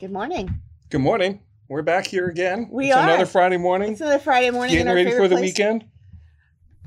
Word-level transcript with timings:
Good 0.00 0.12
morning. 0.12 0.62
Good 0.88 1.02
morning. 1.02 1.42
We're 1.68 1.82
back 1.82 2.06
here 2.06 2.26
again. 2.26 2.70
We 2.72 2.86
it's 2.86 2.96
are. 2.96 3.02
another 3.02 3.26
Friday 3.26 3.58
morning. 3.58 3.92
It's 3.92 4.00
another 4.00 4.18
Friday 4.18 4.48
morning 4.48 4.74
in 4.76 4.86
Getting 4.86 4.94
ready 4.94 5.10
for 5.14 5.28
the 5.28 5.34
place. 5.36 5.50
weekend. 5.50 5.84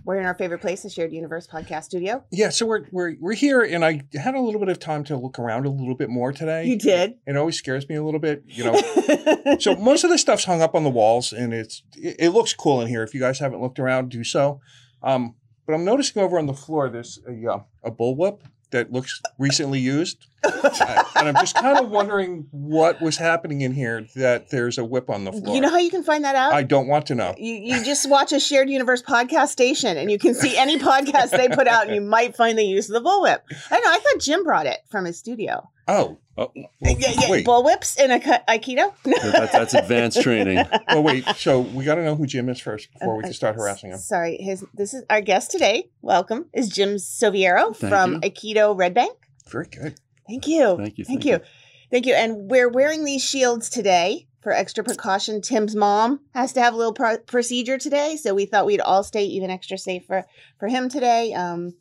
We're 0.04 0.18
in 0.18 0.26
our 0.26 0.34
favorite 0.34 0.62
place, 0.62 0.82
the 0.82 0.90
Shared 0.90 1.14
Universe 1.14 1.46
Podcast 1.46 1.84
Studio. 1.84 2.24
Yeah, 2.32 2.50
so 2.50 2.66
we're 2.66 2.88
we're 2.92 3.16
we're 3.20 3.36
here, 3.36 3.62
and 3.62 3.86
I 3.86 4.02
had 4.16 4.34
a 4.34 4.42
little 4.42 4.60
bit 4.60 4.70
of 4.70 4.80
time 4.80 5.04
to 5.04 5.16
look 5.16 5.38
around 5.38 5.68
a 5.68 5.70
little 5.70 5.94
bit 5.94 6.10
more 6.10 6.34
today. 6.34 6.66
You 6.66 6.76
did. 6.76 7.20
It 7.28 7.38
always 7.38 7.56
scares 7.56 7.88
me 7.88 7.94
a 7.94 8.04
little 8.04 8.20
bit, 8.20 8.46
you 8.48 8.64
know. 8.64 9.58
so 9.60 9.76
most 9.76 10.04
of 10.04 10.10
the 10.10 10.18
stuff's 10.18 10.46
hung 10.46 10.64
up 10.64 10.74
on 10.74 10.84
the 10.84 10.90
walls, 10.90 11.32
and 11.32 11.54
it's 11.54 11.84
it, 11.96 12.16
it 12.18 12.30
looks 12.30 12.56
cool 12.56 12.82
in 12.82 12.88
here. 12.88 13.04
If 13.04 13.14
you 13.14 13.20
guys 13.20 13.38
haven't 13.38 13.62
looked 13.62 13.78
around, 13.78 14.10
do 14.10 14.24
so. 14.24 14.60
Um, 15.04 15.36
but 15.68 15.74
I'm 15.74 15.86
noticing 15.86 16.20
over 16.24 16.40
on 16.40 16.48
the 16.48 16.56
floor 16.56 16.90
there's 16.90 17.20
a 17.30 17.48
uh, 17.48 17.60
a 17.84 17.92
bullwhip 17.92 18.40
that 18.74 18.92
looks 18.92 19.22
recently 19.40 19.80
used, 19.80 20.28
Uh, 20.44 21.04
and 21.16 21.30
I'm 21.30 21.36
just 21.36 21.56
kind 21.56 21.78
of 21.80 21.90
wondering 21.90 22.48
what 22.52 23.02
was 23.02 23.16
happening 23.16 23.62
in 23.62 23.72
here 23.72 24.06
that 24.18 24.50
there's 24.50 24.78
a 24.78 24.84
whip 24.84 25.10
on 25.10 25.24
the 25.24 25.32
floor. 25.32 25.56
you 25.56 25.62
know 25.62 25.70
how 25.70 25.78
you 25.78 25.90
can 25.90 26.04
find 26.04 26.26
that 26.26 26.36
out? 26.36 26.52
I 26.52 26.64
don't 26.64 26.88
want 26.88 27.06
to 27.08 27.16
know. 27.16 27.34
you, 27.38 27.54
you 27.54 27.84
just 27.86 28.10
watch 28.10 28.34
a 28.34 28.40
Shared 28.42 28.70
Universe 28.70 29.02
podcast 29.02 29.48
station 29.50 29.96
and 29.96 30.12
you 30.12 30.20
can 30.20 30.34
see 30.34 30.58
any 30.58 30.78
podcast 30.78 31.30
they 31.32 31.48
put 31.48 31.68
out 31.70 31.86
and 31.86 31.96
you 31.96 32.02
might 32.02 32.36
find 32.36 32.58
the 32.58 32.64
use 32.66 32.90
of 32.90 33.02
the 33.02 33.10
bullwhip. 33.10 33.40
I 33.72 33.80
know. 33.80 33.90
I 33.90 34.00
thought 34.00 34.20
Jim 34.22 34.44
brought 34.44 34.66
it 34.66 34.80
from 34.90 35.06
his 35.06 35.18
studio. 35.18 35.70
Oh, 35.88 36.18
Oh, 36.36 36.52
yeah, 36.56 36.66
yeah. 36.98 37.30
wait. 37.30 37.46
Bullwhips 37.46 38.00
in 38.00 38.10
a 38.10 38.20
Aikido? 38.20 38.92
that, 39.04 39.52
that's 39.52 39.76
advanced 39.76 40.22
training. 40.22 40.66
oh 40.90 41.02
wait. 41.02 41.26
So 41.36 41.60
we 41.60 41.86
got 41.86 41.96
to 41.96 42.04
know 42.04 42.16
who 42.16 42.26
Jim 42.26 42.50
is 42.50 42.60
first 42.60 42.92
before 42.94 43.16
we 43.18 43.24
can 43.24 43.34
start 43.34 43.56
harassing 43.56 43.92
him. 43.92 44.00
Sorry, 44.00 44.38
his 44.38 44.66
this 44.74 44.96
is 44.96 45.04
our 45.12 45.22
guest 45.22 45.52
today. 45.52 45.90
Welcome 46.02 46.48
is 46.52 46.70
Jim 46.70 46.96
Soviero 46.96 47.76
Thank 47.76 47.92
from 47.92 48.14
you. 48.14 48.20
Aikido 48.22 48.76
Red 48.76 48.96
Bank. 48.96 49.16
Very 49.48 49.68
good. 49.68 49.96
Thank 50.28 50.48
you. 50.48 50.76
Thank 50.78 50.98
you. 50.98 51.06
Thank 51.06 51.26
you. 51.26 51.40
Thank 51.92 52.06
you. 52.08 52.16
And 52.16 52.50
we're 52.50 52.70
wearing 52.70 53.06
these 53.06 53.24
shields 53.24 53.70
today 53.70 54.28
for 54.42 54.52
extra 54.52 54.84
precaution. 54.84 55.42
Tim's 55.42 55.76
mom 55.76 56.20
has 56.34 56.54
to 56.54 56.62
have 56.62 56.74
a 56.74 56.78
little 56.78 56.94
pro- 56.94 57.20
procedure 57.20 57.78
today, 57.78 58.18
so 58.18 58.34
we 58.34 58.46
thought 58.46 58.66
we'd 58.66 58.82
all 58.82 59.04
stay 59.04 59.26
even 59.26 59.52
extra 59.52 59.78
safe 59.78 60.06
for 60.08 60.26
for 60.58 60.68
him 60.68 60.90
today. 60.90 61.34
Um, 61.34 61.76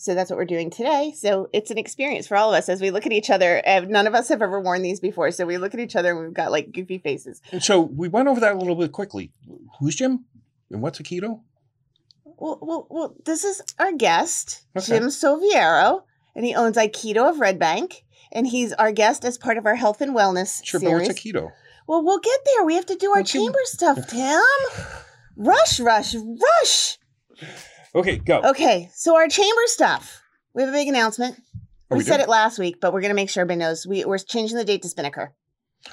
so 0.00 0.14
that's 0.14 0.30
what 0.30 0.36
we're 0.36 0.44
doing 0.44 0.70
today. 0.70 1.12
So 1.16 1.48
it's 1.52 1.70
an 1.72 1.76
experience 1.78 2.26
for 2.28 2.36
all 2.36 2.54
of 2.54 2.58
us 2.58 2.68
as 2.68 2.80
we 2.80 2.90
look 2.90 3.04
at 3.04 3.12
each 3.12 3.30
other. 3.30 3.60
Uh, 3.66 3.80
none 3.80 4.06
of 4.06 4.14
us 4.14 4.28
have 4.28 4.40
ever 4.40 4.60
worn 4.60 4.82
these 4.82 5.00
before, 5.00 5.30
so 5.32 5.44
we 5.44 5.58
look 5.58 5.74
at 5.74 5.80
each 5.80 5.96
other 5.96 6.12
and 6.12 6.20
we've 6.20 6.32
got 6.32 6.52
like 6.52 6.72
goofy 6.72 6.98
faces. 6.98 7.42
And 7.52 7.62
so 7.62 7.80
we 7.80 8.08
went 8.08 8.28
over 8.28 8.38
that 8.40 8.54
a 8.54 8.58
little 8.58 8.76
bit 8.76 8.92
quickly. 8.92 9.32
Who's 9.80 9.96
Jim? 9.96 10.24
And 10.70 10.80
what's 10.80 11.00
a 11.00 11.02
keto? 11.02 11.40
Well, 12.24 12.58
well, 12.62 12.86
well 12.88 13.14
this 13.24 13.42
is 13.44 13.60
our 13.78 13.92
guest, 13.92 14.64
Okay. 14.76 14.86
Jim 14.86 15.08
Soviero, 15.08 16.02
and 16.36 16.44
he 16.44 16.54
owns 16.54 16.76
Aikido 16.76 17.28
of 17.28 17.40
Red 17.40 17.58
Bank. 17.58 18.04
And 18.30 18.46
he's 18.46 18.74
our 18.74 18.92
guest 18.92 19.24
as 19.24 19.38
part 19.38 19.56
of 19.56 19.64
our 19.66 19.74
health 19.74 20.00
and 20.02 20.14
wellness 20.14 20.62
Sure, 20.64 20.78
but 20.80 20.86
series. 20.86 21.08
what's 21.08 21.18
a 21.18 21.22
keto? 21.22 21.50
Well, 21.88 22.04
we'll 22.04 22.20
get 22.20 22.38
there. 22.44 22.64
We 22.66 22.74
have 22.74 22.84
to 22.86 22.94
do 22.94 23.10
our 23.12 23.20
Okay. 23.20 23.38
chamber 23.38 23.58
stuff, 23.64 24.06
Tim. 24.06 24.40
Rush, 25.36 25.80
rush, 25.80 26.14
rush. 26.14 26.98
Okay, 27.98 28.16
go. 28.18 28.40
Okay, 28.42 28.90
so 28.94 29.16
our 29.16 29.28
chamber 29.28 29.60
stuff. 29.66 30.22
We 30.54 30.62
have 30.62 30.70
a 30.70 30.76
big 30.76 30.88
announcement. 30.88 31.36
Oh, 31.90 31.96
we 31.96 31.98
we 31.98 32.04
said 32.04 32.20
it 32.20 32.28
last 32.28 32.58
week, 32.58 32.80
but 32.80 32.92
we're 32.92 33.00
going 33.00 33.10
to 33.10 33.14
make 33.14 33.30
sure 33.30 33.40
everybody 33.40 33.58
knows. 33.60 33.86
We, 33.86 34.04
we're 34.04 34.18
changing 34.18 34.56
the 34.56 34.64
date 34.64 34.82
to 34.82 34.88
Spinnaker. 34.88 35.32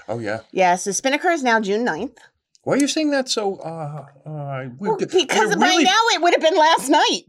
Oh 0.08 0.20
yeah. 0.20 0.42
Yeah, 0.52 0.76
so 0.76 0.92
Spinnaker 0.92 1.30
is 1.30 1.44
now 1.44 1.60
June 1.60 1.86
9th. 1.86 2.18
Why 2.64 2.74
are 2.74 2.78
you 2.78 2.88
saying 2.88 3.12
that 3.12 3.30
so? 3.30 3.58
Uh, 3.58 4.06
uh, 4.28 4.66
we, 4.80 4.90
Well, 4.90 4.98
because 4.98 5.56
by 5.56 5.68
really- 5.68 5.84
now 5.84 6.02
it 6.14 6.22
would 6.22 6.34
have 6.34 6.42
been 6.42 6.58
last 6.58 6.90
night 6.90 7.24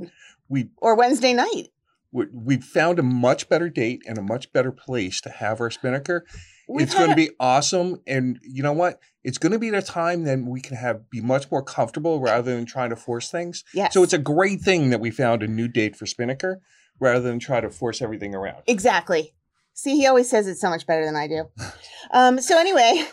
we 0.49 0.71
or 0.79 0.97
Wednesday 0.97 1.33
night. 1.35 1.69
we 2.13 2.27
we 2.33 2.57
found 2.59 2.99
a 2.99 3.03
much 3.03 3.49
better 3.49 3.69
date 3.69 4.03
and 4.07 4.17
a 4.19 4.23
much 4.23 4.53
better 4.53 4.73
place 4.73 5.21
to 5.23 5.31
have 5.31 5.61
our 5.61 5.71
spinnaker. 5.71 6.25
We've 6.69 6.83
it's 6.87 6.95
going 6.95 7.11
to 7.11 7.17
be 7.17 7.31
awesome, 7.39 8.01
and 8.07 8.41
you 8.43 8.63
know 8.63 8.73
what? 8.73 9.01
It's 9.23 9.39
going 9.39 9.53
to 9.53 9.59
be 9.59 9.71
the 9.71 9.83
time 9.83 10.25
then 10.25 10.47
we 10.47 10.61
can 10.61 10.77
have 10.77 11.09
be 11.11 11.21
much 11.21 11.51
more 11.51 11.63
comfortable 11.63 12.21
rather 12.21 12.55
than 12.55 12.67
trying 12.67 12.91
to 12.91 12.97
force 12.97 13.31
things. 13.31 13.63
Yes. 13.73 13.93
So 13.95 14.03
it's 14.03 14.13
a 14.13 14.19
great 14.19 14.61
thing 14.63 14.91
that 14.91 15.01
we 15.01 15.11
found 15.11 15.43
a 15.43 15.47
new 15.49 15.69
date 15.69 15.95
for 15.97 16.07
spinnaker 16.07 16.61
rather 16.99 17.21
than 17.21 17.39
try 17.39 17.61
to 17.61 17.71
force 17.71 18.03
everything 18.03 18.35
around. 18.35 18.63
Exactly. 18.67 19.35
See, 19.75 19.97
he 19.97 20.07
always 20.07 20.29
says 20.29 20.47
it's 20.49 20.61
so 20.61 20.71
much 20.71 20.87
better 20.87 21.05
than 21.05 21.15
I 21.17 21.29
do. 21.29 21.45
Um, 22.11 22.41
so 22.41 22.59
anyway, 22.59 23.05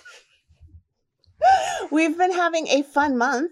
we've 1.91 2.17
been 2.17 2.31
having 2.33 2.67
a 2.67 2.83
fun 2.83 3.17
month. 3.17 3.51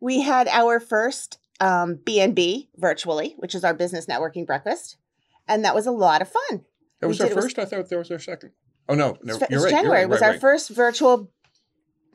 We 0.00 0.20
had 0.20 0.48
our 0.48 0.78
first 0.80 1.38
um, 1.60 1.96
BNB 2.04 2.68
virtually, 2.76 3.34
which 3.38 3.54
is 3.54 3.64
our 3.64 3.74
business 3.74 4.06
networking 4.06 4.46
breakfast, 4.46 4.96
and 5.48 5.64
that 5.64 5.74
was 5.74 5.86
a 5.86 5.90
lot 5.92 6.20
of 6.22 6.28
fun. 6.28 6.64
That 7.00 7.06
We 7.06 7.08
was 7.08 7.20
our 7.20 7.28
did- 7.28 7.32
it 7.32 7.36
was- 7.36 7.44
first. 7.46 7.58
I 7.58 7.64
thought 7.64 7.88
there 7.88 7.98
was 7.98 8.10
our 8.10 8.18
second. 8.18 8.50
Oh 8.88 8.94
no, 8.94 9.16
no 9.22 9.34
It's- 9.36 9.50
you're 9.50 9.62
right. 9.62 9.70
January 9.70 10.00
You're 10.00 10.08
right, 10.08 10.10
was 10.10 10.20
right, 10.20 10.34
our 10.34 10.38
first 10.40 10.70
virtual 10.70 11.30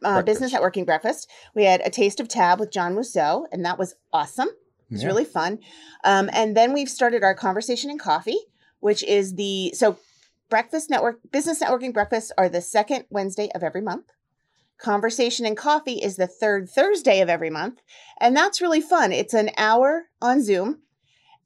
uh, 0.03 0.21
business 0.21 0.53
networking 0.53 0.85
breakfast. 0.85 1.29
We 1.55 1.65
had 1.65 1.81
a 1.83 1.89
taste 1.89 2.19
of 2.19 2.27
tab 2.29 2.59
with 2.59 2.71
John 2.71 2.95
Rousseau, 2.95 3.47
and 3.51 3.65
that 3.65 3.77
was 3.77 3.95
awesome. 4.13 4.47
It 4.47 4.93
was 4.93 5.01
Yeah. 5.01 5.07
really 5.07 5.25
fun. 5.25 5.59
Um, 6.03 6.29
and 6.31 6.55
then 6.55 6.71
we've 6.73 6.89
started 6.89 7.23
our 7.23 7.35
conversation 7.35 7.89
and 7.89 7.99
coffee, 7.99 8.39
which 8.79 9.03
is 9.03 9.35
the 9.35 9.73
so 9.75 9.97
breakfast 10.49 10.89
network 10.89 11.19
business 11.31 11.61
networking 11.61 11.93
breakfasts 11.93 12.31
are 12.37 12.47
the 12.49 12.61
second 12.61 13.05
Wednesday 13.09 13.49
of 13.53 13.61
every 13.61 13.81
month. 13.81 14.05
Conversation 14.77 15.45
and 15.45 15.57
coffee 15.57 15.95
is 16.01 16.15
the 16.15 16.27
third 16.27 16.69
Thursday 16.69 17.19
of 17.19 17.27
every 17.27 17.49
month, 17.49 17.81
and 18.21 18.35
that's 18.37 18.61
really 18.61 18.79
fun. 18.81 19.11
It's 19.11 19.33
an 19.33 19.49
hour 19.57 20.05
on 20.21 20.41
Zoom, 20.41 20.83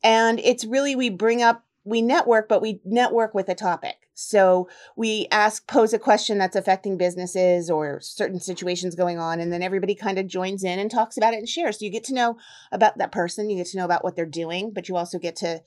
and 0.04 0.40
it's 0.42 0.64
really 0.64 0.96
we 0.96 1.10
bring 1.10 1.42
up 1.42 1.64
we 1.84 2.02
network, 2.04 2.48
but 2.48 2.62
we 2.62 2.80
network 2.86 3.34
with 3.34 3.50
a 3.50 3.56
topic. 3.56 4.03
So 4.13 4.69
we 4.96 5.28
ask 5.31 5.68
pose 5.68 5.94
a 5.94 6.00
question 6.00 6.38
that's 6.38 6.56
affecting 6.56 6.97
businesses 6.97 7.69
or 7.69 8.00
certain 8.01 8.40
situations 8.40 8.96
going 8.96 9.18
on, 9.18 9.40
and 9.40 9.51
then 9.51 9.63
everybody 9.63 9.96
kind 9.96 10.19
of 10.19 10.28
joins 10.28 10.63
in 10.63 10.79
and 10.79 10.91
talks 10.91 11.18
about 11.18 11.34
it 11.34 11.40
and 11.40 11.50
shares. 11.50 11.79
So 11.79 11.85
you 11.85 11.91
get 11.91 12.03
to 12.06 12.13
know 12.13 12.38
about 12.72 12.97
that 12.97 13.12
person, 13.12 13.50
you 13.50 13.57
get 13.57 13.68
to 13.68 13.78
know 13.78 13.85
about 13.85 14.03
what 14.03 14.16
they're 14.16 14.25
doing, 14.25 14.72
but 14.72 14.88
you 14.88 14.96
also 14.96 15.18
get 15.18 15.35
to 15.38 15.62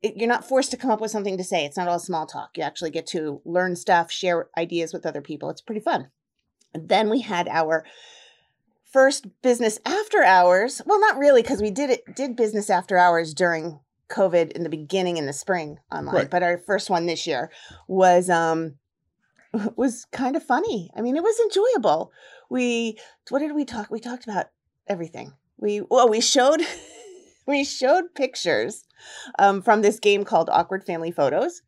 you're 0.00 0.28
not 0.28 0.46
forced 0.46 0.70
to 0.70 0.76
come 0.76 0.90
up 0.90 1.00
with 1.00 1.10
something 1.10 1.36
to 1.36 1.44
say. 1.44 1.64
It's 1.64 1.76
not 1.76 1.88
all 1.88 1.98
small 1.98 2.24
talk. 2.24 2.56
You 2.56 2.62
actually 2.62 2.90
get 2.90 3.06
to 3.08 3.40
learn 3.44 3.74
stuff, 3.74 4.12
share 4.12 4.48
ideas 4.56 4.92
with 4.92 5.04
other 5.04 5.20
people. 5.20 5.50
It's 5.50 5.60
pretty 5.60 5.80
fun. 5.80 6.10
Then 6.72 7.10
we 7.10 7.22
had 7.22 7.48
our 7.48 7.84
first 8.92 9.26
business 9.42 9.80
after 9.84 10.22
hours. 10.22 10.80
Well, 10.86 11.00
not 11.00 11.18
really, 11.18 11.42
because 11.42 11.60
we 11.60 11.70
did 11.70 11.90
it 11.90 12.14
did 12.14 12.36
business 12.36 12.70
after 12.70 12.96
hours 12.96 13.34
during 13.34 13.80
COVID 14.10 14.52
in 14.52 14.62
the 14.62 14.68
beginning 14.68 15.16
in 15.16 15.26
the 15.26 15.32
spring 15.32 15.78
online. 15.92 16.14
Right. 16.14 16.30
But 16.30 16.42
our 16.42 16.58
first 16.58 16.90
one 16.90 17.06
this 17.06 17.26
year 17.26 17.50
was 17.86 18.30
um 18.30 18.74
was 19.76 20.06
kind 20.12 20.36
of 20.36 20.42
funny. 20.42 20.90
I 20.96 21.00
mean, 21.00 21.16
it 21.16 21.22
was 21.22 21.38
enjoyable. 21.40 22.12
We 22.50 22.98
what 23.30 23.40
did 23.40 23.54
we 23.54 23.64
talk? 23.64 23.90
We 23.90 24.00
talked 24.00 24.24
about 24.24 24.46
everything. 24.86 25.32
We 25.56 25.82
well, 25.82 26.08
we 26.08 26.20
showed 26.20 26.60
we 27.46 27.64
showed 27.64 28.14
pictures 28.14 28.84
um, 29.38 29.62
from 29.62 29.82
this 29.82 29.98
game 29.98 30.24
called 30.24 30.50
Awkward 30.50 30.84
Family 30.84 31.10
Photos. 31.10 31.62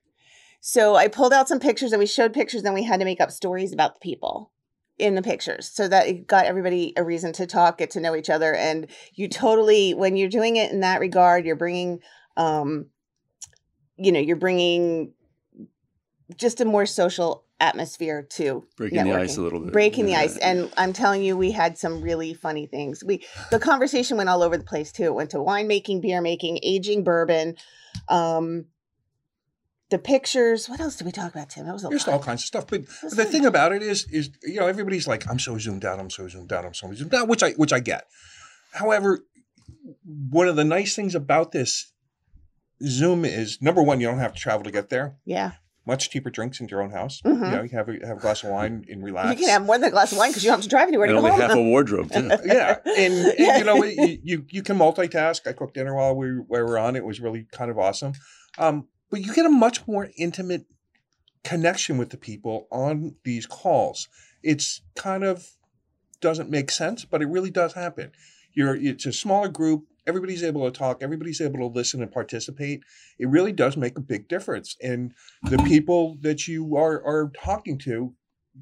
So 0.61 0.95
I 0.95 1.09
pulled 1.09 1.33
out 1.33 1.49
some 1.49 1.59
pictures 1.59 1.93
and 1.93 2.01
we 2.01 2.07
showed 2.07 2.35
pictures, 2.35 2.65
and 2.65 2.75
we 2.75 2.85
had 2.85 3.01
to 3.01 3.07
make 3.07 3.21
up 3.21 3.31
stories 3.31 3.73
about 3.73 3.95
the 3.95 4.01
people 4.01 4.51
in 4.99 5.15
the 5.15 5.23
pictures 5.23 5.71
so 5.73 5.89
that 5.89 6.07
it 6.07 6.27
got 6.27 6.45
everybody 6.45 6.93
a 6.97 7.03
reason 7.03 7.33
to 7.33 7.47
talk, 7.47 7.79
get 7.79 7.91
to 7.93 8.01
know 8.01 8.15
each 8.15 8.29
other. 8.29 8.55
And 8.55 8.87
you 9.15 9.29
totally, 9.29 9.95
when 9.95 10.17
you're 10.17 10.29
doing 10.29 10.57
it 10.57 10.71
in 10.71 10.81
that 10.81 11.01
regard, 11.01 11.47
you're 11.47 11.57
bringing, 11.57 12.01
um, 12.37 12.87
you 13.97 14.13
know, 14.13 14.21
you're 14.21 14.37
bringing 14.37 15.13
just 16.37 16.61
a 16.61 16.65
more 16.65 16.87
social 16.87 17.45
atmosphere 17.61 18.23
to 18.23 18.65
Breaking 18.77 19.05
the 19.05 19.13
ice 19.15 19.37
a 19.37 19.43
little 19.43 19.61
bit. 19.61 19.71
breaking 19.75 20.07
the 20.07 20.15
ice 20.17 20.39
and 20.39 20.73
i'm 20.79 20.95
telling 20.95 21.23
you 21.23 21.37
we 21.37 21.51
had 21.51 21.77
some 21.77 22.01
really 22.01 22.33
funny 22.33 22.65
things 22.67 23.05
we 23.05 23.23
the 23.51 23.59
conversation 23.59 24.17
went 24.17 24.31
all 24.31 24.43
over 24.43 24.57
the 24.57 24.65
place 24.65 24.91
too 24.93 25.03
it 25.05 25.13
went 25.15 25.29
to 25.29 25.37
winemaking 25.37 26.01
beer 26.01 26.23
making 26.23 26.59
aging 26.63 27.05
bourbon 27.05 27.55
um 28.09 28.65
the 29.91 29.99
pictures 29.99 30.71
what 30.71 30.81
else 30.81 30.97
did 30.97 31.05
we 31.05 31.13
talk 31.13 31.35
about 31.35 31.51
tim 31.51 31.67
that 31.67 31.75
was 31.75 31.85
a 31.85 31.89
There's 31.89 32.07
lot. 32.07 32.15
all 32.15 32.23
kinds 32.23 32.41
of 32.43 32.47
stuff, 32.47 32.67
but 32.67 32.87
the 33.15 33.27
thing 33.27 33.45
about 33.45 33.73
it 33.73 33.83
is, 33.83 34.07
is 34.11 34.31
you 34.43 34.59
know, 34.61 34.67
everybody's 34.67 35.07
like, 35.07 35.29
"I'm 35.29 35.39
so 35.41 35.59
zoomed 35.59 35.85
out. 35.85 35.99
I'm 36.01 36.09
so 36.11 36.29
zoomed 36.29 36.53
out. 36.53 36.65
I'm 36.65 36.73
so 36.75 36.95
zoomed 36.95 37.13
out," 37.15 37.29
which 37.29 37.43
I 37.43 37.51
which 37.53 37.73
I 37.75 37.81
get. 37.81 38.05
However, 38.73 39.19
one 40.31 40.47
of 40.49 40.57
the 40.57 40.65
nice 40.65 40.95
things 40.95 41.15
about 41.17 41.51
this 41.53 41.93
Zoom 42.87 43.25
is 43.25 43.61
number 43.61 43.83
one, 43.83 44.01
you 44.01 44.07
don't 44.07 44.19
have 44.19 44.33
to 44.35 44.41
travel 44.41 44.65
to 44.65 44.71
get 44.71 44.89
there. 44.89 45.17
yeah 45.25 45.53
Much 45.87 46.11
cheaper 46.11 46.31
drinks 46.31 46.61
in 46.61 46.69
your 46.69 46.83
own 46.83 46.91
house. 46.91 47.21
Mhm. 47.25 47.35
You 47.35 47.57
know, 47.57 47.63
you 47.63 47.69
have 47.71 47.89
a, 47.89 48.07
have 48.07 48.19
a 48.19 48.21
glass 48.21 48.43
of 48.45 48.51
wine 48.51 48.85
and 48.89 49.03
relax. 49.03 49.31
you 49.41 49.47
can 49.47 49.49
have 49.55 49.65
more 49.67 49.79
than 49.79 49.89
a 49.89 49.91
glass 49.91 50.13
of 50.13 50.19
wine 50.19 50.31
because 50.31 50.45
you 50.45 50.49
don't 50.51 50.59
have 50.59 50.63
to 50.65 50.69
drive 50.69 50.89
anywhere 50.89 51.07
to 51.09 51.13
And 51.15 51.21
go 51.23 51.27
only 51.29 51.41
home 51.41 51.49
half 51.51 51.57
a 51.59 51.63
wardrobe, 51.63 52.11
too. 52.13 52.29
yeah, 52.45 52.77
and, 52.85 53.15
and 53.15 53.35
Yeah. 53.39 53.59
you 53.59 53.65
know 53.65 53.83
you, 53.85 54.19
you 54.23 54.47
you 54.51 54.63
can 54.63 54.79
multitask. 54.79 55.47
I 55.47 55.53
cooked 55.53 55.75
dinner 55.75 55.95
while 55.95 56.15
we, 56.15 56.33
we 56.39 56.63
were 56.63 56.79
on. 56.79 56.97
It 56.97 57.05
was 57.05 57.21
really 57.21 57.47
kind 57.51 57.71
of 57.71 57.79
awesome. 57.79 58.13
Um, 58.59 58.89
but 59.11 59.21
you 59.25 59.33
get 59.35 59.47
a 59.47 59.51
much 59.51 59.87
more 59.89 60.09
intimate 60.17 60.67
connection 61.45 61.99
with 61.99 62.11
the 62.11 62.17
people 62.17 62.67
on 62.71 63.17
these 63.25 63.47
calls. 63.47 64.09
It's 64.43 64.83
kind 64.95 65.25
of 65.25 65.49
doesn't 66.21 66.51
make 66.51 66.71
sense, 66.71 67.05
but 67.05 67.23
it 67.23 67.27
really 67.29 67.51
does 67.51 67.73
happen. 67.75 68.13
You're 68.53 68.77
it's 68.77 69.07
a 69.07 69.13
smaller 69.13 69.49
group. 69.49 69.85
Everybody's 70.07 70.43
able 70.43 70.65
to 70.65 70.77
talk. 70.77 71.03
Everybody's 71.03 71.41
able 71.41 71.59
to 71.59 71.67
listen 71.67 72.03
and 72.03 72.11
participate. 72.11 72.83
It 73.19 73.29
really 73.29 73.53
does 73.53 73.77
make 73.77 73.99
a 73.99 74.03
big 74.03 74.29
difference. 74.29 74.77
And 74.83 75.13
the 75.43 75.59
people 75.59 76.17
that 76.23 76.49
you 76.49 76.77
are 76.77 77.03
are 77.05 77.31
talking 77.37 77.79
to 77.79 78.15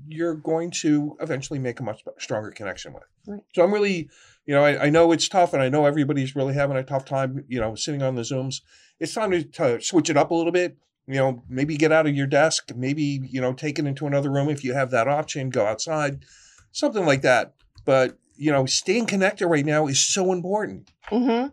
you're 0.06 0.34
going 0.34 0.70
to 0.70 1.16
eventually 1.20 1.58
make 1.58 1.80
a 1.80 1.82
much 1.82 2.02
stronger 2.18 2.50
connection 2.50 2.92
with. 2.92 3.04
Right. 3.26 3.40
So 3.54 3.64
I'm 3.64 3.72
really, 3.72 4.10
you 4.46 4.54
know, 4.54 4.64
I, 4.64 4.86
I 4.86 4.90
know 4.90 5.12
it's 5.12 5.28
tough, 5.28 5.52
and 5.52 5.62
I 5.62 5.68
know 5.68 5.86
everybody's 5.86 6.36
really 6.36 6.54
having 6.54 6.76
a 6.76 6.82
tough 6.82 7.04
time, 7.04 7.44
you 7.48 7.60
know, 7.60 7.74
sitting 7.74 8.02
on 8.02 8.14
the 8.14 8.22
zooms. 8.22 8.60
It's 9.00 9.14
time 9.14 9.30
to, 9.30 9.42
to 9.42 9.80
switch 9.80 10.10
it 10.10 10.16
up 10.16 10.30
a 10.30 10.34
little 10.34 10.52
bit. 10.52 10.76
You 11.06 11.14
know, 11.14 11.42
maybe 11.48 11.78
get 11.78 11.92
out 11.92 12.06
of 12.06 12.14
your 12.14 12.26
desk, 12.26 12.70
maybe 12.76 13.20
you 13.30 13.40
know, 13.40 13.54
take 13.54 13.78
it 13.78 13.86
into 13.86 14.06
another 14.06 14.30
room 14.30 14.50
if 14.50 14.62
you 14.62 14.74
have 14.74 14.90
that 14.90 15.08
option. 15.08 15.48
Go 15.48 15.64
outside, 15.64 16.24
something 16.72 17.06
like 17.06 17.22
that. 17.22 17.54
But 17.86 18.18
you 18.38 18.50
know, 18.52 18.64
staying 18.66 19.06
connected 19.06 19.46
right 19.48 19.66
now 19.66 19.86
is 19.86 19.98
so 20.00 20.32
important. 20.32 20.90
Mm-hmm. 21.10 21.48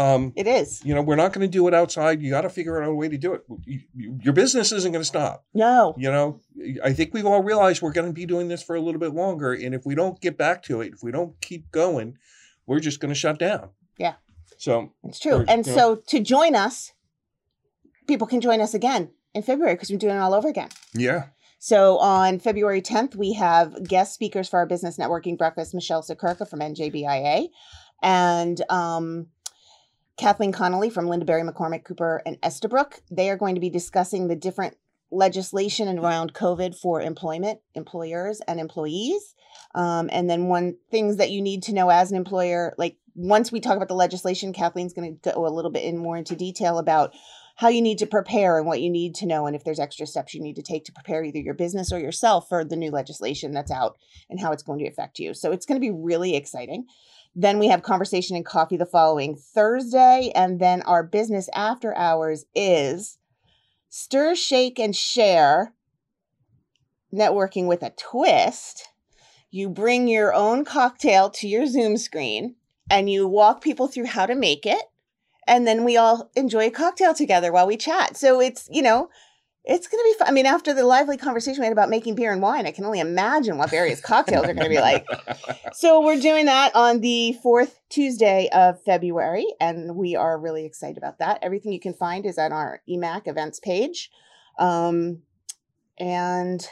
Um, 0.00 0.32
It 0.36 0.46
is. 0.46 0.84
you 0.84 0.94
know, 0.94 1.02
we're 1.02 1.16
not 1.16 1.32
going 1.32 1.44
to 1.44 1.50
do 1.50 1.66
it 1.66 1.74
outside. 1.74 2.22
You 2.22 2.30
got 2.30 2.42
to 2.42 2.48
figure 2.48 2.80
out 2.80 2.88
a 2.88 2.94
way 2.94 3.08
to 3.08 3.18
do 3.18 3.34
it. 3.34 3.42
You- 3.66 3.80
you- 3.94 4.18
Your 4.22 4.32
business 4.32 4.70
isn't 4.70 4.92
going 4.92 5.02
to 5.02 5.06
stop. 5.06 5.44
No. 5.52 5.94
You 5.98 6.12
know, 6.12 6.40
I 6.84 6.92
think 6.92 7.12
we've 7.12 7.26
all 7.26 7.42
realized 7.42 7.82
we're 7.82 7.92
going 7.92 8.06
to 8.06 8.12
be 8.12 8.24
doing 8.24 8.46
this 8.46 8.62
for 8.62 8.76
a 8.76 8.80
little 8.80 9.00
bit 9.00 9.12
longer. 9.14 9.52
And 9.52 9.74
if 9.74 9.84
we 9.84 9.96
don't 9.96 10.20
get 10.20 10.38
back 10.38 10.62
to 10.64 10.80
it, 10.80 10.92
if 10.94 11.02
we 11.02 11.10
don't 11.10 11.38
keep 11.40 11.72
going, 11.72 12.16
we're 12.66 12.78
just 12.78 13.00
going 13.00 13.08
to 13.12 13.18
shut 13.18 13.38
down. 13.40 13.70
Yeah. 13.98 14.14
So, 14.58 14.92
It's 15.02 15.18
true. 15.18 15.38
Or, 15.38 15.44
and 15.48 15.66
so 15.66 15.96
to 15.96 16.20
join 16.20 16.54
us, 16.54 16.92
people 18.06 18.28
can 18.28 18.40
join 18.40 18.60
us 18.60 18.74
again 18.74 19.10
in 19.34 19.42
February 19.42 19.74
because 19.74 19.90
we're 19.90 19.98
doing 19.98 20.14
it 20.14 20.18
all 20.20 20.34
over 20.34 20.48
again. 20.48 20.68
yeah. 20.94 21.24
So 21.62 21.98
on 21.98 22.38
February 22.38 22.80
10th, 22.80 23.14
we 23.14 23.34
have 23.34 23.86
guest 23.86 24.14
speakers 24.14 24.48
for 24.48 24.58
our 24.58 24.66
business 24.66 24.96
networking 24.96 25.36
breakfast, 25.36 25.74
Michelle 25.74 26.02
Siekerka 26.02 26.48
from 26.48 26.60
NJBIA 26.60 27.48
and 28.02 28.62
um, 28.70 29.26
Kathleen 30.16 30.52
Connolly 30.52 30.88
from 30.88 31.04
Lindabury, 31.04 31.46
McCormick, 31.46 31.84
Cooper, 31.84 32.22
and 32.24 32.40
Estabrook. 32.42 33.02
They 33.10 33.28
are 33.28 33.36
going 33.36 33.56
to 33.56 33.60
be 33.60 33.68
discussing 33.68 34.26
the 34.26 34.36
different 34.36 34.78
legislation 35.10 35.98
around 35.98 36.32
COVID 36.32 36.74
for 36.74 37.02
employment, 37.02 37.60
employers, 37.74 38.40
and 38.48 38.58
employees. 38.58 39.34
Um, 39.74 40.08
and 40.10 40.30
then 40.30 40.46
one 40.46 40.78
things 40.90 41.18
that 41.18 41.30
you 41.30 41.42
need 41.42 41.64
to 41.64 41.74
know 41.74 41.90
as 41.90 42.10
an 42.10 42.16
employer, 42.16 42.72
like 42.78 42.96
once 43.14 43.52
we 43.52 43.60
talk 43.60 43.76
about 43.76 43.88
the 43.88 43.94
legislation, 43.94 44.54
Kathleen's 44.54 44.94
going 44.94 45.18
to 45.20 45.32
go 45.32 45.46
a 45.46 45.52
little 45.52 45.70
bit 45.70 45.84
in 45.84 45.98
more 45.98 46.16
into 46.16 46.34
detail 46.34 46.78
about 46.78 47.12
how 47.60 47.68
you 47.68 47.82
need 47.82 47.98
to 47.98 48.06
prepare 48.06 48.56
and 48.56 48.66
what 48.66 48.80
you 48.80 48.88
need 48.88 49.14
to 49.14 49.26
know 49.26 49.44
and 49.44 49.54
if 49.54 49.64
there's 49.64 49.78
extra 49.78 50.06
steps 50.06 50.32
you 50.32 50.40
need 50.40 50.56
to 50.56 50.62
take 50.62 50.82
to 50.82 50.92
prepare 50.92 51.22
either 51.22 51.38
your 51.38 51.52
business 51.52 51.92
or 51.92 51.98
yourself 51.98 52.48
for 52.48 52.64
the 52.64 52.74
new 52.74 52.90
legislation 52.90 53.52
that's 53.52 53.70
out 53.70 53.98
and 54.30 54.40
how 54.40 54.50
it's 54.50 54.62
going 54.62 54.78
to 54.78 54.88
affect 54.88 55.18
you. 55.18 55.34
So 55.34 55.52
it's 55.52 55.66
going 55.66 55.78
to 55.78 55.86
be 55.86 55.90
really 55.90 56.36
exciting. 56.36 56.86
Then 57.34 57.58
we 57.58 57.68
have 57.68 57.82
conversation 57.82 58.34
and 58.34 58.46
coffee 58.46 58.78
the 58.78 58.86
following 58.86 59.36
Thursday 59.36 60.32
and 60.34 60.58
then 60.58 60.80
our 60.82 61.02
business 61.02 61.50
after 61.54 61.94
hours 61.94 62.46
is 62.54 63.18
stir, 63.90 64.34
shake 64.34 64.78
and 64.78 64.96
share 64.96 65.74
networking 67.14 67.66
with 67.66 67.82
a 67.82 67.90
twist. 67.90 68.88
You 69.50 69.68
bring 69.68 70.08
your 70.08 70.32
own 70.32 70.64
cocktail 70.64 71.28
to 71.28 71.46
your 71.46 71.66
Zoom 71.66 71.98
screen 71.98 72.54
and 72.88 73.10
you 73.10 73.28
walk 73.28 73.60
people 73.60 73.86
through 73.86 74.06
how 74.06 74.24
to 74.24 74.34
make 74.34 74.64
it 74.64 74.89
and 75.46 75.66
then 75.66 75.84
we 75.84 75.96
all 75.96 76.30
enjoy 76.36 76.66
a 76.66 76.70
cocktail 76.70 77.14
together 77.14 77.52
while 77.52 77.66
we 77.66 77.76
chat. 77.76 78.16
So 78.16 78.40
it's, 78.40 78.68
you 78.70 78.82
know, 78.82 79.10
it's 79.64 79.86
going 79.88 80.02
to 80.02 80.08
be 80.10 80.18
fun. 80.18 80.28
I 80.28 80.32
mean, 80.32 80.46
after 80.46 80.72
the 80.72 80.84
lively 80.84 81.16
conversation 81.16 81.60
we 81.60 81.66
had 81.66 81.72
about 81.72 81.90
making 81.90 82.14
beer 82.14 82.32
and 82.32 82.40
wine, 82.40 82.66
I 82.66 82.70
can 82.70 82.84
only 82.84 83.00
imagine 83.00 83.58
what 83.58 83.70
various 83.70 84.00
cocktails 84.00 84.46
are 84.46 84.54
going 84.54 84.64
to 84.64 84.70
be 84.70 84.80
like. 84.80 85.06
So 85.72 86.04
we're 86.04 86.20
doing 86.20 86.46
that 86.46 86.74
on 86.74 87.00
the 87.00 87.34
fourth 87.42 87.78
Tuesday 87.88 88.48
of 88.52 88.82
February, 88.82 89.46
and 89.60 89.96
we 89.96 90.16
are 90.16 90.38
really 90.38 90.66
excited 90.66 90.98
about 90.98 91.18
that. 91.18 91.38
Everything 91.42 91.72
you 91.72 91.80
can 91.80 91.94
find 91.94 92.26
is 92.26 92.38
on 92.38 92.52
our 92.52 92.82
EMAC 92.88 93.28
events 93.28 93.60
page. 93.60 94.10
Um, 94.58 95.22
and 95.96 96.66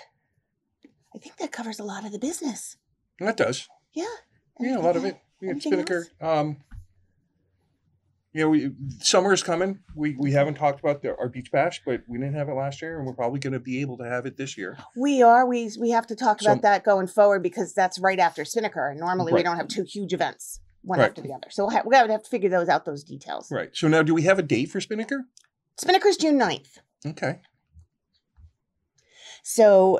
I 1.15 1.19
think 1.19 1.37
that 1.37 1.53
covers 1.53 1.79
a 1.79 1.85
lot 1.85 2.05
of 2.05 2.13
the 2.13 2.19
business. 2.19 2.77
that 3.21 3.37
does. 3.37 3.69
Yeah. 3.95 4.05
Yeah, 4.61 4.79
a 4.79 4.81
lot 4.81 4.97
of 4.97 5.05
it. 5.05 5.19
We 5.41 5.47
had 5.47 5.53
Anything 5.55 5.73
Spinnaker. 5.73 6.07
Um, 6.21 6.59
you 8.35 8.43
know, 8.43 8.51
we, 8.51 8.71
summer 9.01 9.33
is 9.33 9.43
coming. 9.43 9.79
We 9.95 10.15
we 10.19 10.33
haven't 10.33 10.55
talked 10.55 10.81
about 10.81 11.01
the, 11.03 11.17
our 11.17 11.29
beach 11.29 11.51
bash, 11.51 11.81
but 11.87 12.03
we 12.09 12.19
didn't 12.19 12.35
have 12.35 12.49
it 12.49 12.53
last 12.55 12.83
year, 12.83 12.99
and 12.99 13.07
we're 13.07 13.15
probably 13.15 13.41
going 13.41 13.55
to 13.55 13.59
be 13.61 13.81
able 13.81 13.97
to 13.99 14.05
have 14.05 14.27
it 14.27 14.37
this 14.37 14.57
year. 14.59 14.77
We 14.97 15.23
are. 15.23 15.47
We 15.47 15.71
we 15.81 15.91
have 15.91 16.07
to 16.09 16.15
talk 16.17 16.41
So- 16.43 16.51
about 16.53 16.63
that 16.63 16.85
going 16.85 17.07
forward 17.07 17.43
because 17.43 17.73
that's 17.73 17.99
right 17.99 18.19
after 18.19 18.45
Spinnaker. 18.45 18.89
And 18.91 19.01
normally 19.01 19.33
we 19.33 19.43
don't 19.43 19.57
have 19.57 19.69
two 19.69 19.85
huge 19.85 20.13
events 20.13 20.61
one 20.83 20.99
Right. 21.01 21.09
after 21.09 21.23
the 21.23 21.33
other. 21.33 21.49
So 21.51 21.65
we'll 21.65 21.71
ha- 21.73 21.83
we're 21.85 21.93
going 21.93 22.07
to 22.07 22.13
have 22.13 22.23
to 22.23 22.31
figure 22.31 22.49
those 22.51 22.69
out, 22.69 22.85
those 22.85 23.03
details. 23.03 23.51
Right. 23.51 23.71
So 23.73 23.89
now, 23.89 24.03
do 24.03 24.15
we 24.15 24.23
have 24.23 24.39
a 24.39 24.43
date 24.43 24.71
for 24.71 24.81
Spinnaker? 24.81 25.25
Spinnaker's 25.77 26.17
June 26.17 26.39
9th. 26.39 26.79
Okay. 27.07 27.41
So 29.43 29.99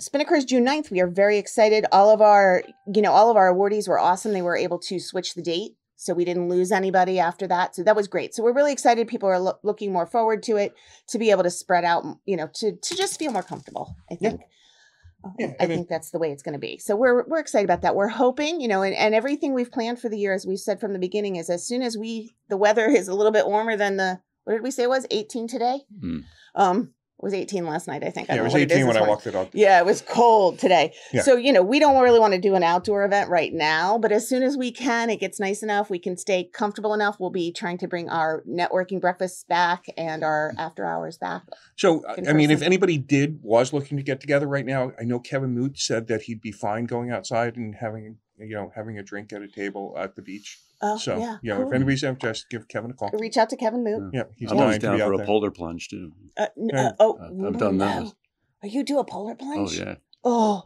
Spinnaker's 0.00 0.44
June 0.44 0.64
9th. 0.66 0.90
We 0.90 1.00
are 1.00 1.06
very 1.06 1.38
excited. 1.38 1.84
All 1.92 2.10
of 2.10 2.20
our, 2.22 2.62
you 2.92 3.02
know, 3.02 3.12
all 3.12 3.30
of 3.30 3.36
our 3.36 3.52
awardees 3.54 3.88
were 3.88 3.98
awesome. 3.98 4.32
They 4.32 4.42
were 4.42 4.56
able 4.56 4.78
to 4.80 4.98
switch 4.98 5.34
the 5.34 5.42
date. 5.42 5.72
So 6.00 6.14
we 6.14 6.24
didn't 6.24 6.48
lose 6.48 6.70
anybody 6.70 7.18
after 7.18 7.48
that. 7.48 7.74
So 7.74 7.82
that 7.82 7.96
was 7.96 8.06
great. 8.06 8.32
So 8.32 8.42
we're 8.44 8.52
really 8.54 8.72
excited. 8.72 9.08
People 9.08 9.28
are 9.28 9.40
lo- 9.40 9.58
looking 9.64 9.92
more 9.92 10.06
forward 10.06 10.44
to 10.44 10.56
it 10.56 10.72
to 11.08 11.18
be 11.18 11.32
able 11.32 11.42
to 11.42 11.50
spread 11.50 11.84
out, 11.84 12.04
you 12.24 12.36
know, 12.36 12.48
to, 12.54 12.76
to 12.76 12.94
just 12.96 13.18
feel 13.18 13.32
more 13.32 13.42
comfortable, 13.42 13.96
I 14.10 14.14
think. 14.14 14.40
Um, 15.24 15.34
Yeah, 15.40 15.46
I 15.48 15.54
and 15.64 15.72
it- 15.72 15.74
think 15.74 15.88
that's 15.88 16.10
the 16.10 16.20
way 16.20 16.30
it's 16.30 16.44
going 16.44 16.52
to 16.52 16.58
be. 16.60 16.78
So 16.78 16.94
we're 16.94 17.24
we're 17.26 17.40
excited 17.40 17.64
about 17.64 17.82
that. 17.82 17.96
We're 17.96 18.06
hoping, 18.06 18.60
you 18.60 18.68
know, 18.68 18.82
and, 18.82 18.94
and 18.94 19.12
everything 19.12 19.52
we've 19.54 19.72
planned 19.72 19.98
for 20.00 20.08
the 20.08 20.16
year, 20.18 20.32
as 20.32 20.46
we've 20.46 20.60
said 20.60 20.78
from 20.80 20.92
the 20.92 21.00
beginning, 21.00 21.34
is 21.34 21.50
as 21.50 21.66
soon 21.66 21.82
as 21.82 21.98
we 21.98 22.36
the 22.48 22.56
weather 22.56 22.86
is 23.00 23.08
a 23.08 23.14
little 23.14 23.32
bit 23.32 23.48
warmer 23.48 23.76
than 23.76 23.96
the 23.96 24.20
what 24.44 24.52
did 24.52 24.62
we 24.62 24.70
say 24.70 24.84
it 24.84 24.88
was 24.88 25.04
18 25.10 25.48
today? 25.48 25.80
Hmm. 26.00 26.18
Um, 26.54 26.94
it 27.18 27.24
was 27.24 27.34
18 27.34 27.66
last 27.66 27.88
night, 27.88 28.04
I 28.04 28.10
think. 28.10 28.28
Yeah, 28.28 28.36
don't 28.36 28.44
it 28.44 28.52
was 28.52 28.54
18 28.54 28.78
is 28.78 28.86
when 28.86 28.96
I 28.96 29.00
morning. 29.00 29.10
walked 29.10 29.24
the 29.24 29.32
dog. 29.32 29.48
Yeah, 29.52 29.80
it 29.80 29.84
was 29.84 30.02
cold 30.02 30.60
today. 30.60 30.94
Yeah. 31.12 31.22
So, 31.22 31.34
you 31.34 31.52
know, 31.52 31.64
we 31.64 31.80
don't 31.80 32.00
really 32.00 32.20
want 32.20 32.34
to 32.34 32.40
do 32.40 32.54
an 32.54 32.62
outdoor 32.62 33.04
event 33.04 33.28
right 33.28 33.52
now, 33.52 33.98
but 33.98 34.12
as 34.12 34.28
soon 34.28 34.44
as 34.44 34.56
we 34.56 34.70
can, 34.70 35.10
it 35.10 35.18
gets 35.18 35.40
nice 35.40 35.60
enough, 35.60 35.90
we 35.90 35.98
can 35.98 36.16
stay 36.16 36.44
comfortable 36.44 36.94
enough. 36.94 37.18
We'll 37.18 37.30
be 37.30 37.50
trying 37.52 37.78
to 37.78 37.88
bring 37.88 38.08
our 38.08 38.44
networking 38.48 39.00
breakfasts 39.00 39.42
back 39.42 39.86
and 39.96 40.22
our 40.22 40.54
after 40.58 40.86
hours 40.86 41.18
back. 41.18 41.42
So, 41.74 42.04
I 42.06 42.32
mean, 42.32 42.52
if 42.52 42.62
anybody 42.62 42.98
did 42.98 43.40
was 43.42 43.72
looking 43.72 43.96
to 43.96 44.04
get 44.04 44.20
together 44.20 44.46
right 44.46 44.64
now, 44.64 44.92
I 45.00 45.02
know 45.02 45.18
Kevin 45.18 45.54
Moot 45.54 45.76
said 45.76 46.06
that 46.06 46.22
he'd 46.22 46.40
be 46.40 46.52
fine 46.52 46.84
going 46.84 47.10
outside 47.10 47.56
and 47.56 47.74
having, 47.74 48.18
you 48.38 48.54
know, 48.54 48.70
having 48.76 48.96
a 48.96 49.02
drink 49.02 49.32
at 49.32 49.42
a 49.42 49.48
table 49.48 49.96
at 49.98 50.14
the 50.14 50.22
beach. 50.22 50.60
Oh, 50.80 50.96
So, 50.96 51.18
yeah. 51.18 51.38
you 51.42 51.50
know, 51.50 51.58
cool. 51.58 51.68
if 51.68 51.74
anybody's 51.74 52.04
interested, 52.04 52.48
give 52.50 52.68
Kevin 52.68 52.90
a 52.92 52.94
call. 52.94 53.10
Reach 53.14 53.36
out 53.36 53.50
to 53.50 53.56
Kevin 53.56 53.82
Moot. 53.82 54.14
Yeah, 54.14 54.24
he's 54.36 54.52
I'm 54.52 54.58
always 54.58 54.78
dying 54.78 54.80
to 54.80 54.86
down 54.86 54.94
be 54.96 55.00
for 55.00 55.06
out 55.06 55.14
a 55.14 55.16
there. 55.18 55.26
polar 55.26 55.50
plunge 55.50 55.88
too. 55.88 56.12
Uh, 56.36 56.46
n- 56.56 56.74
uh, 56.76 56.92
oh, 57.00 57.18
I've 57.20 57.32
no, 57.32 57.50
done 57.52 57.78
no. 57.78 58.00
those. 58.02 58.14
Oh, 58.62 58.66
you 58.68 58.84
do 58.84 58.98
a 58.98 59.04
polar 59.04 59.32
Oh 59.32 59.44
plunge? 59.44 59.78
yeah. 59.78 59.94
Oh, 60.24 60.62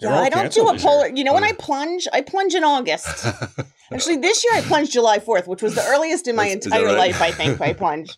They're 0.00 0.10
yeah. 0.10 0.18
I 0.20 0.28
don't 0.28 0.52
do 0.52 0.68
a 0.68 0.76
polar. 0.78 1.08
You 1.08 1.22
know, 1.24 1.34
when 1.34 1.44
Oh, 1.44 1.48
I 1.48 1.52
plunge, 1.52 2.08
I 2.12 2.20
plunge 2.22 2.54
in 2.54 2.64
August. 2.64 3.26
Actually, 3.92 4.16
this 4.16 4.42
year 4.44 4.54
I 4.54 4.60
plunged 4.62 4.92
July 4.92 5.18
4th, 5.18 5.46
which 5.46 5.62
was 5.62 5.74
the 5.76 5.84
earliest 5.84 6.26
in 6.26 6.34
my 6.36 6.46
Is- 6.46 6.56
is 6.58 6.66
entire 6.66 6.86
right? 6.86 6.96
life, 6.98 7.22
I 7.22 7.30
think, 7.30 7.60
I 7.60 7.72
plunged. 7.74 8.16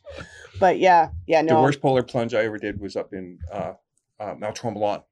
But 0.58 0.78
yeah, 0.78 1.10
yeah, 1.26 1.42
no. 1.42 1.56
The 1.56 1.62
worst 1.62 1.82
polar 1.82 2.02
plunge 2.02 2.32
I 2.32 2.44
ever 2.44 2.56
did 2.58 2.80
was 2.80 2.96
up 2.96 3.12
in 3.12 3.38
uh, 3.52 3.72
uh, 4.18 4.34
Mount 4.38 4.56
Tremblant 4.56 5.02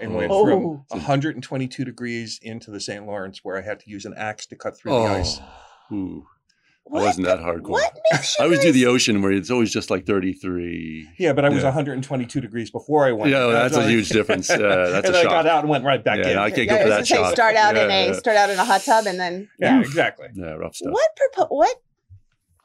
and 0.00 0.14
went 0.14 0.30
Oh. 0.30 0.84
from 0.90 0.98
122 1.00 1.84
degrees 1.84 2.38
into 2.42 2.70
the 2.70 2.80
St. 2.80 3.06
Lawrence 3.06 3.40
where 3.42 3.56
I 3.56 3.62
had 3.62 3.80
to 3.80 3.90
use 3.90 4.04
an 4.04 4.14
axe 4.16 4.46
to 4.46 4.56
cut 4.56 4.76
through 4.78 4.92
the 4.92 4.98
oh. 4.98 5.06
ice. 5.06 5.38
Oh, 5.90 5.94
ooh. 5.94 6.26
What? 6.88 7.02
I 7.02 7.04
wasn't 7.06 7.26
that 7.26 7.40
hardcore. 7.40 7.70
What 7.70 7.98
makes 8.12 8.36
you 8.38 8.42
I 8.42 8.46
always 8.46 8.60
do 8.60 8.70
the 8.70 8.86
ocean 8.86 9.20
where 9.20 9.32
it's 9.32 9.50
always 9.50 9.72
just 9.72 9.90
like 9.90 10.06
33. 10.06 11.08
Yeah, 11.18 11.32
but 11.32 11.44
I 11.44 11.48
was 11.48 11.58
Yeah. 11.58 11.70
122 11.70 12.40
degrees 12.40 12.70
before 12.70 13.06
I 13.06 13.10
went. 13.12 13.32
Yeah, 13.32 13.46
well, 13.46 13.50
that's 13.50 13.74
a 13.74 13.80
why- 13.80 13.88
huge 13.88 14.08
difference. 14.10 14.48
Yeah, 14.50 14.56
that's 14.58 15.06
and 15.08 15.16
a 15.16 15.18
then 15.18 15.26
I 15.26 15.30
got 15.30 15.46
out 15.48 15.60
and 15.60 15.68
went 15.68 15.84
right 15.84 16.02
back 16.04 16.18
Yeah, 16.18 16.30
in. 16.30 16.38
I 16.38 16.50
can't 16.50 16.66
Yeah, 16.68 16.76
go 16.78 16.82
for 16.84 16.88
that 16.90 17.06
say, 17.08 17.16
shock. 17.16 17.32
start 17.34 17.56
out 17.56 17.76
in 17.76 17.90
a 17.90 18.06
yeah. 18.06 18.12
start 18.12 18.36
out 18.36 18.50
in 18.50 18.58
a 18.60 18.64
hot 18.64 18.82
tub 18.84 19.06
and 19.06 19.18
then 19.18 19.48
yeah, 19.58 19.80
exactly. 19.80 20.28
Yeah, 20.34 20.50
rough 20.52 20.76
stuff. 20.76 20.92
what 20.92 21.10
propo- 21.34 21.48
what 21.50 21.76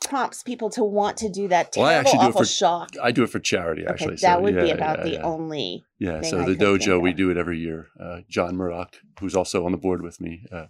prompts 0.04 0.44
people 0.44 0.70
to 0.72 0.84
want 0.84 1.18
to 1.18 1.30
do 1.30 1.48
that 1.48 1.74
Well, 1.78 1.86
I 1.86 1.92
terrible 1.92 2.08
actually 2.10 2.20
do 2.20 2.26
it 2.26 2.30
awful 2.30 2.42
for- 2.42 2.46
shock? 2.48 2.90
I 3.02 3.12
do 3.12 3.24
it 3.24 3.30
for 3.30 3.40
charity, 3.40 3.84
actually. 3.88 4.14
okay, 4.14 4.22
that 4.22 4.38
so, 4.38 4.42
would 4.42 4.56
be 4.56 4.72
about 4.72 5.00
yeah, 5.00 5.04
the 5.04 5.10
yeah. 5.12 5.22
only. 5.24 5.86
Yeah, 6.00 6.22
thing 6.22 6.30
so 6.32 6.38
I 6.42 6.46
the 6.46 6.56
could 6.56 6.82
dojo, 6.82 7.02
we 7.02 7.14
do 7.14 7.30
it 7.30 7.38
every 7.38 7.60
year. 7.60 7.88
Uh, 8.00 8.22
John 8.30 8.56
Murdoch, 8.58 8.96
who's 9.20 9.36
also 9.36 9.66
on 9.66 9.72
the 9.72 9.78
board 9.78 10.02
with 10.02 10.20
me, 10.20 10.46
uh, 10.52 10.66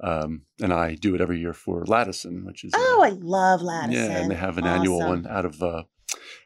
um, 0.00 0.42
and 0.60 0.72
I 0.72 0.94
do 0.94 1.14
it 1.14 1.20
every 1.20 1.38
year 1.40 1.52
for 1.52 1.84
LADACIN, 1.84 2.44
which 2.44 2.64
is 2.64 2.74
uh, 2.74 2.78
Oh, 2.78 3.02
I 3.04 3.10
love 3.10 3.60
LADACIN. 3.60 3.92
yeah, 3.92 4.18
and 4.18 4.30
they 4.30 4.34
have 4.34 4.58
an 4.58 4.66
annual 4.66 4.98
one 4.98 5.26
out 5.28 5.44
of 5.44 5.62
uh, 5.62 5.84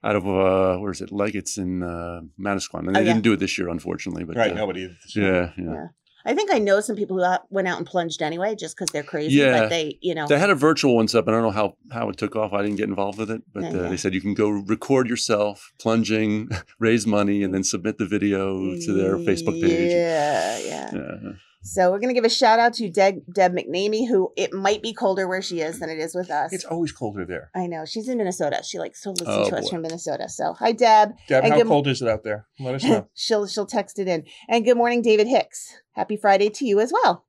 out 0.04 0.16
of 0.16 0.26
uh, 0.26 0.78
where 0.78 0.92
is 0.92 1.00
it? 1.00 1.10
Leggett's 1.10 1.56
in 1.58 1.82
uh, 1.82 2.20
Manasquan, 2.38 2.86
and 2.86 2.94
they 2.94 3.00
Oh, 3.00 3.02
yeah. 3.02 3.12
didn't 3.12 3.22
do 3.24 3.32
it 3.32 3.38
this 3.40 3.58
year, 3.58 3.68
unfortunately. 3.68 4.24
But 4.24 4.36
Right, 4.36 4.52
uh, 4.52 4.54
nobody. 4.54 4.94
yeah, 5.14 5.24
yeah, 5.24 5.52
Yeah. 5.58 5.86
I 6.24 6.34
think 6.34 6.52
I 6.52 6.58
know 6.58 6.80
some 6.80 6.96
people 6.96 7.16
who 7.16 7.36
went 7.50 7.68
out 7.68 7.78
and 7.78 7.86
plunged 7.86 8.22
anyway, 8.22 8.54
just 8.54 8.76
because 8.76 8.90
they're 8.92 9.02
crazy. 9.02 9.36
Yeah. 9.36 9.60
But 9.60 9.68
they, 9.70 9.98
you 10.00 10.14
know, 10.14 10.26
They 10.26 10.38
had 10.38 10.50
a 10.50 10.54
virtual 10.54 10.96
one 10.96 11.08
set 11.08 11.20
up, 11.20 11.26
and 11.28 11.36
I 11.36 11.40
don't 11.40 11.48
know 11.48 11.52
how, 11.52 11.76
how 11.92 12.08
it 12.10 12.18
took 12.18 12.36
off. 12.36 12.52
I 12.52 12.62
didn't 12.62 12.76
get 12.76 12.88
involved 12.88 13.18
with 13.18 13.30
it, 13.30 13.42
but 13.52 13.64
uh, 13.64 13.68
yeah. 13.68 13.88
they 13.88 13.96
said 13.96 14.14
you 14.14 14.20
can 14.20 14.34
go 14.34 14.48
record 14.48 15.08
yourself 15.08 15.72
plunging, 15.78 16.50
raise 16.78 17.06
money, 17.06 17.42
and 17.42 17.54
then 17.54 17.64
submit 17.64 17.98
the 17.98 18.06
video 18.06 18.76
to 18.76 18.92
their 18.92 19.16
Facebook 19.16 19.60
page. 19.60 19.92
Yeah, 19.92 20.58
yeah. 20.58 20.90
Yeah. 20.92 21.32
So 21.62 21.90
we're 21.90 21.98
going 21.98 22.08
to 22.08 22.14
give 22.14 22.24
a 22.24 22.30
shout 22.30 22.58
out 22.58 22.72
to 22.74 22.88
Deb, 22.90 23.16
Deb 23.34 23.52
McNamee, 23.54 24.08
who 24.08 24.32
it 24.36 24.52
might 24.52 24.82
be 24.82 24.94
colder 24.94 25.28
where 25.28 25.42
she 25.42 25.60
is 25.60 25.78
than 25.78 25.90
it 25.90 25.98
is 25.98 26.14
with 26.14 26.30
us. 26.30 26.52
It's 26.54 26.64
always 26.64 26.90
colder 26.90 27.26
there. 27.26 27.50
I 27.54 27.66
know 27.66 27.84
she's 27.84 28.08
in 28.08 28.16
Minnesota. 28.16 28.62
She 28.64 28.78
likes 28.78 29.02
to 29.02 29.10
listen 29.10 29.26
Oh, 29.28 29.50
to 29.50 29.56
us 29.58 29.68
from 29.68 29.82
Minnesota. 29.82 30.28
So 30.30 30.54
hi, 30.54 30.72
Deb. 30.72 31.12
Deb, 31.28 31.44
And 31.44 31.52
how 31.52 31.62
cold 31.64 31.86
is 31.86 32.00
it 32.00 32.08
out 32.08 32.24
there? 32.24 32.46
Let 32.58 32.76
us 32.76 32.84
know. 32.84 33.08
she'll 33.14 33.46
she'll 33.46 33.66
text 33.66 33.98
it 33.98 34.08
in. 34.08 34.24
And 34.48 34.64
good 34.64 34.76
morning, 34.78 35.02
David 35.02 35.26
Hicks. 35.26 35.74
Happy 35.92 36.16
Friday 36.16 36.48
to 36.48 36.64
you 36.64 36.80
as 36.80 36.92
well. 36.92 37.26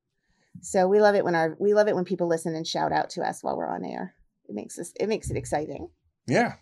So 0.61 0.87
we 0.87 1.01
love 1.01 1.15
it 1.15 1.25
when 1.25 1.35
our 1.35 1.55
we 1.59 1.73
love 1.73 1.87
it 1.89 1.95
when 1.95 2.05
people 2.05 2.27
listen 2.27 2.55
and 2.55 2.65
shout 2.65 2.91
out 2.93 3.09
to 3.11 3.21
us 3.23 3.43
while 3.43 3.57
we're 3.57 3.67
on 3.69 3.83
air. 3.83 4.15
It 4.47 4.55
makes 4.55 4.79
us 4.79 4.93
it 4.99 5.07
makes 5.09 5.29
it 5.29 5.35
exciting. 5.37 5.89
yeah, 6.25 6.53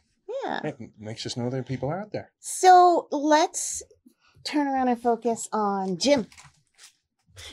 Yeah. 0.43 0.61
it 0.63 0.77
makes 0.97 1.23
us 1.25 1.37
know 1.37 1.49
there 1.51 1.61
people 1.63 1.89
are 1.89 1.97
people 1.97 2.05
out 2.07 2.11
there. 2.13 2.31
So 2.39 3.07
let's 3.11 3.83
turn 4.43 4.67
around 4.67 4.87
and 4.87 4.99
focus 5.01 5.47
on 5.53 5.97
Jim. 5.99 6.25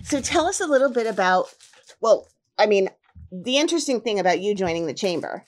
So 0.03 0.21
tell 0.21 0.47
us 0.47 0.61
a 0.61 0.67
little 0.67 0.91
bit 0.91 1.07
about, 1.07 1.47
well, 2.01 2.29
I 2.59 2.67
mean, 2.67 2.89
the 3.31 3.59
interesting 3.59 4.01
thing 4.01 4.19
about 4.21 4.41
you 4.41 4.55
joining 4.55 4.87
the 4.87 4.95
chamber 4.95 5.45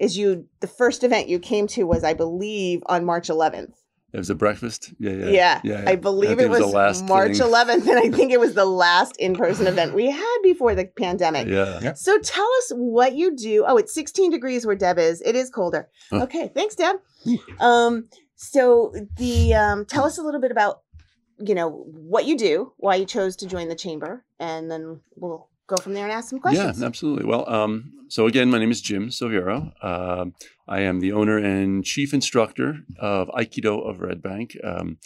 is 0.00 0.16
you, 0.16 0.46
the 0.60 0.66
first 0.66 1.04
event 1.04 1.28
you 1.28 1.38
came 1.38 1.66
to 1.68 1.84
was, 1.84 2.04
I 2.04 2.14
believe, 2.14 2.82
on 2.86 3.04
March 3.04 3.28
11th. 3.28 3.74
It 4.12 4.18
was 4.18 4.30
a 4.30 4.34
breakfast. 4.34 4.92
Yeah, 4.98 5.12
yeah, 5.12 5.28
Yeah. 5.28 5.60
yeah. 5.62 5.84
I 5.86 5.94
believe 5.94 6.30
think 6.30 6.40
it 6.40 6.50
was, 6.50 6.58
the 6.60 6.66
last 6.66 7.06
March 7.06 7.36
thing. 7.38 7.46
11th, 7.46 7.86
and 7.88 7.98
I 7.98 8.10
think 8.10 8.32
it 8.32 8.40
was 8.40 8.54
the 8.54 8.64
last 8.64 9.16
in 9.18 9.36
person 9.36 9.68
event 9.68 9.94
we 9.94 10.10
had 10.10 10.38
before 10.42 10.74
the 10.74 10.86
pandemic. 10.86 11.46
Yeah. 11.46 11.92
So 11.94 12.18
tell 12.18 12.48
us 12.58 12.72
what 12.74 13.14
you 13.14 13.36
do. 13.36 13.64
Oh, 13.68 13.76
it's 13.76 13.94
16 13.94 14.32
degrees 14.32 14.66
where 14.66 14.74
Deb 14.74 14.98
is. 14.98 15.20
It 15.20 15.36
is 15.36 15.48
colder. 15.48 15.88
Huh. 16.10 16.22
Okay, 16.24 16.50
thanks, 16.52 16.74
Deb. 16.74 16.96
Um, 17.60 18.08
so 18.34 18.92
the 19.16 19.54
um, 19.54 19.84
tell 19.84 20.04
us 20.04 20.18
a 20.18 20.22
little 20.22 20.40
bit 20.40 20.50
about 20.50 20.80
you 21.40 21.54
know 21.54 21.70
what 21.70 22.26
you 22.26 22.36
do, 22.36 22.72
why 22.76 22.96
you 22.96 23.06
chose 23.06 23.36
to 23.36 23.46
join 23.46 23.68
the 23.68 23.74
chamber, 23.74 24.24
and 24.38 24.70
then 24.70 25.00
we'll 25.16 25.48
go 25.66 25.76
from 25.76 25.94
there 25.94 26.04
and 26.04 26.12
ask 26.12 26.28
some 26.30 26.40
questions. 26.40 26.80
Yeah, 26.80 26.86
absolutely. 26.86 27.24
Well, 27.24 27.48
um, 27.48 27.92
so 28.08 28.26
again, 28.26 28.50
my 28.50 28.58
name 28.58 28.70
is 28.70 28.80
Jim 28.80 29.08
Soviero. 29.08 29.72
Um, 29.84 30.34
I 30.68 30.80
am 30.80 31.00
the 31.00 31.12
owner 31.12 31.38
and 31.38 31.84
chief 31.84 32.12
instructor 32.12 32.80
of 32.98 33.28
Aikido 33.28 33.88
of 33.88 34.00
Red 34.00 34.20
Bank. 34.22 34.56
Um, 34.62 34.98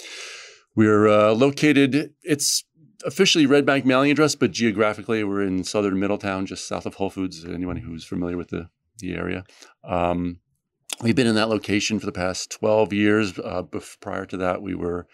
we're 0.75 1.07
uh, 1.07 1.33
located, 1.33 2.15
it's 2.23 2.65
officially 3.05 3.47
Red 3.47 3.67
Bank 3.67 3.85
mailing 3.85 4.11
address, 4.11 4.35
but 4.35 4.51
geographically 4.51 5.23
we're 5.23 5.43
in 5.43 5.65
southern 5.65 6.01
Middletown, 6.01 6.47
just 6.47 6.67
south 6.67 6.87
of 6.87 6.95
Whole 6.95 7.11
Foods, 7.11 7.45
anyone 7.45 7.77
who's 7.77 8.05
familiar 8.05 8.37
with 8.37 8.49
the, 8.49 8.71
the 8.99 9.15
area. 9.15 9.45
Um, 9.85 10.39
we've 11.03 11.15
been 11.15 11.27
in 11.27 11.35
that 11.37 11.49
location 11.49 12.01
for 12.01 12.07
the 12.07 12.13
past 12.13 12.51
12 12.51 12.93
years. 12.93 13.39
Uh, 13.39 13.63
prior 14.01 14.27
to 14.27 14.37
that, 14.39 14.63
we 14.63 14.75
were 14.75 15.07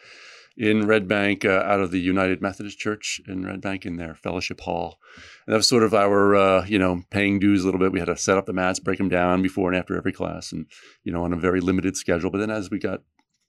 in 0.60 0.86
Red 0.86 1.08
Bank 1.08 1.46
uh, 1.46 1.62
out 1.64 1.80
of 1.80 1.90
the 1.90 1.98
United 1.98 2.42
Methodist 2.42 2.78
Church 2.78 3.18
in 3.26 3.46
Red 3.46 3.62
Bank 3.62 3.86
in 3.86 3.96
their 3.96 4.14
fellowship 4.14 4.60
hall. 4.60 4.98
And 5.46 5.54
that 5.54 5.56
was 5.56 5.66
sort 5.66 5.82
of 5.82 5.94
our, 5.94 6.36
uh, 6.36 6.66
you 6.66 6.78
know, 6.78 7.02
paying 7.08 7.38
dues 7.38 7.62
a 7.62 7.64
little 7.64 7.80
bit. 7.80 7.92
We 7.92 7.98
had 7.98 8.04
to 8.06 8.16
set 8.18 8.36
up 8.36 8.44
the 8.44 8.52
mats, 8.52 8.78
break 8.78 8.98
them 8.98 9.08
down 9.08 9.40
before 9.40 9.70
and 9.70 9.78
after 9.78 9.96
every 9.96 10.12
class, 10.12 10.52
and 10.52 10.66
you 11.02 11.12
know, 11.12 11.24
on 11.24 11.32
a 11.32 11.36
very 11.36 11.62
limited 11.62 11.96
schedule. 11.96 12.30
But 12.30 12.38
then 12.38 12.50
as 12.50 12.70
we 12.70 12.78
got 12.78 13.00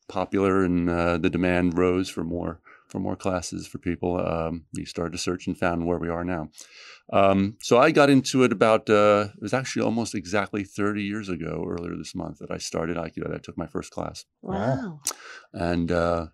popular 0.08 0.64
and 0.64 0.90
uh, 0.90 1.18
the 1.18 1.30
demand 1.30 1.78
rose 1.78 2.10
for 2.10 2.24
more 2.24 2.62
for 2.88 3.00
more 3.00 3.18
classes 3.18 3.68
for 3.68 3.78
people, 3.78 4.18
um, 4.26 4.66
we 4.74 4.86
started 4.86 5.12
to 5.12 5.18
search 5.18 5.48
and 5.48 5.58
found 5.58 5.86
where 5.86 5.98
we 6.00 6.08
are 6.10 6.24
now. 6.24 6.50
Um, 7.12 7.58
so 7.62 7.78
I 7.78 7.92
got 7.92 8.10
into 8.10 8.44
it 8.44 8.54
about 8.54 8.90
uh, 8.90 9.28
it 9.36 9.42
was 9.42 9.54
actually 9.54 9.84
almost 9.84 10.16
exactly 10.16 10.64
30 10.64 11.04
years 11.04 11.28
ago, 11.28 11.66
earlier 11.68 11.98
this 11.98 12.16
month, 12.16 12.40
that 12.40 12.52
I 12.52 12.58
started 12.58 12.96
Aikido. 12.96 13.28
That 13.28 13.36
I 13.36 13.40
took 13.40 13.58
my 13.58 13.68
first 13.68 13.92
class 13.92 14.24
Wow. 14.42 15.02
and 15.54 15.92
uh, 15.92 16.28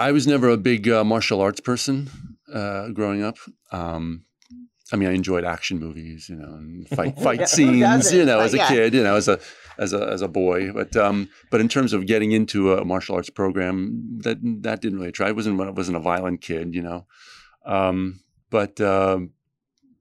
I 0.00 0.12
was 0.12 0.26
never 0.26 0.48
a 0.48 0.56
big 0.56 0.88
uh, 0.88 1.04
martial 1.04 1.42
arts 1.42 1.60
person 1.60 2.08
uh, 2.52 2.88
growing 2.88 3.22
up. 3.22 3.36
Um, 3.70 4.24
I 4.92 4.96
mean, 4.96 5.10
I 5.10 5.12
enjoyed 5.12 5.44
action 5.44 5.78
movies, 5.78 6.28
you 6.28 6.36
know, 6.36 6.54
and 6.54 6.88
fight 6.88 7.18
fight 7.26 7.40
who 7.40 7.46
scenes, 7.46 8.12
you 8.12 8.24
know, 8.24 8.38
But 8.38 8.46
as 8.46 8.54
a 8.54 8.56
yeah. 8.56 8.68
kid, 8.68 8.94
you 8.94 9.02
know, 9.02 9.16
as 9.16 9.28
a 9.28 9.38
as 9.78 9.92
a 9.92 10.08
as 10.08 10.22
a 10.22 10.28
boy. 10.28 10.72
But 10.72 10.96
um, 10.96 11.28
but 11.50 11.60
in 11.60 11.68
terms 11.68 11.92
of 11.92 12.06
getting 12.06 12.32
into 12.32 12.72
a 12.72 12.84
martial 12.84 13.14
arts 13.14 13.30
program, 13.30 14.18
that 14.22 14.38
that 14.62 14.80
didn't 14.80 14.98
really 14.98 15.12
try. 15.12 15.28
I 15.28 15.32
wasn't 15.32 15.60
I 15.60 15.70
wasn't 15.70 15.98
a 15.98 16.00
violent 16.00 16.40
kid, 16.40 16.74
you 16.74 16.82
know. 16.82 17.06
Um, 17.66 18.20
but 18.48 18.80
um, 18.80 19.30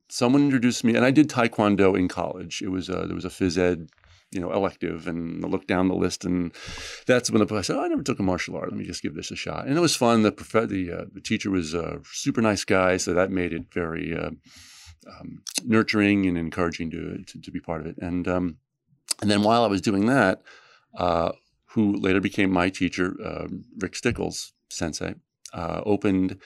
someone 0.07 0.43
introduced 0.43 0.83
me, 0.85 0.95
and 0.95 1.05
I 1.05 1.11
did 1.11 1.29
taekwondo 1.29 1.97
in 1.97 2.07
college. 2.07 2.61
It 2.61 2.69
was 2.69 2.89
uh, 2.89 3.05
there 3.05 3.15
was 3.15 3.25
a 3.25 3.29
phys 3.29 3.57
ed, 3.57 3.89
you 4.31 4.39
know, 4.39 4.51
elective, 4.51 5.07
and 5.07 5.43
I 5.43 5.47
looked 5.47 5.67
down 5.67 5.87
the 5.87 5.95
list, 5.95 6.23
and 6.23 6.51
that's 7.07 7.31
when 7.31 7.45
the 7.45 7.55
I 7.55 7.61
said, 7.61 7.77
oh, 7.77 7.83
I 7.83 7.87
never 7.87 8.03
took 8.03 8.19
a 8.19 8.23
martial 8.23 8.55
art. 8.55 8.69
Let 8.69 8.77
me 8.77 8.85
just 8.85 9.01
give 9.01 9.15
this 9.15 9.31
a 9.31 9.35
shot, 9.35 9.67
and 9.67 9.77
it 9.77 9.81
was 9.81 9.95
fun. 9.95 10.21
The 10.21 10.31
prof- 10.31 10.69
the 10.69 10.91
uh, 10.91 11.05
the 11.11 11.21
teacher 11.21 11.49
was 11.49 11.73
a 11.73 11.99
super 12.11 12.41
nice 12.41 12.63
guy, 12.63 12.97
so 12.97 13.13
that 13.13 13.31
made 13.31 13.53
it 13.53 13.73
very 13.73 14.15
uh, 14.15 14.31
um, 15.07 15.41
nurturing 15.65 16.27
and 16.27 16.37
encouraging 16.37 16.91
to, 16.91 17.23
to 17.23 17.41
to 17.41 17.51
be 17.51 17.59
part 17.59 17.81
of 17.81 17.87
it. 17.87 17.97
And 17.99 18.27
um, 18.27 18.57
and 19.21 19.31
then 19.31 19.43
while 19.43 19.63
I 19.63 19.67
was 19.67 19.81
doing 19.81 20.05
that, 20.05 20.41
uh, 20.95 21.31
who 21.71 21.95
later 21.95 22.21
became 22.21 22.51
my 22.51 22.69
teacher, 22.69 23.15
uh, 23.23 23.47
Rick 23.79 23.95
Stickles, 23.95 24.53
sensei, 24.69 25.15
uh, 25.53 25.81
opened 25.85 26.37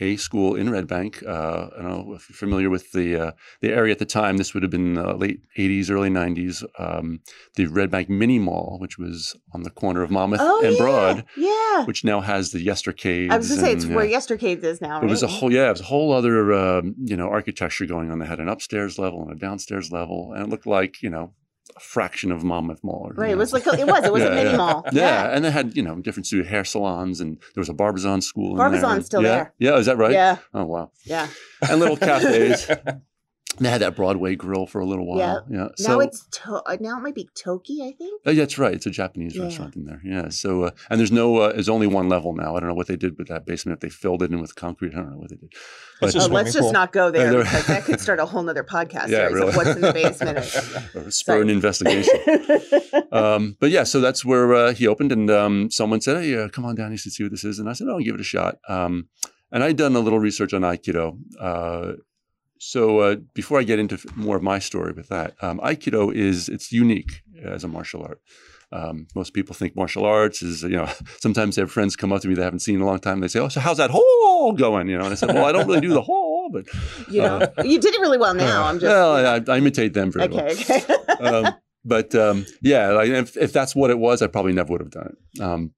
a 0.00 0.16
school 0.16 0.54
in 0.56 0.70
Red 0.70 0.86
Bank. 0.86 1.22
Uh, 1.26 1.68
I 1.78 1.82
don't 1.82 1.88
know 2.08 2.14
if 2.14 2.28
you're 2.28 2.36
familiar 2.36 2.70
with 2.70 2.92
the 2.92 3.16
uh, 3.16 3.32
the 3.60 3.70
area 3.72 3.92
at 3.92 3.98
the 3.98 4.04
time. 4.06 4.36
This 4.36 4.54
would 4.54 4.62
have 4.62 4.70
been 4.72 4.98
uh, 4.98 5.14
late 5.14 5.40
'80s, 5.58 5.90
early 5.90 6.10
'90s. 6.10 6.64
Um, 6.78 7.20
the 7.56 7.66
Red 7.66 7.90
Bank 7.90 8.08
Mini 8.08 8.38
Mall, 8.38 8.78
which 8.80 8.98
was 8.98 9.36
on 9.52 9.62
the 9.62 9.70
corner 9.70 10.02
of 10.02 10.10
Monmouth 10.10 10.40
Oh 10.42 10.62
and 10.64 10.72
yeah. 10.72 10.78
Broad, 10.78 11.24
Yeah. 11.36 11.84
which 11.84 12.04
now 12.04 12.20
has 12.20 12.50
the 12.52 12.64
Yestercades. 12.66 13.30
I 13.30 13.36
was 13.36 13.48
gonna 13.48 13.60
say 13.60 13.72
it's 13.72 13.84
and, 13.84 13.94
where 13.94 14.04
uh, 14.04 14.08
Yestercades 14.08 14.64
is 14.64 14.80
now. 14.80 15.00
it 15.02 15.06
was 15.06 15.22
a 15.22 15.28
whole 15.28 15.52
yeah, 15.52 15.68
it 15.68 15.72
was 15.72 15.80
a 15.80 15.84
whole 15.84 16.12
other 16.12 16.52
um, 16.52 16.94
you 16.98 17.16
know 17.16 17.28
architecture 17.28 17.86
going 17.86 18.10
on. 18.10 18.18
They 18.18 18.26
had 18.26 18.40
an 18.40 18.48
upstairs 18.48 18.98
level 18.98 19.22
and 19.22 19.30
a 19.32 19.34
downstairs 19.38 19.92
level, 19.92 20.32
and 20.34 20.44
it 20.44 20.48
looked 20.48 20.66
like 20.66 21.02
you 21.02 21.10
know 21.10 21.34
a 21.76 21.80
fraction 21.80 22.32
of 22.32 22.44
Monmouth 22.44 22.82
Mall. 22.82 23.06
or, 23.08 23.14
you 23.14 23.20
Right. 23.20 23.30
It 23.30 23.38
was 23.38 23.52
like 23.52 23.66
it 23.66 23.86
was. 23.86 24.04
It 24.04 24.12
was 24.12 24.22
a 24.22 24.30
mini 24.34 24.50
yeah. 24.50 24.56
mall. 24.56 24.84
yeah, 24.92 25.34
and 25.34 25.44
they 25.44 25.50
had 25.50 25.76
you 25.76 25.82
know 25.82 25.96
different 25.96 26.26
studio 26.26 26.48
hair 26.48 26.64
salons, 26.64 27.20
and 27.20 27.38
there 27.54 27.60
was 27.60 27.68
a 27.68 27.74
Barbizon 27.74 28.20
school. 28.20 28.56
in 28.56 28.80
there. 28.80 29.02
Still 29.02 29.22
yeah. 29.22 29.28
there. 29.28 29.54
Yeah, 29.58 29.76
is 29.76 29.86
that 29.86 29.96
right? 29.96 30.12
Yeah. 30.12 30.38
Oh 30.54 30.64
wow. 30.64 30.90
Yeah. 31.04 31.28
And 31.68 31.80
little 31.80 31.96
cafes. 31.96 32.70
they 33.58 33.68
had 33.68 33.82
that 33.82 33.94
Broadway 33.96 34.34
grill 34.34 34.66
for 34.66 34.80
a 34.80 34.84
little 34.86 35.06
while. 35.06 35.18
Yeah. 35.18 35.58
Now 35.58 35.70
So 35.76 36.00
it's 36.00 36.26
to- 36.30 36.62
uh, 36.66 36.76
now 36.80 36.96
it 36.98 37.02
might 37.02 37.14
be 37.14 37.28
Toki, 37.34 37.82
I 37.82 37.92
think. 37.92 38.20
Oh, 38.24 38.30
yeah, 38.30 38.42
that's 38.42 38.56
right. 38.58 38.74
It's 38.74 38.86
a 38.86 38.90
Japanese 38.90 39.36
Yeah. 39.36 39.44
restaurant 39.44 39.76
in 39.76 39.84
there. 39.84 40.00
Yeah. 40.04 40.28
So, 40.30 40.64
uh, 40.64 40.70
and 40.90 40.98
there's 40.98 41.12
no, 41.12 41.36
uh, 41.36 41.52
there's 41.52 41.68
only 41.68 41.86
one 41.86 42.08
level 42.08 42.34
now. 42.34 42.56
I 42.56 42.60
don't 42.60 42.68
know 42.70 42.74
what 42.74 42.86
they 42.86 42.96
did 42.96 43.18
with 43.18 43.28
that 43.28 43.44
basement. 43.44 43.76
If 43.76 43.80
they 43.80 43.88
filled 43.90 44.22
it 44.22 44.30
in 44.30 44.40
with 44.40 44.54
concrete, 44.54 44.92
I 44.94 44.96
don't 44.96 45.10
know 45.10 45.18
what 45.18 45.30
they 45.30 45.36
did. 45.36 45.52
But, 46.00 46.14
a 46.14 46.18
Oh, 46.18 46.20
swimming 46.22 46.34
let's 46.34 46.52
just 46.52 46.62
pool. 46.64 46.72
not 46.72 46.92
go 46.92 47.10
there 47.10 47.30
because 47.42 47.66
that 47.66 47.84
could 47.84 48.00
start 48.00 48.18
a 48.18 48.26
whole 48.26 48.48
other 48.48 48.64
podcast 48.76 49.08
Yeah, 49.08 49.28
series 49.28 49.34
really. 49.34 49.48
of 49.48 49.56
what's 49.56 49.70
in 49.70 49.80
the 49.82 49.92
basement. 49.92 50.38
or 51.06 51.10
spur 51.10 51.42
an 51.42 51.50
investigation. 51.50 52.14
um, 53.12 53.56
but 53.60 53.70
yeah, 53.70 53.84
so 53.84 54.00
that's 54.00 54.24
where 54.24 54.54
uh, 54.54 54.72
he 54.72 54.86
opened, 54.86 55.12
and 55.12 55.30
um, 55.30 55.70
someone 55.70 56.00
said, 56.00 56.22
"Hey, 56.22 56.34
uh, 56.42 56.48
come 56.48 56.64
on 56.64 56.74
down, 56.74 56.90
you 56.90 56.96
should 56.96 57.12
see 57.12 57.22
what 57.22 57.30
this 57.32 57.44
is." 57.44 57.58
And 57.58 57.68
I 57.68 57.72
said, 57.74 57.86
"Oh, 57.88 57.92
I'll 57.94 58.00
give 58.00 58.14
it 58.14 58.20
a 58.20 58.24
shot." 58.24 58.58
Um, 58.68 59.08
and 59.52 59.62
I'd 59.62 59.76
done 59.76 59.94
a 59.94 60.00
little 60.00 60.18
research 60.18 60.54
on 60.54 60.62
Aikido. 60.62 61.18
Uh, 62.62 62.64
so 62.64 62.98
uh, 63.00 63.16
before 63.34 63.58
I 63.58 63.64
get 63.64 63.78
into 63.78 63.98
more 64.14 64.36
of 64.36 64.42
my 64.42 64.58
story 64.58 64.92
with 64.92 65.08
that, 65.08 65.34
um, 65.42 65.58
Aikido 65.60 66.14
is 66.14 66.48
it's 66.48 66.72
unique 66.72 67.22
as 67.42 67.64
a 67.64 67.68
martial 67.68 68.02
art. 68.02 68.20
Um, 68.70 69.06
most 69.14 69.34
people 69.34 69.54
think 69.54 69.76
martial 69.76 70.06
arts 70.06 70.42
is, 70.42 70.62
you 70.62 70.70
know, 70.70 70.88
sometimes 71.20 71.56
they 71.56 71.62
have 71.62 71.70
friends 71.70 71.94
come 71.94 72.12
up 72.12 72.22
to 72.22 72.28
me 72.28 72.34
they 72.34 72.42
haven't 72.42 72.60
seen 72.60 72.76
in 72.76 72.80
a 72.80 72.86
long 72.86 73.00
time. 73.00 73.20
They 73.20 73.28
say, 73.28 73.40
"Oh, 73.40 73.48
so 73.48 73.60
how's 73.60 73.76
that 73.76 73.90
hole 73.90 74.52
going?" 74.52 74.88
You 74.88 74.96
know, 74.96 75.04
and 75.04 75.12
I 75.12 75.16
said, 75.16 75.34
"Well, 75.34 75.44
I 75.44 75.52
don't 75.52 75.66
really 75.66 75.82
do 75.82 75.92
the 75.92 76.02
hole, 76.02 76.48
but 76.50 76.66
you 77.10 77.20
know, 77.20 77.40
you 77.62 77.78
did 77.78 77.94
it 77.94 78.00
really 78.00 78.18
well 78.18 78.34
now. 78.34 78.64
I'm 78.68 78.78
just 78.78 78.90
well, 78.90 79.12
I, 79.14 79.52
I 79.52 79.58
imitate 79.58 79.92
them 79.92 80.10
very 80.10 80.28
well." 80.28 80.46
okay. 80.46 80.82
Okay. 80.82 81.02
um, 81.20 81.54
but 81.84 82.14
um, 82.14 82.46
yeah, 82.62 82.90
like 82.90 83.08
if, 83.08 83.36
if 83.36 83.52
that's 83.52 83.74
what 83.74 83.90
it 83.90 83.98
was, 83.98 84.22
I 84.22 84.28
probably 84.28 84.52
never 84.52 84.72
would 84.72 84.80
have 84.80 84.90
done 84.90 85.16
it. 85.16 85.42
Um, 85.42 85.72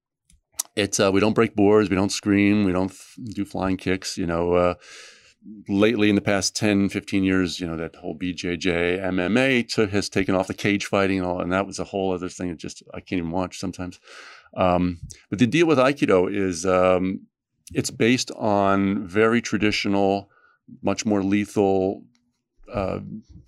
it's 0.77 1.01
uh, 1.01 1.11
we 1.11 1.21
don't 1.21 1.35
break 1.35 1.57
boards, 1.57 1.91
we 1.91 1.97
don't 1.97 2.13
scream, 2.13 2.65
we 2.65 2.73
don't 2.73 2.91
f- 2.91 3.15
do 3.35 3.45
flying 3.45 3.77
kicks. 3.77 4.19
You 4.19 4.27
know, 4.27 4.53
uh, 4.53 4.75
lately 5.69 6.09
in 6.09 6.15
the 6.15 6.21
past 6.21 6.57
10, 6.57 6.89
15 6.89 7.25
years, 7.25 7.61
you 7.61 7.67
know 7.67 7.77
that 7.77 7.97
whole 7.97 8.17
BJJ 8.17 9.01
MMA 9.01 9.69
took, 9.69 9.91
has 9.91 10.09
taken 10.09 10.35
off 10.35 10.47
the 10.47 10.55
cage 10.55 10.87
fighting 10.87 11.19
and 11.19 11.27
all, 11.27 11.41
and 11.41 11.53
that 11.53 11.67
was 11.67 11.79
a 11.79 11.85
whole 11.85 12.13
other 12.13 12.29
thing. 12.29 12.57
Just 12.57 12.83
I 12.93 13.01
can't 13.01 13.19
even 13.19 13.31
watch 13.31 13.59
sometimes. 13.59 14.01
Um, 14.57 15.01
but 15.31 15.39
the 15.39 15.47
deal 15.47 15.67
with 15.67 15.79
Aikido 15.79 16.33
is 16.35 16.65
um, 16.65 17.27
it's 17.73 17.91
based 17.91 18.31
on 18.33 19.07
very 19.07 19.43
traditional, 19.43 20.31
much 20.83 21.05
more 21.05 21.23
lethal 21.23 22.05
uh, 22.73 23.01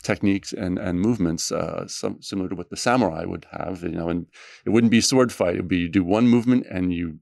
techniques 0.03 0.53
and 0.53 0.79
and 0.79 1.01
movements, 1.01 1.51
uh, 1.51 1.87
some, 1.87 2.21
similar 2.21 2.49
to 2.49 2.55
what 2.55 2.71
the 2.71 2.77
samurai 2.77 3.25
would 3.25 3.47
have. 3.53 3.83
You 3.83 3.91
know, 3.91 4.09
and 4.09 4.27
it 4.65 4.71
wouldn't 4.71 4.91
be 4.91 5.01
sword 5.01 5.33
fight. 5.33 5.55
It 5.55 5.61
would 5.61 5.69
be 5.69 5.79
you 5.79 5.89
do 5.89 6.05
one 6.05 6.29
movement 6.29 6.67
and 6.71 6.93
you 6.93 7.21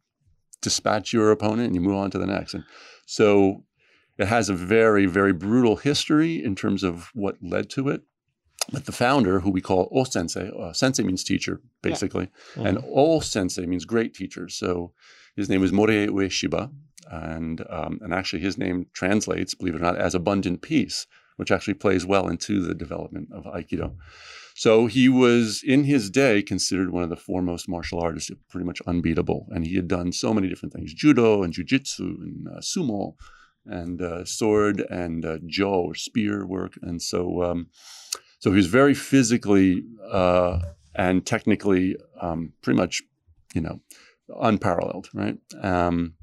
dispatch 0.61 1.13
your 1.13 1.31
opponent 1.31 1.67
and 1.67 1.75
you 1.75 1.81
move 1.81 1.97
on 1.97 2.11
to 2.11 2.19
the 2.19 2.27
next. 2.27 2.55
And 2.55 2.65
so 3.07 3.65
it 4.19 4.27
has 4.29 4.49
a 4.49 4.55
very 4.55 5.07
very 5.07 5.33
brutal 5.33 5.77
history 5.77 6.43
in 6.43 6.55
terms 6.55 6.83
of 6.83 7.11
what 7.15 7.37
led 7.43 7.71
to 7.71 7.89
it. 7.89 8.03
But 8.73 8.87
the 8.87 8.93
founder, 8.93 9.41
who 9.41 9.51
we 9.51 9.61
call 9.61 9.91
O 9.93 10.05
Sensei, 10.05 10.51
uh, 10.59 10.73
Sensei 10.73 11.03
means 11.03 11.23
teacher, 11.23 11.61
basically, 11.83 12.29
and 12.57 12.79
O 12.87 13.21
Sensei 13.21 13.67
means 13.67 13.85
great 13.85 14.15
teacher. 14.15 14.49
So 14.49 14.93
his 15.37 15.49
name 15.51 15.61
was 15.61 15.73
Morihei 15.73 16.09
Ueshiba. 16.09 16.71
and 17.11 17.65
um, 17.69 17.99
and 18.03 18.15
actually 18.15 18.41
his 18.43 18.59
name 18.59 18.87
translates, 18.93 19.55
believe 19.55 19.75
it 19.75 19.79
or 19.79 19.85
not, 19.85 19.97
as 19.97 20.15
abundant 20.15 20.63
peace, 20.63 21.07
which 21.37 21.51
actually 21.51 21.75
plays 21.75 22.07
well 22.07 22.29
into 22.29 22.61
the 22.61 22.75
development 22.75 23.29
of 23.33 23.45
Aikido. 23.45 23.97
So 24.55 24.87
he 24.87 25.09
was 25.09 25.63
in 25.65 25.85
his 25.85 26.11
day 26.11 26.41
considered 26.43 26.91
one 26.91 27.03
of 27.03 27.11
the 27.11 27.17
foremost 27.17 27.69
martial 27.69 28.01
artists, 28.01 28.31
pretty 28.49 28.65
much 28.65 28.81
unbeatable, 28.87 29.49
and 29.51 29.67
he 29.67 29.75
had 29.75 29.89
done 29.89 30.13
so 30.13 30.33
many 30.33 30.49
different 30.49 30.73
things: 30.73 30.95
judo 30.95 31.43
and 31.43 31.53
jujitsu 31.53 31.99
and 31.99 32.49
uh, 32.49 32.61
sumo, 32.61 33.15
and 33.67 34.01
uh, 34.03 34.25
sword 34.25 34.81
and 34.91 35.25
uh, 35.25 35.39
jo 35.47 35.71
or 35.71 35.95
spear 35.95 36.47
work, 36.47 36.75
and 36.83 37.01
so. 37.01 37.43
Um, 37.43 37.69
so 38.41 38.51
he 38.51 38.57
was 38.57 38.67
very 38.67 38.93
physically 38.93 39.85
uh, 40.13 40.59
and 40.95 41.25
technically 41.25 41.97
um, 42.21 42.53
pretty 42.61 42.77
much, 42.77 43.03
you 43.55 43.63
know, 43.63 43.81
unparalleled, 44.41 45.09
right? 45.15 45.39
Um, 45.63 46.15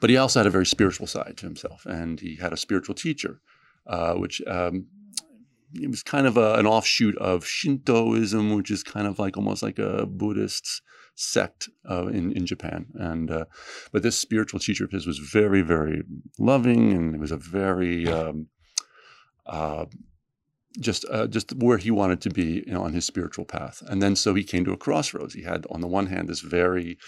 but 0.00 0.10
he 0.10 0.16
also 0.16 0.40
had 0.40 0.48
a 0.48 0.50
very 0.50 0.66
spiritual 0.66 1.06
side 1.06 1.36
to 1.36 1.46
himself, 1.46 1.86
and 1.86 2.18
he 2.18 2.36
had 2.36 2.52
a 2.52 2.56
spiritual 2.56 2.96
teacher, 2.96 3.40
uh, 3.86 4.14
which 4.14 4.42
um, 4.48 4.86
it 5.74 5.88
was 5.88 6.02
kind 6.02 6.26
of 6.26 6.36
a, 6.36 6.54
an 6.54 6.66
offshoot 6.66 7.16
of 7.18 7.44
Shintoism, 7.44 8.56
which 8.56 8.70
is 8.70 8.82
kind 8.82 9.06
of 9.06 9.18
like 9.18 9.36
almost 9.36 9.62
like 9.62 9.78
a 9.78 10.06
Buddhist 10.06 10.82
sect 11.14 11.68
uh, 11.90 12.06
in 12.06 12.32
in 12.32 12.46
Japan. 12.46 12.86
And 12.94 13.30
uh, 13.30 13.44
but 13.92 14.02
this 14.02 14.18
spiritual 14.18 14.60
teacher 14.60 14.84
of 14.84 14.90
his 14.90 15.06
was 15.06 15.18
very, 15.18 15.62
very 15.62 16.02
loving, 16.38 16.92
and 16.92 17.14
it 17.14 17.20
was 17.20 17.32
a 17.32 17.36
very 17.36 18.08
um, 18.08 18.48
uh, 19.46 19.86
just 20.80 21.04
uh, 21.10 21.26
just 21.26 21.52
where 21.54 21.78
he 21.78 21.90
wanted 21.90 22.20
to 22.22 22.30
be 22.30 22.64
you 22.66 22.72
know, 22.72 22.82
on 22.82 22.92
his 22.92 23.04
spiritual 23.04 23.44
path. 23.44 23.82
And 23.86 24.02
then 24.02 24.16
so 24.16 24.34
he 24.34 24.44
came 24.44 24.64
to 24.64 24.72
a 24.72 24.76
crossroads. 24.76 25.34
He 25.34 25.42
had 25.42 25.66
on 25.70 25.80
the 25.80 25.88
one 25.88 26.06
hand 26.06 26.28
this 26.28 26.40
very 26.40 26.98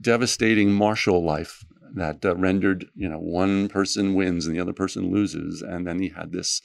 devastating 0.00 0.72
martial 0.72 1.22
life 1.22 1.64
that 1.94 2.24
uh, 2.24 2.34
rendered 2.36 2.86
you 2.94 3.08
know 3.08 3.18
one 3.18 3.68
person 3.68 4.14
wins 4.14 4.46
and 4.46 4.56
the 4.56 4.60
other 4.60 4.72
person 4.72 5.10
loses, 5.10 5.62
and 5.62 5.86
then 5.86 6.00
he 6.00 6.08
had 6.10 6.32
this. 6.32 6.60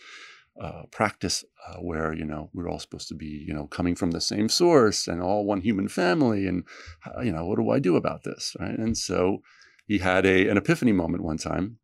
Uh, 0.60 0.84
practice 0.90 1.46
uh, 1.68 1.78
where 1.82 2.14
you 2.14 2.26
know 2.26 2.50
we're 2.52 2.68
all 2.68 2.80
supposed 2.80 3.08
to 3.08 3.14
be 3.14 3.46
you 3.48 3.54
know 3.54 3.68
coming 3.68 3.96
from 3.96 4.10
the 4.10 4.20
same 4.20 4.50
source 4.50 5.08
and 5.08 5.22
all 5.22 5.46
one 5.46 5.62
human 5.62 5.88
family 5.88 6.48
and 6.48 6.64
uh, 7.06 7.22
you 7.22 7.32
know 7.32 7.46
what 7.46 7.60
do 7.60 7.70
I 7.70 7.78
do 7.78 7.96
about 7.96 8.24
this 8.24 8.56
right? 8.60 8.76
And 8.78 8.98
so 8.98 9.44
he 9.86 10.00
had 10.00 10.26
a 10.26 10.48
an 10.50 10.58
epiphany 10.58 10.94
moment 10.94 11.24
one 11.24 11.38
time 11.38 11.78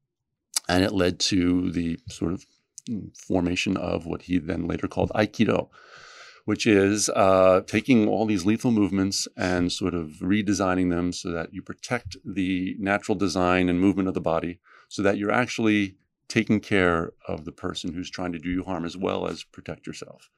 and 0.68 0.84
it 0.84 0.92
led 0.92 1.20
to 1.20 1.72
the 1.72 2.00
sort 2.10 2.34
of 2.34 2.46
formation 3.15 3.77
of 3.77 4.06
what 4.06 4.24
he 4.24 4.38
then 4.38 4.68
later 4.68 4.88
called 4.88 5.12
Aikido, 5.15 5.70
which 6.46 6.65
is 6.68 7.10
uh, 7.10 7.62
taking 7.65 8.08
all 8.08 8.25
these 8.25 8.46
lethal 8.46 8.72
movements 8.72 9.27
and 9.38 9.72
sort 9.72 9.94
of 9.94 10.20
redesigning 10.22 10.89
them 10.89 11.12
so 11.12 11.32
that 11.32 11.53
you 11.53 11.62
protect 11.62 12.18
the 12.25 12.75
natural 12.80 13.18
design 13.18 13.70
and 13.70 13.80
movement 13.80 14.08
of 14.08 14.13
the 14.13 14.22
body, 14.22 14.60
so 14.89 15.01
that 15.01 15.18
you're 15.18 15.32
actually 15.32 15.96
taking 16.34 16.60
care 16.60 17.12
of 17.28 17.46
the 17.46 17.52
person 17.52 17.94
who's 17.94 18.10
trying 18.10 18.32
to 18.32 18.40
do 18.40 18.50
you 18.50 18.63
harm 18.63 18.86
as 18.86 18.98
well 18.98 19.28
as 19.28 19.44
protect 19.44 19.86
yourself. 19.86 20.32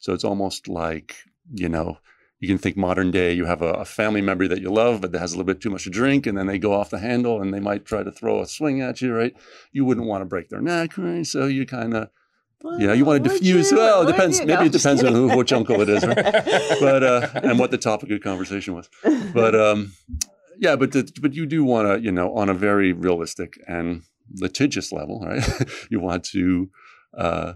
So 0.00 0.12
it's 0.12 0.24
almost 0.24 0.66
like, 0.66 1.14
you 1.54 1.68
know, 1.68 1.98
you 2.40 2.48
can 2.48 2.58
think 2.58 2.76
modern 2.76 3.12
day, 3.12 3.32
you 3.32 3.44
have 3.44 3.62
a, 3.62 3.70
a, 3.74 3.84
family 3.84 4.20
member 4.20 4.48
that 4.48 4.60
you 4.60 4.70
love, 4.70 5.00
but 5.00 5.12
that 5.12 5.20
has 5.20 5.32
a 5.32 5.36
little 5.36 5.46
bit 5.46 5.60
too 5.60 5.70
much 5.70 5.84
to 5.84 5.90
drink, 5.90 6.26
and 6.26 6.36
then 6.36 6.48
they 6.48 6.58
go 6.58 6.72
off 6.72 6.90
the 6.90 6.98
handle 6.98 7.40
and 7.40 7.54
they 7.54 7.60
might 7.60 7.84
try 7.84 8.02
to 8.02 8.10
throw 8.10 8.40
a 8.40 8.46
swing 8.46 8.80
at 8.80 9.00
you, 9.00 9.14
right? 9.14 9.34
You 9.70 9.84
wouldn't 9.84 10.08
want 10.08 10.22
to 10.22 10.26
break 10.26 10.48
their 10.48 10.60
neck, 10.60 10.98
right? 10.98 11.24
So 11.24 11.46
you 11.46 11.64
kind 11.64 11.94
of, 11.94 12.10
well, 12.64 12.80
yeah, 12.80 12.92
you 12.92 13.04
want 13.04 13.22
to 13.22 13.30
diffuse. 13.30 13.70
You? 13.70 13.78
Well, 13.78 14.02
it 14.02 14.06
depends. 14.10 14.40
Maybe 14.40 14.52
no, 14.52 14.62
it 14.62 14.72
depends 14.72 15.04
on 15.04 15.12
who, 15.12 15.36
which 15.36 15.52
uncle 15.52 15.80
it 15.80 15.88
is, 15.88 16.04
right? 16.04 16.16
but 16.80 17.04
uh, 17.04 17.28
and 17.34 17.58
what 17.60 17.70
the 17.70 17.78
topic 17.78 18.10
of 18.10 18.20
conversation 18.20 18.74
was. 18.74 18.90
But 19.32 19.54
um, 19.54 19.92
yeah, 20.58 20.74
but 20.74 20.90
the, 20.90 21.08
but 21.22 21.34
you 21.34 21.46
do 21.46 21.62
want 21.62 21.86
to, 21.86 22.04
you 22.04 22.10
know, 22.10 22.34
on 22.34 22.48
a 22.48 22.54
very 22.54 22.92
realistic 22.92 23.60
and 23.68 24.02
litigious 24.34 24.92
level, 24.92 25.20
right? 25.20 25.42
you 25.90 26.00
want 26.00 26.24
to 26.24 26.70
uh, 27.16 27.54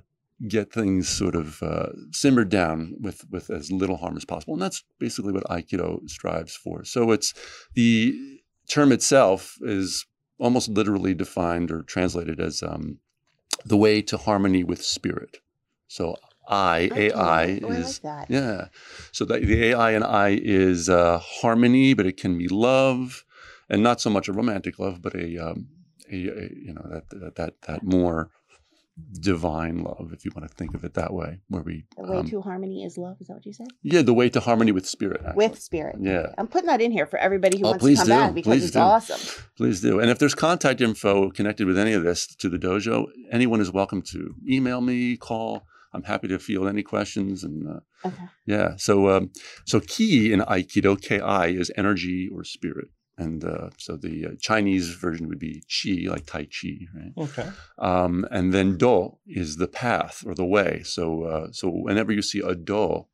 get 0.48 0.72
things 0.72 1.08
sort 1.08 1.34
of 1.34 1.62
uh, 1.62 1.90
simmered 2.10 2.48
down 2.48 2.94
with 3.00 3.24
with 3.30 3.50
as 3.50 3.70
little 3.70 3.96
harm 3.96 4.16
as 4.16 4.24
possible, 4.24 4.54
and 4.54 4.62
that's 4.62 4.84
basically 4.98 5.32
what 5.32 5.44
Aikido 5.44 6.08
strives 6.08 6.54
for. 6.54 6.84
So 6.84 7.10
it's 7.12 7.34
the 7.74 8.40
term 8.68 8.92
itself 8.92 9.56
is 9.60 10.06
almost 10.38 10.68
literally 10.68 11.14
defined 11.14 11.70
or 11.70 11.82
translated 11.82 12.40
as 12.40 12.62
um, 12.62 12.98
the 13.64 13.76
way 13.76 14.00
to 14.02 14.16
harmony 14.16 14.64
with 14.64 14.83
spirit. 14.83 15.38
So 15.88 16.16
I. 16.48 16.90
AI 16.94 17.61
oh, 17.62 17.70
is 17.70 18.02
like 18.02 18.28
yeah. 18.28 18.66
So 19.12 19.24
the, 19.24 19.38
the 19.38 19.64
AI 19.66 19.92
and 19.92 20.04
I 20.04 20.38
is 20.42 20.88
uh, 20.88 21.18
harmony, 21.18 21.94
but 21.94 22.06
it 22.06 22.16
can 22.16 22.38
be 22.38 22.48
love, 22.48 23.24
and 23.68 23.83
not 23.83 24.00
so 24.00 24.11
much 24.11 24.28
a 24.28 24.33
romantic 24.33 24.78
love, 24.78 25.00
but 25.02 25.14
a, 25.14 25.38
um, 25.38 25.68
you 26.16 26.75
know 26.75 26.87
that 26.90 27.37
that 27.37 27.55
that 27.62 27.83
more 27.83 28.31
divine 29.20 29.83
love, 29.83 30.11
if 30.12 30.25
you 30.25 30.31
want 30.35 30.49
to 30.49 30.55
think 30.55 30.75
of 30.75 30.85
it 30.85 30.94
that 30.94 31.12
way, 31.12 31.40
where 31.49 31.62
we 31.62 31.85
the 31.96 32.11
way 32.11 32.18
um, 32.18 32.29
to 32.29 32.40
harmony 32.42 32.85
is 32.85 32.99
love. 32.99 33.16
Is 33.20 33.29
that 33.29 33.35
what 33.35 33.46
you 33.46 33.53
said? 33.53 33.68
Yeah, 33.83 34.03
the 34.03 34.14
way 34.14 34.29
to 34.31 34.40
harmony 34.40 34.73
with 34.73 34.87
spirit. 34.87 35.23
Actually. 35.25 35.49
With 35.49 35.61
spirit. 35.61 35.96
Yeah, 36.01 36.35
I'm 36.38 36.49
putting 36.49 36.66
that 36.66 36.81
in 36.81 36.92
here 36.92 37.07
for 37.07 37.18
everybody 37.18 37.59
who 37.59 37.66
oh, 37.66 37.70
wants 37.70 37.85
to 37.85 37.94
come 37.94 38.07
do. 38.07 38.11
back 38.11 38.35
because 38.35 38.51
please 38.51 38.64
it's 38.64 38.73
do. 38.73 38.81
awesome. 38.81 39.44
Please 39.57 39.81
do. 39.81 40.01
And 40.01 40.11
if 40.11 40.18
there's 40.18 40.35
contact 40.35 40.81
info 40.81 41.31
connected 41.31 41.66
with 41.66 41.79
any 41.79 41.92
of 41.92 42.03
this 42.03 42.27
to 42.37 42.49
the 42.49 42.59
dojo, 42.59 43.07
anyone 43.31 43.61
is 43.61 43.73
welcome 43.73 44.03
to 44.11 44.35
email 44.49 44.81
me, 44.81 45.16
call. 45.16 45.66
I'm 45.92 46.05
happy 46.05 46.29
to 46.29 46.38
field 46.38 46.68
any 46.68 46.83
questions. 46.83 47.42
And 47.42 47.68
uh, 47.68 48.09
okay. 48.09 48.25
yeah, 48.46 48.77
so 48.77 49.11
um, 49.11 49.31
so 49.66 49.81
ki 49.81 50.33
in 50.33 50.40
Aikido, 50.40 51.01
Ki 51.01 51.16
is 51.59 51.73
energy 51.77 52.29
or 52.33 52.44
spirit. 52.44 52.88
And 53.20 53.44
uh, 53.44 53.68
so 53.76 53.96
the 53.96 54.16
uh, 54.26 54.30
Chinese 54.48 54.88
version 55.04 55.28
would 55.28 55.38
be 55.38 55.62
Qi, 55.68 56.09
like 56.09 56.26
Tai 56.26 56.44
Chi, 56.56 56.74
right? 56.98 57.14
Okay. 57.26 57.48
Um, 57.78 58.14
and 58.30 58.46
then 58.54 58.78
Do 58.78 59.18
is 59.26 59.56
the 59.56 59.68
path 59.68 60.24
or 60.26 60.35
the 60.35 60.50
way. 60.56 60.83
So 60.85 61.04
uh, 61.33 61.46
so 61.52 61.66
whenever 61.87 62.12
you 62.12 62.22
see 62.22 62.40
a 62.40 62.54
Do 62.54 63.06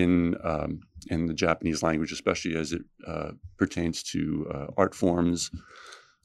in 0.00 0.36
um, 0.44 0.80
in 1.14 1.26
the 1.26 1.34
Japanese 1.46 1.82
language, 1.82 2.12
especially 2.12 2.54
as 2.56 2.72
it 2.72 2.82
uh, 3.06 3.30
pertains 3.56 4.02
to 4.12 4.20
uh, 4.54 4.66
art 4.76 4.94
forms, 4.94 5.50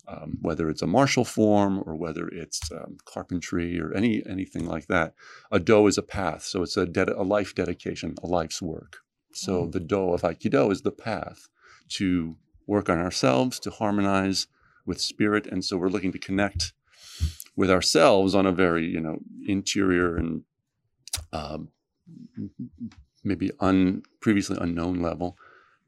um, 0.07 0.37
whether 0.41 0.69
it's 0.69 0.81
a 0.81 0.87
martial 0.87 1.25
form 1.25 1.81
or 1.85 1.95
whether 1.95 2.27
it's 2.27 2.59
um, 2.71 2.97
carpentry 3.05 3.79
or 3.79 3.93
any 3.93 4.21
anything 4.29 4.65
like 4.65 4.87
that, 4.87 5.13
a 5.51 5.59
Do 5.59 5.87
is 5.87 5.97
a 5.97 6.03
path. 6.03 6.43
So 6.43 6.63
it's 6.63 6.77
a, 6.77 6.85
de- 6.85 7.19
a 7.19 7.23
life 7.23 7.55
dedication, 7.55 8.15
a 8.21 8.27
life's 8.27 8.61
work. 8.61 8.97
So 9.33 9.65
mm. 9.65 9.71
the 9.71 9.79
Do 9.79 10.13
of 10.13 10.21
Aikido 10.21 10.71
is 10.71 10.81
the 10.81 10.91
path 10.91 11.49
to 11.97 12.35
work 12.67 12.89
on 12.89 12.97
ourselves 12.97 13.59
to 13.61 13.71
harmonize 13.71 14.47
with 14.85 14.99
spirit. 14.99 15.47
And 15.47 15.63
so 15.63 15.77
we're 15.77 15.89
looking 15.89 16.11
to 16.11 16.19
connect 16.19 16.73
with 17.55 17.69
ourselves 17.69 18.33
on 18.33 18.45
a 18.45 18.51
very, 18.51 18.85
you 18.85 18.99
know, 18.99 19.19
interior 19.47 20.15
and 20.17 20.43
um, 21.31 21.69
maybe 23.23 23.51
un, 23.59 24.03
previously 24.21 24.57
unknown 24.59 25.01
level. 25.01 25.37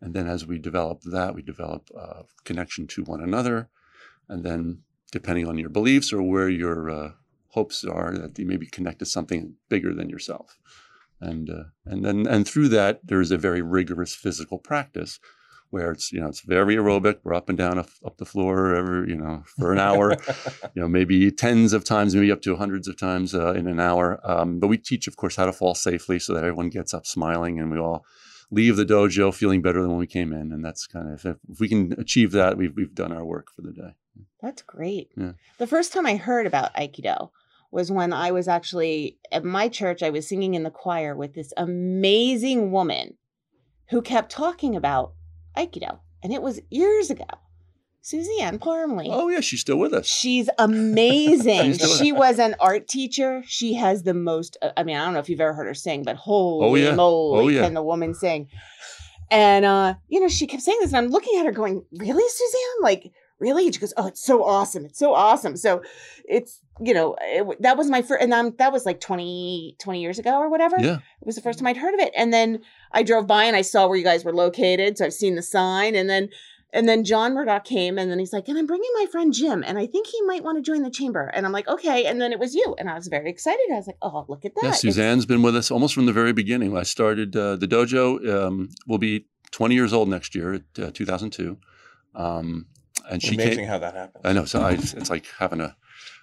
And 0.02 0.14
then 0.14 0.28
as 0.28 0.46
we 0.46 0.60
develop 0.60 1.02
that, 1.02 1.34
we 1.34 1.42
develop 1.42 1.90
uh, 1.98 2.24
connection 2.44 2.88
to 2.88 3.04
one 3.04 3.22
another. 3.22 3.70
And 4.30 4.44
then 4.44 4.84
depending 5.12 5.48
on 5.48 5.58
your 5.58 5.70
beliefs 5.70 6.14
or 6.14 6.22
where 6.22 6.50
your 6.50 6.90
uh, 6.90 7.12
hopes 7.50 7.84
are, 7.84 8.18
that 8.18 8.38
you 8.38 8.46
may 8.46 8.58
be 8.58 8.68
connected 8.68 9.06
to 9.06 9.12
something 9.12 9.56
bigger 9.70 9.94
than 9.94 10.10
yourself. 10.10 10.58
And, 11.22 11.50
uh, 11.50 11.64
and 11.86 12.04
then 12.06 12.28
and 12.28 12.48
through 12.48 12.68
that, 12.70 13.00
there's 13.04 13.32
a 13.32 13.38
very 13.38 13.62
rigorous 13.62 14.14
physical 14.14 14.60
practice 14.60 15.20
where 15.70 15.92
it's 15.92 16.12
you 16.12 16.22
know 16.22 16.28
it's 16.28 16.42
very 16.42 16.76
aerobic. 16.76 17.18
We're 17.24 17.34
up 17.34 17.50
and 17.50 17.58
down 17.58 17.80
up 17.80 18.18
the 18.18 18.26
floor 18.26 18.76
every 18.76 19.10
you 19.10 19.18
know 19.18 19.44
for 19.58 19.74
an 19.74 19.80
hour, 19.80 20.12
you 20.76 20.82
know 20.82 20.88
maybe 20.88 21.32
tens 21.32 21.74
of 21.74 21.84
times, 21.84 22.16
maybe 22.16 22.32
up 22.32 22.42
to 22.44 22.56
hundreds 22.56 22.88
of 22.88 22.98
times 22.98 23.34
uh, 23.34 23.54
in 23.54 23.68
an 23.68 23.80
hour. 23.80 24.20
Um, 24.24 24.60
but 24.60 24.68
we 24.68 24.78
teach, 24.78 25.08
of 25.08 25.18
course, 25.18 25.36
how 25.36 25.46
to 25.46 25.54
fall 25.54 25.76
safely 25.76 26.20
so 26.20 26.34
that 26.34 26.44
everyone 26.44 26.70
gets 26.70 26.94
up 26.94 27.06
smiling 27.06 27.60
and 27.60 27.72
we 27.72 27.78
all 27.78 28.06
leave 28.52 28.78
the 28.78 28.86
dojo 28.86 29.34
feeling 29.34 29.62
better 29.62 29.82
than 29.82 29.92
when 29.92 30.00
we 30.00 30.08
came 30.08 30.32
in. 30.32 30.52
And 30.52 30.64
that's 30.64 30.88
kind 30.88 31.12
of 31.12 31.26
if, 31.26 31.38
if 31.50 31.60
we 31.60 31.68
can 31.68 31.94
achieve 31.98 32.32
that, 32.32 32.58
we've 32.58 32.76
we've 32.76 32.96
done 32.96 33.12
our 33.12 33.26
work 33.26 33.52
for 33.56 33.62
the 33.62 33.72
day. 33.72 33.96
That's 34.42 34.62
great. 34.62 35.12
Yeah. 35.18 35.34
The 35.58 35.68
first 35.68 35.92
time 35.92 36.06
I 36.06 36.16
heard 36.16 36.46
about 36.46 36.74
Aikido 36.76 37.32
was 37.72 37.92
when 37.92 38.14
I 38.14 38.32
was 38.32 38.48
actually 38.48 39.18
at 39.32 39.44
my 39.44 39.68
church. 39.68 40.02
I 40.04 40.10
was 40.10 40.28
singing 40.28 40.54
in 40.54 40.64
the 40.64 40.72
choir 40.72 41.16
with 41.16 41.34
this 41.34 41.52
amazing 41.58 42.72
woman 42.72 43.16
who 43.90 44.02
kept 44.02 44.32
talking 44.32 44.76
about 44.76 45.14
Aikido, 45.58 46.00
and 46.24 46.34
it 46.34 46.42
was 46.42 46.60
years 46.70 47.10
ago. 47.10 47.26
Suzanne 48.02 48.60
Parmley. 48.60 49.08
Oh 49.10 49.30
yeah, 49.30 49.40
she's 49.40 49.62
still 49.62 49.78
with 49.78 49.92
us. 49.92 50.06
She's 50.06 50.48
amazing. 50.60 51.74
she 51.98 52.12
was 52.12 52.38
an 52.38 52.56
art 52.60 52.88
teacher. 52.88 53.42
She 53.48 53.74
has 53.74 54.04
the 54.04 54.14
most. 54.14 54.58
Uh, 54.62 54.70
I 54.78 54.84
mean, 54.84 54.96
I 54.96 55.04
don't 55.04 55.16
know 55.16 55.20
if 55.20 55.28
you've 55.28 55.42
ever 55.42 55.54
heard 55.56 55.66
her 55.66 55.74
sing, 55.74 56.04
but 56.04 56.16
holy 56.16 56.84
oh, 56.84 56.90
yeah. 56.90 56.96
moly, 56.96 57.44
oh, 57.44 57.48
yeah. 57.48 57.64
can 57.64 57.74
the 57.74 57.82
woman 57.82 58.14
sing? 58.14 58.48
And 59.32 59.66
uh, 59.66 59.96
you 60.08 60.20
know, 60.20 60.28
she 60.28 60.46
kept 60.46 60.62
saying 60.62 60.78
this, 60.82 60.94
and 60.94 60.98
I'm 60.98 61.12
looking 61.12 61.40
at 61.40 61.48
her, 61.48 61.52
going, 61.52 61.84
"Really, 61.94 62.30
Suzanne? 62.30 62.84
Like, 62.84 63.12
really?" 63.40 63.66
And 63.66 63.74
she 63.74 63.80
goes, 63.82 63.94
"Oh, 63.98 64.08
it's 64.08 64.24
so 64.24 64.44
awesome! 64.44 64.86
It's 64.86 65.00
so 65.00 65.14
awesome!" 65.14 65.56
So, 65.58 65.82
it's 66.26 66.62
you 66.84 66.94
know, 66.94 67.16
it, 67.22 67.62
that 67.62 67.78
was 67.78 67.90
my 67.90 68.02
first, 68.02 68.22
and 68.22 68.34
um, 68.34 68.54
that 68.58 68.72
was 68.74 68.86
like 68.86 69.00
20, 69.00 69.78
20 69.80 70.02
years 70.02 70.20
ago 70.20 70.38
or 70.38 70.50
whatever. 70.50 70.76
Yeah, 70.80 70.96
it 70.98 71.26
was 71.26 71.36
the 71.36 71.42
first 71.42 71.60
time 71.60 71.68
I'd 71.68 71.78
heard 71.78 71.94
of 71.94 72.00
it, 72.02 72.12
and 72.18 72.34
then 72.34 72.60
I 72.92 73.04
drove 73.04 73.28
by 73.28 73.46
and 73.46 73.56
I 73.56 73.62
saw 73.62 73.88
where 73.88 73.98
you 73.98 74.04
guys 74.04 74.26
were 74.26 74.34
located, 74.34 74.98
so 74.98 75.06
I've 75.06 75.14
seen 75.14 75.36
the 75.36 75.42
sign, 75.42 75.96
and 75.96 76.10
then 76.10 76.30
And 76.74 76.90
then 76.90 77.06
John 77.06 77.34
Murdoch 77.34 77.64
came, 77.64 77.98
and 77.98 78.12
then 78.12 78.20
he's 78.20 78.34
like, 78.34 78.50
"And 78.50 78.58
I'm 78.58 78.66
bringing 78.66 78.90
my 79.00 79.06
friend 79.10 79.32
Jim, 79.34 79.64
and 79.66 79.78
I 79.78 79.86
think 79.88 80.08
he 80.08 80.22
might 80.24 80.44
want 80.44 80.58
to 80.58 80.62
join 80.72 80.82
the 80.84 80.90
chamber." 80.90 81.32
And 81.34 81.46
I'm 81.46 81.54
like, 81.54 81.70
"Okay." 81.70 82.06
And 82.06 82.20
then 82.20 82.34
it 82.34 82.40
was 82.40 82.54
you, 82.54 82.76
and 82.78 82.90
I 82.90 82.96
was 82.96 83.08
very 83.08 83.30
excited. 83.30 83.66
I 83.72 83.76
was 83.76 83.88
like, 83.88 83.96
"Oh, 84.02 84.26
look 84.28 84.44
at 84.44 84.56
that!" 84.56 84.64
Yeah, 84.64 84.70
It's- 84.70 84.82
Suzanne's 84.82 85.26
been 85.26 85.42
with 85.42 85.56
us 85.56 85.72
almost 85.72 85.94
from 85.94 86.06
the 86.06 86.12
very 86.22 86.34
beginning. 86.34 86.76
I 86.76 86.84
started 86.84 87.34
uh, 87.34 87.56
the 87.56 87.68
dojo. 87.68 88.04
Um, 88.28 88.70
will 88.88 88.98
be 88.98 89.26
20 89.52 89.74
years 89.74 89.94
old 89.94 90.10
next 90.10 90.36
year, 90.36 90.56
uh, 90.78 90.92
2002. 90.92 91.58
Um, 92.14 92.66
and 93.10 93.22
she 93.22 93.36
Amazing 93.36 93.58
came. 93.60 93.68
how 93.68 93.80
that 93.80 93.94
happens. 93.94 94.22
I 94.24 94.34
know. 94.34 94.46
So 94.46 94.62
I, 94.62 94.72
it's 94.72 95.10
like 95.10 95.26
having 95.38 95.62
a, 95.62 95.76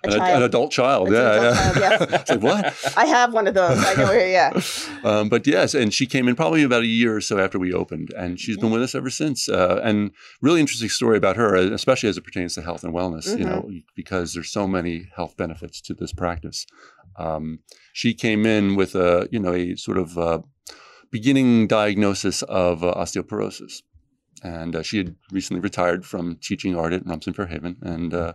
A 0.05 0.09
an, 0.09 0.21
an 0.21 0.43
adult 0.43 0.73
child. 0.73 1.09
It's 1.09 1.17
yeah, 1.17 1.33
adult 1.33 1.77
yeah. 1.77 1.97
child, 1.97 2.11
it's 2.13 2.31
like 2.31 2.43
what? 2.43 2.93
I 2.97 3.07
have 3.07 3.33
one 3.33 3.47
of 3.47 3.55
those. 3.55 3.79
I 3.79 3.95
know 3.95 4.05
where. 4.07 4.29
Yeah. 4.29 4.61
um, 5.05 5.29
but 5.29 5.47
yes, 5.47 5.75
and 5.75 5.93
she 5.95 6.07
came 6.07 6.29
in 6.29 6.37
probably 6.37 6.63
about 6.63 6.83
a 6.83 6.87
year 6.87 7.17
or 7.17 7.21
so 7.21 7.39
after 7.39 7.59
we 7.59 7.73
opened, 7.73 8.13
and 8.17 8.39
she's 8.41 8.57
been 8.59 8.71
with 8.71 8.83
us 8.83 8.95
ever 8.95 9.11
since. 9.11 9.49
Uh, 9.49 9.81
and 9.83 10.11
really 10.41 10.61
interesting 10.61 10.89
story 10.89 11.17
about 11.17 11.37
her, 11.37 11.57
uh, 11.57 11.71
especially 11.73 12.09
as 12.09 12.17
it 12.17 12.25
pertains 12.25 12.55
to 12.55 12.63
health 12.63 12.85
and 12.85 12.95
wellness. 12.95 13.39
You 13.39 13.45
know, 13.45 13.71
because 13.95 14.35
there's 14.35 14.51
so 14.51 14.67
many 14.67 15.09
health 15.15 15.37
benefits 15.37 15.81
to 15.83 15.95
this 15.95 16.13
practice. 16.13 16.67
Um, 17.17 17.61
she 17.93 18.15
came 18.15 18.47
in 18.47 18.75
with 18.75 18.95
a 18.95 19.29
you 19.31 19.39
know 19.39 19.53
a 19.53 19.77
sort 19.77 19.99
of 19.99 20.19
uh, 20.19 20.41
beginning 21.11 21.69
diagnosis 21.69 22.43
of 22.43 22.83
uh, 22.83 22.95
osteoporosis. 22.95 23.83
And 24.43 24.77
uh, 24.77 24.83
she 24.83 24.99
had 24.99 25.17
recently 25.31 25.61
retired 25.61 26.05
from 26.05 26.37
teaching 26.37 26.77
art 26.77 26.93
at 26.93 27.07
Rumson 27.07 27.33
Fairhaven. 27.33 27.77
And 27.83 28.13
uh, 28.13 28.33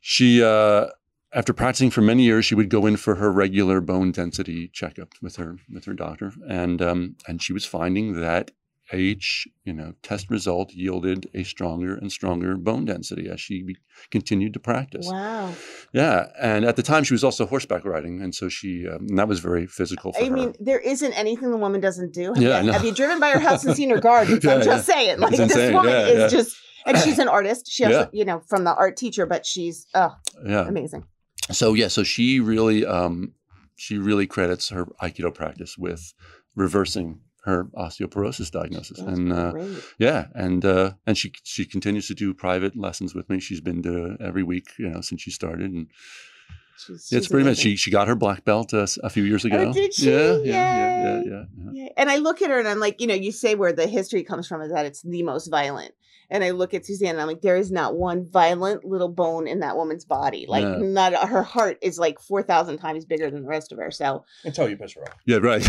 she, 0.00 0.42
uh, 0.42 0.88
after 1.32 1.52
practicing 1.52 1.90
for 1.90 2.02
many 2.02 2.24
years, 2.24 2.44
she 2.44 2.54
would 2.54 2.68
go 2.68 2.84
in 2.86 2.96
for 2.96 3.14
her 3.14 3.32
regular 3.32 3.80
bone 3.80 4.12
density 4.12 4.68
checkup 4.68 5.14
with 5.22 5.36
her 5.36 5.56
with 5.72 5.86
her 5.86 5.94
doctor, 5.94 6.32
and 6.46 6.82
um, 6.82 7.16
and 7.26 7.40
she 7.42 7.54
was 7.54 7.64
finding 7.64 8.20
that 8.20 8.50
each 8.94 9.46
you 9.64 9.72
know 9.72 9.94
test 10.02 10.30
result 10.30 10.72
yielded 10.72 11.28
a 11.34 11.42
stronger 11.44 11.94
and 11.94 12.10
stronger 12.12 12.56
bone 12.56 12.84
density 12.84 13.28
as 13.28 13.40
she 13.40 13.62
be- 13.62 13.76
continued 14.10 14.52
to 14.54 14.60
practice. 14.60 15.06
Wow. 15.08 15.52
Yeah, 15.92 16.26
and 16.40 16.64
at 16.64 16.76
the 16.76 16.82
time 16.82 17.04
she 17.04 17.14
was 17.14 17.24
also 17.24 17.46
horseback 17.46 17.84
riding, 17.84 18.20
and 18.22 18.34
so 18.34 18.48
she 18.48 18.86
um, 18.88 19.06
and 19.08 19.18
that 19.18 19.28
was 19.28 19.40
very 19.40 19.66
physical 19.66 20.12
for 20.12 20.22
I 20.22 20.26
her. 20.28 20.30
mean, 20.34 20.54
there 20.60 20.78
isn't 20.80 21.12
anything 21.12 21.50
the 21.50 21.56
woman 21.56 21.80
doesn't 21.80 22.12
do. 22.12 22.32
Have, 22.34 22.42
Yeah, 22.42 22.60
you, 22.60 22.66
know. 22.66 22.72
have 22.72 22.84
you 22.84 22.92
driven 22.92 23.20
by 23.20 23.30
her 23.30 23.38
house 23.40 23.64
and 23.64 23.74
seen 23.76 23.90
her 23.90 24.00
gardens? 24.00 24.44
I'm 24.46 24.58
Yeah, 24.58 24.64
just 24.64 24.86
saying. 24.86 25.18
Like 25.20 25.32
It's 25.38 25.54
this 25.54 25.72
woman 25.72 25.90
Yeah, 25.92 26.06
is 26.06 26.18
yeah. 26.18 26.28
just, 26.38 26.56
and 26.86 26.98
she's 26.98 27.18
an 27.18 27.28
artist. 27.28 27.68
She 27.70 27.84
Yeah. 27.84 28.06
you 28.12 28.24
know, 28.24 28.40
from 28.48 28.64
the 28.64 28.74
art 28.74 28.96
teacher, 28.96 29.26
but 29.26 29.44
she's 29.46 29.86
oh, 29.94 30.14
yeah, 30.46 30.66
amazing. 30.66 31.04
so 31.50 31.74
yeah, 31.74 31.88
so 31.88 32.02
she 32.02 32.40
really 32.40 32.84
um, 32.86 33.32
she 33.76 33.98
really 33.98 34.26
credits 34.26 34.68
her 34.70 34.86
aikido 35.02 35.32
practice 35.34 35.76
with 35.78 36.14
reversing 36.54 37.20
her 37.44 37.64
osteoporosis 37.76 38.50
diagnosis, 38.50 38.98
That's 38.98 39.18
and 39.18 39.32
uh, 39.32 39.52
yeah, 39.98 40.26
and 40.34 40.64
uh, 40.64 40.92
and 41.06 41.18
she 41.18 41.32
she 41.42 41.64
continues 41.64 42.06
to 42.08 42.14
do 42.14 42.34
private 42.34 42.76
lessons 42.76 43.14
with 43.14 43.28
me. 43.28 43.40
She's 43.40 43.60
been 43.60 43.82
to 43.82 44.16
every 44.20 44.42
week, 44.42 44.68
you 44.78 44.88
know, 44.88 45.00
since 45.00 45.22
she 45.22 45.30
started, 45.30 45.70
and 45.72 45.88
She's, 46.78 46.96
it's 46.96 47.08
she's 47.08 47.28
pretty 47.28 47.48
much 47.48 47.58
she 47.58 47.76
she 47.76 47.90
got 47.90 48.08
her 48.08 48.14
black 48.16 48.44
belt 48.44 48.72
uh, 48.74 48.78
s- 48.82 48.98
a 49.04 49.10
few 49.10 49.24
years 49.24 49.44
ago. 49.44 49.72
did 49.72 49.94
she? 49.94 50.10
Yeah, 50.10 50.38
yeah, 50.38 50.42
yeah, 50.44 50.44
yeah, 50.44 51.22
yeah, 51.24 51.44
yeah. 51.56 51.70
Yeah. 51.72 51.88
And 51.96 52.10
I 52.10 52.16
look 52.16 52.42
at 52.42 52.50
her 52.50 52.58
and 52.58 52.66
I'm 52.68 52.80
like, 52.80 53.00
you 53.00 53.06
know, 53.06 53.14
you 53.14 53.32
say 53.32 53.54
where 53.54 53.72
the 53.72 53.86
history 53.86 54.22
comes 54.24 54.46
from 54.48 54.62
is 54.62 54.72
that 54.72 54.86
it's 54.86 55.02
the 55.02 55.22
most 55.22 55.48
violent. 55.48 55.92
And 56.30 56.42
I 56.42 56.52
look 56.52 56.72
at 56.72 56.86
Suzanne 56.86 57.10
and 57.10 57.20
I'm 57.20 57.26
like, 57.26 57.42
there 57.42 57.56
is 57.58 57.70
not 57.70 57.94
one 57.94 58.24
violent 58.26 58.86
little 58.86 59.08
bone 59.10 59.46
in 59.46 59.60
that 59.60 59.76
woman's 59.76 60.06
body. 60.06 60.46
Like, 60.48 60.64
No. 60.64 60.78
not 60.78 61.12
her 61.28 61.42
heart 61.42 61.76
is 61.82 61.98
like 61.98 62.18
4,000 62.20 62.78
times 62.78 63.04
bigger 63.04 63.30
than 63.30 63.42
the 63.42 63.48
rest 63.48 63.70
of 63.70 63.76
her. 63.76 63.90
So, 63.90 64.24
Until 64.42 64.66
you 64.70 64.78
piss 64.78 64.94
her 64.94 65.02
off. 65.02 65.12
Yeah, 65.26 65.38
right. 65.42 65.62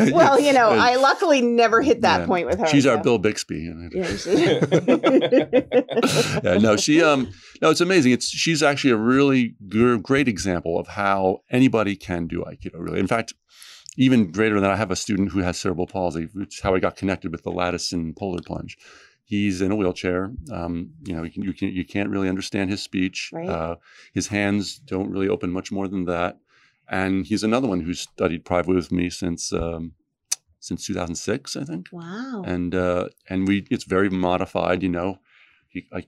well, 0.12 0.40
you 0.40 0.52
know, 0.52 0.70
I 0.72 0.96
luckily 0.96 1.42
never 1.42 1.80
hit 1.80 2.00
that 2.00 2.22
Yeah. 2.22 2.26
point 2.26 2.48
with 2.48 2.58
her. 2.58 2.66
she's 2.66 2.86
our 2.86 2.98
Bill 3.00 3.18
Bixby. 3.18 3.58
you 3.60 3.72
know. 3.74 3.88
Yeah, 6.42 6.58
no, 6.60 6.76
she 6.76 7.02
um 7.02 7.32
no, 7.60 7.70
it's 7.70 7.80
amazing. 7.80 8.12
It's 8.12 8.28
she's 8.28 8.62
actually 8.62 8.92
a 8.92 8.96
really 8.96 9.54
good, 9.68 10.02
great 10.02 10.28
example 10.28 10.78
of 10.78 10.88
how 10.88 11.42
anybody 11.50 11.96
can 11.96 12.26
do 12.26 12.44
Aikido. 12.44 12.74
Really, 12.78 13.00
in 13.00 13.06
fact, 13.06 13.34
even 13.96 14.30
greater 14.30 14.54
than 14.54 14.62
that, 14.62 14.72
I 14.72 14.76
have 14.76 14.90
a 14.90 14.96
student 14.96 15.32
who 15.32 15.40
has 15.40 15.58
cerebral 15.58 15.86
palsy, 15.86 16.28
which 16.32 16.56
is 16.56 16.60
how 16.60 16.74
I 16.74 16.80
got 16.80 16.96
connected 16.96 17.32
with 17.32 17.42
the 17.42 17.50
LADACIN 17.50 17.92
and 17.94 18.16
polar 18.16 18.40
plunge. 18.42 18.78
He's 19.24 19.60
in 19.60 19.70
a 19.70 19.76
wheelchair. 19.76 20.32
Um, 20.50 20.90
you 21.04 21.14
know, 21.14 21.22
you, 21.22 21.30
can, 21.30 21.42
you, 21.42 21.52
can, 21.52 21.68
you 21.68 21.84
can't 21.84 22.10
really 22.10 22.28
understand 22.28 22.70
his 22.70 22.82
speech. 22.82 23.30
Right. 23.32 23.48
Uh, 23.48 23.76
his 24.12 24.28
hands 24.28 24.78
don't 24.78 25.10
really 25.10 25.28
open 25.28 25.52
much 25.52 25.70
more 25.70 25.86
than 25.86 26.06
that. 26.06 26.38
And 26.88 27.24
he's 27.24 27.44
another 27.44 27.68
one 27.68 27.80
who's 27.80 28.00
studied 28.00 28.44
privately 28.44 28.74
with 28.74 28.90
me 28.90 29.08
since 29.08 29.52
um, 29.52 29.92
since 30.58 30.86
2006, 30.86 31.56
I 31.56 31.64
think 31.64 31.86
wow. 31.90 32.42
and 32.44 32.74
uh, 32.74 33.08
and 33.28 33.48
we 33.48 33.66
it's 33.70 33.84
very 33.84 34.10
modified. 34.10 34.82
You 34.82 34.90
know, 34.90 35.18
he, 35.68 35.86
I 35.92 36.04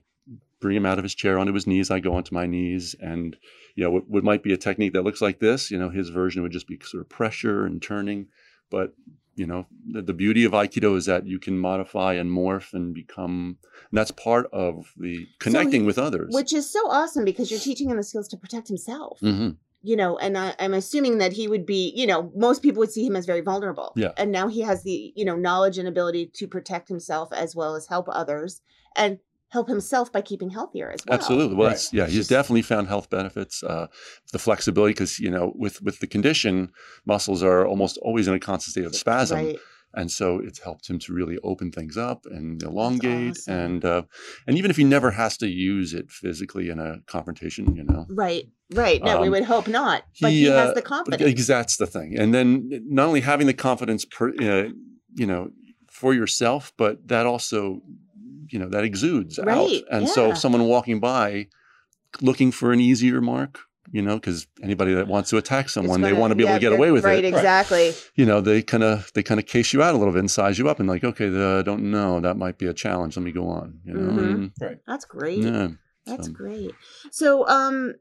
bring 0.63 0.77
him 0.77 0.85
out 0.85 0.97
of 0.97 1.03
his 1.03 1.13
chair 1.13 1.37
onto 1.37 1.53
his 1.53 1.67
knees. 1.67 1.91
I 1.91 1.99
go 1.99 2.15
onto 2.15 2.33
my 2.33 2.47
knees, 2.47 2.95
and 2.99 3.37
you 3.75 3.83
know 3.83 3.91
what, 3.91 4.09
what 4.09 4.23
might 4.23 4.41
be 4.41 4.53
a 4.53 4.57
technique 4.57 4.93
that 4.93 5.03
looks 5.03 5.21
like 5.21 5.39
this. 5.39 5.69
You 5.69 5.77
know, 5.77 5.89
his 5.89 6.09
version 6.09 6.41
would 6.41 6.53
just 6.53 6.67
be 6.67 6.79
sort 6.81 7.01
of 7.01 7.09
pressure 7.09 7.65
and 7.65 7.81
turning. 7.81 8.27
But 8.71 8.95
you 9.35 9.45
know, 9.45 9.67
the, 9.85 10.01
the 10.01 10.13
beauty 10.13 10.45
of 10.45 10.53
Aikido 10.53 10.95
is 10.95 11.05
that 11.05 11.27
you 11.27 11.37
can 11.37 11.57
modify 11.59 12.13
and 12.13 12.31
morph 12.31 12.73
and 12.73 12.93
become. 12.93 13.57
And 13.91 13.97
that's 13.97 14.11
part 14.11 14.47
of 14.53 14.93
the 14.97 15.27
connecting 15.39 15.85
with 15.85 15.99
others. 15.99 16.33
Which 16.33 16.53
is 16.53 16.71
so 16.71 16.79
awesome 16.89 17.25
because 17.25 17.51
you're 17.51 17.59
teaching 17.59 17.89
him 17.89 17.97
the 17.97 18.03
skills 18.03 18.29
to 18.29 18.37
protect 18.37 18.69
himself. 18.69 19.19
hmm 19.19 19.49
you 19.85 19.97
know, 19.97 20.17
and 20.17 20.37
I, 20.37 20.55
I'm 20.59 20.73
assuming 20.73 21.17
that 21.17 21.33
he 21.33 21.49
would 21.49 21.65
be, 21.65 21.91
you 21.93 22.07
know, 22.07 22.31
most 22.37 22.63
people 22.63 22.79
would 22.79 22.91
see 22.93 23.05
him 23.05 23.17
as 23.17 23.25
very 23.25 23.41
vulnerable. 23.41 23.91
Yeah. 23.97 24.13
And 24.15 24.31
now 24.31 24.47
he 24.47 24.61
has 24.61 24.83
the, 24.83 25.11
you 25.13 25.25
know, 25.25 25.35
knowledge 25.35 25.77
and 25.77 25.89
ability 25.89 26.31
to 26.35 26.47
protect 26.47 26.87
himself 26.87 27.33
as 27.33 27.53
well 27.53 27.75
as 27.75 27.87
help 27.87 28.07
others 28.09 28.61
and 28.95 29.19
help 29.53 29.67
himself 29.69 30.11
by 30.11 30.21
keeping 30.21 30.49
healthier 30.49 30.89
as 30.91 31.01
well. 31.05 31.15
Absolutely. 31.17 31.55
Well, 31.55 31.67
Right. 31.69 31.75
it's, 31.75 31.93
yeah, 31.93 32.07
he's 32.07 32.27
definitely 32.27 32.63
found 32.63 32.87
health 32.87 33.07
benefits. 33.09 33.55
Uh, 33.63 33.87
the 34.33 34.39
flexibility, 34.39 34.93
because 34.93 35.19
you 35.19 35.31
know, 35.35 35.45
with 35.63 35.75
with 35.81 35.97
the 35.99 36.07
condition, 36.07 36.55
muscles 37.05 37.41
are 37.43 37.65
almost 37.71 37.95
always 38.01 38.27
in 38.27 38.33
a 38.33 38.39
constant 38.39 38.71
state 38.73 38.85
of 38.85 38.95
spasm. 38.95 39.37
Right. 39.45 39.59
and 39.95 40.09
so 40.19 40.27
it's 40.47 40.59
helped 40.67 40.85
him 40.89 40.97
to 40.97 41.13
really 41.19 41.37
open 41.43 41.71
things 41.71 41.95
up 42.09 42.19
and 42.37 42.63
elongate 42.63 43.37
awesome. 43.37 43.59
and 43.63 43.81
uh, 43.93 44.01
and 44.47 44.57
even 44.59 44.71
if 44.71 44.77
he 44.81 44.83
never 44.95 45.11
has 45.11 45.37
to 45.37 45.47
use 45.47 45.89
it 45.99 46.07
physically 46.21 46.65
in 46.73 46.79
a 46.87 46.91
confrontation 47.15 47.63
you 47.79 47.83
know 47.89 48.01
Right. 48.23 48.45
Right. 48.83 48.99
No, 49.03 49.13
we 49.21 49.27
Um, 49.27 49.33
would 49.35 49.45
hope 49.53 49.67
not. 49.81 49.99
But 50.19 50.31
he, 50.31 50.39
he, 50.45 50.45
has 50.45 50.71
uh, 50.71 50.73
the 50.73 50.81
confidence. 50.95 51.31
ex- 51.31 51.47
that's 51.55 51.75
the 51.77 51.85
thing 51.95 52.09
and 52.21 52.29
then 52.35 52.47
not 52.97 53.05
only 53.09 53.21
having 53.21 53.45
the 53.53 53.59
confidence 53.69 54.03
per, 54.15 54.27
uh, 54.49 54.69
you 55.21 55.27
know 55.31 55.41
for 56.01 56.11
yourself 56.21 56.61
but 56.83 56.93
that 57.13 57.25
also 57.33 57.59
you 58.49 58.59
know 58.59 58.69
that 58.69 58.83
exudes 58.83 59.37
out 59.39 59.45
Right, 59.47 59.83
and 59.91 60.07
so 60.07 60.31
if 60.31 60.37
someone 60.37 60.63
walking 60.65 60.99
by 60.99 61.47
looking 62.21 62.51
for 62.51 62.71
an 62.71 62.79
easier 62.79 63.21
mark 63.21 63.59
you 63.91 64.01
know 64.01 64.15
because 64.15 64.47
anybody 64.61 64.93
that 64.93 65.07
wants 65.07 65.29
to 65.31 65.37
attack 65.37 65.67
someone 65.69 66.01
they 66.01 66.09
gonna- 66.09 66.19
want 66.21 66.31
to 66.31 66.35
be 66.35 66.43
able 66.43 66.53
to 66.53 66.59
get 66.59 66.71
away 66.71 66.91
with 66.91 67.03
it. 67.03 67.07
right, 67.07 67.23
it 67.25 67.27
exactly. 67.27 67.93
you 68.15 68.25
know 68.25 68.39
they 68.39 68.61
kind 68.61 68.83
of 68.83 69.11
they 69.13 69.21
kind 69.23 69.39
of 69.39 69.45
case 69.45 69.73
you 69.73 69.81
out 69.83 69.93
a 69.93 69.97
little 69.97 70.13
bit 70.13 70.19
and 70.19 70.31
size 70.31 70.57
you 70.57 70.69
up 70.69 70.79
and 70.79 70.87
like 70.87 71.03
okay 71.03 71.27
the, 71.27 71.57
I 71.59 71.63
don't 71.63 71.91
know 71.91 72.19
that 72.21 72.37
might 72.37 72.57
be 72.57 72.67
a 72.67 72.73
challenge 72.73 73.17
let 73.17 73.23
me 73.23 73.31
go 73.31 73.47
on 73.49 73.79
you 73.85 73.93
know 73.93 74.11
Mhm. 74.11 74.51
and, 74.61 74.79
That's 74.87 75.05
great. 75.05 75.39
yeah 75.39 75.67
That's 76.05 76.27
so- 76.27 76.33
great. 76.33 76.71
So, 77.11 77.47
um, 77.47 77.95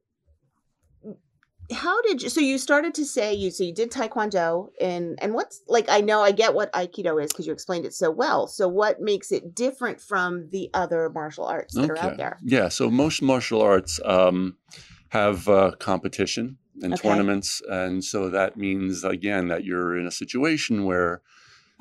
how 1.72 2.00
did 2.02 2.22
you? 2.22 2.28
So 2.28 2.40
you 2.40 2.58
started 2.58 2.94
to 2.94 3.04
say 3.04 3.34
you. 3.34 3.50
So 3.50 3.64
you 3.64 3.74
did 3.74 3.90
Taekwondo, 3.90 4.68
and 4.80 5.18
and 5.22 5.34
what's 5.34 5.62
like? 5.68 5.88
I 5.88 6.00
know 6.00 6.20
I 6.20 6.32
get 6.32 6.54
what 6.54 6.72
Aikido 6.72 7.22
is 7.22 7.32
because 7.32 7.46
you 7.46 7.52
explained 7.52 7.84
it 7.84 7.94
so 7.94 8.10
well. 8.10 8.46
So 8.46 8.68
what 8.68 9.00
makes 9.00 9.32
it 9.32 9.54
different 9.54 10.00
from 10.00 10.48
the 10.50 10.70
other 10.74 11.10
martial 11.10 11.44
arts 11.44 11.74
that 11.74 11.90
are 11.90 11.98
out 11.98 12.16
there? 12.16 12.38
Yeah, 12.42 12.68
so 12.68 12.90
most 12.90 13.22
martial 13.22 13.60
arts 13.60 14.00
um, 14.04 14.56
have 15.10 15.48
uh, 15.48 15.72
competition 15.78 16.58
and 16.82 16.94
Okay. 16.94 17.08
tournaments, 17.08 17.60
and 17.68 18.04
so 18.04 18.30
that 18.30 18.56
means 18.56 19.04
again 19.04 19.48
that 19.48 19.64
you're 19.64 19.96
in 19.96 20.06
a 20.06 20.10
situation 20.10 20.84
where 20.84 21.22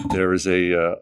there 0.10 0.34
is 0.34 0.47
a 0.47 0.80
uh, 0.80 0.95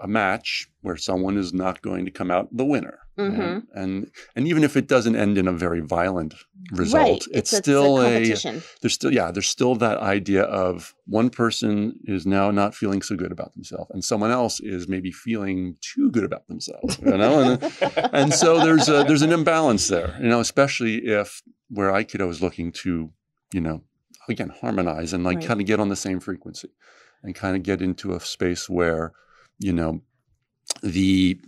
a 0.00 0.08
match 0.08 0.68
where 0.80 0.96
someone 0.96 1.36
is 1.36 1.52
not 1.52 1.82
going 1.82 2.04
to 2.04 2.10
come 2.10 2.30
out 2.30 2.48
the 2.56 2.64
winner, 2.64 3.00
Mhm. 3.20 3.40
and, 3.40 3.66
and 3.74 4.10
and 4.36 4.48
even 4.48 4.62
if 4.64 4.76
it 4.76 4.86
doesn't 4.88 5.16
end 5.16 5.36
in 5.38 5.46
a 5.48 5.52
very 5.52 5.80
violent 5.80 6.34
result, 6.72 7.26
right. 7.26 7.38
it's, 7.38 7.52
a- 7.52 7.56
still 7.56 7.98
a 7.98 8.06
a 8.06 8.12
competition. 8.12 8.62
there's 8.80 8.94
still 8.94 9.12
yeah 9.12 9.30
there's 9.32 9.48
still 9.48 9.74
that 9.86 9.98
idea 9.98 10.42
of 10.44 10.94
one 11.06 11.28
person 11.30 11.72
is 12.04 12.26
now 12.26 12.50
not 12.50 12.74
feeling 12.74 13.02
so 13.02 13.14
good 13.16 13.32
about 13.32 13.52
themselves 13.54 13.90
and 13.92 14.04
someone 14.04 14.30
else 14.30 14.60
is 14.60 14.86
maybe 14.88 15.10
feeling 15.10 15.76
too 15.80 16.10
good 16.10 16.24
about 16.24 16.46
themselves 16.48 16.98
you 17.00 17.16
know 17.22 17.34
and, 17.42 17.72
and 18.12 18.32
so 18.34 18.48
there's 18.64 18.88
a 18.88 19.04
there's 19.08 19.22
an 19.22 19.32
imbalance 19.32 19.88
there 19.88 20.16
you 20.22 20.28
know 20.28 20.40
especially 20.40 20.96
if 21.06 21.42
where 21.70 21.90
aikido 21.92 22.28
is 22.30 22.40
looking 22.40 22.70
to 22.72 23.10
you 23.52 23.60
know 23.60 23.82
again 24.28 24.52
harmonize 24.60 25.12
and 25.12 25.24
like 25.24 25.38
Right. 25.38 25.46
kind 25.48 25.60
of 25.60 25.66
get 25.66 25.80
on 25.80 25.88
the 25.88 25.96
same 26.06 26.20
frequency 26.20 26.68
and 27.24 27.34
kind 27.34 27.56
of 27.56 27.62
get 27.64 27.82
into 27.82 28.14
a 28.14 28.20
space 28.20 28.68
where 28.70 29.12
you 29.58 29.72
know 29.72 30.00
the 30.82 31.40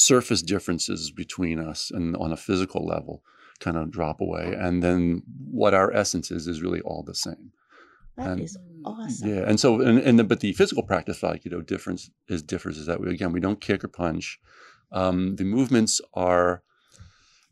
surface 0.00 0.42
differences 0.42 1.10
between 1.10 1.58
us 1.58 1.90
and 1.90 2.16
on 2.16 2.32
a 2.32 2.36
physical 2.36 2.86
level 2.86 3.22
kind 3.58 3.76
of 3.76 3.90
drop 3.90 4.20
away 4.20 4.54
and 4.58 4.82
then 4.82 5.22
what 5.50 5.74
our 5.74 5.92
essence 5.92 6.30
is 6.30 6.46
is 6.46 6.62
really 6.62 6.80
all 6.80 7.02
the 7.02 7.14
same 7.14 7.52
That 8.16 8.30
and 8.30 8.40
is 8.40 8.56
awesome. 8.84 9.28
Yeah, 9.28 9.42
and 9.46 9.60
so 9.60 9.80
and, 9.80 9.98
and 9.98 10.18
the, 10.18 10.24
but 10.24 10.40
the 10.40 10.52
physical 10.52 10.82
practice 10.82 11.22
of 11.22 11.30
Aikido 11.30 11.66
difference 11.66 12.10
is 12.28 12.42
differs 12.42 12.78
is 12.78 12.86
that 12.86 13.00
we 13.00 13.10
again 13.10 13.32
we 13.32 13.40
don't 13.40 13.60
kick 13.60 13.84
or 13.84 13.88
punch. 13.88 14.40
Um, 14.92 15.36
the 15.36 15.44
movements 15.44 16.00
are 16.14 16.62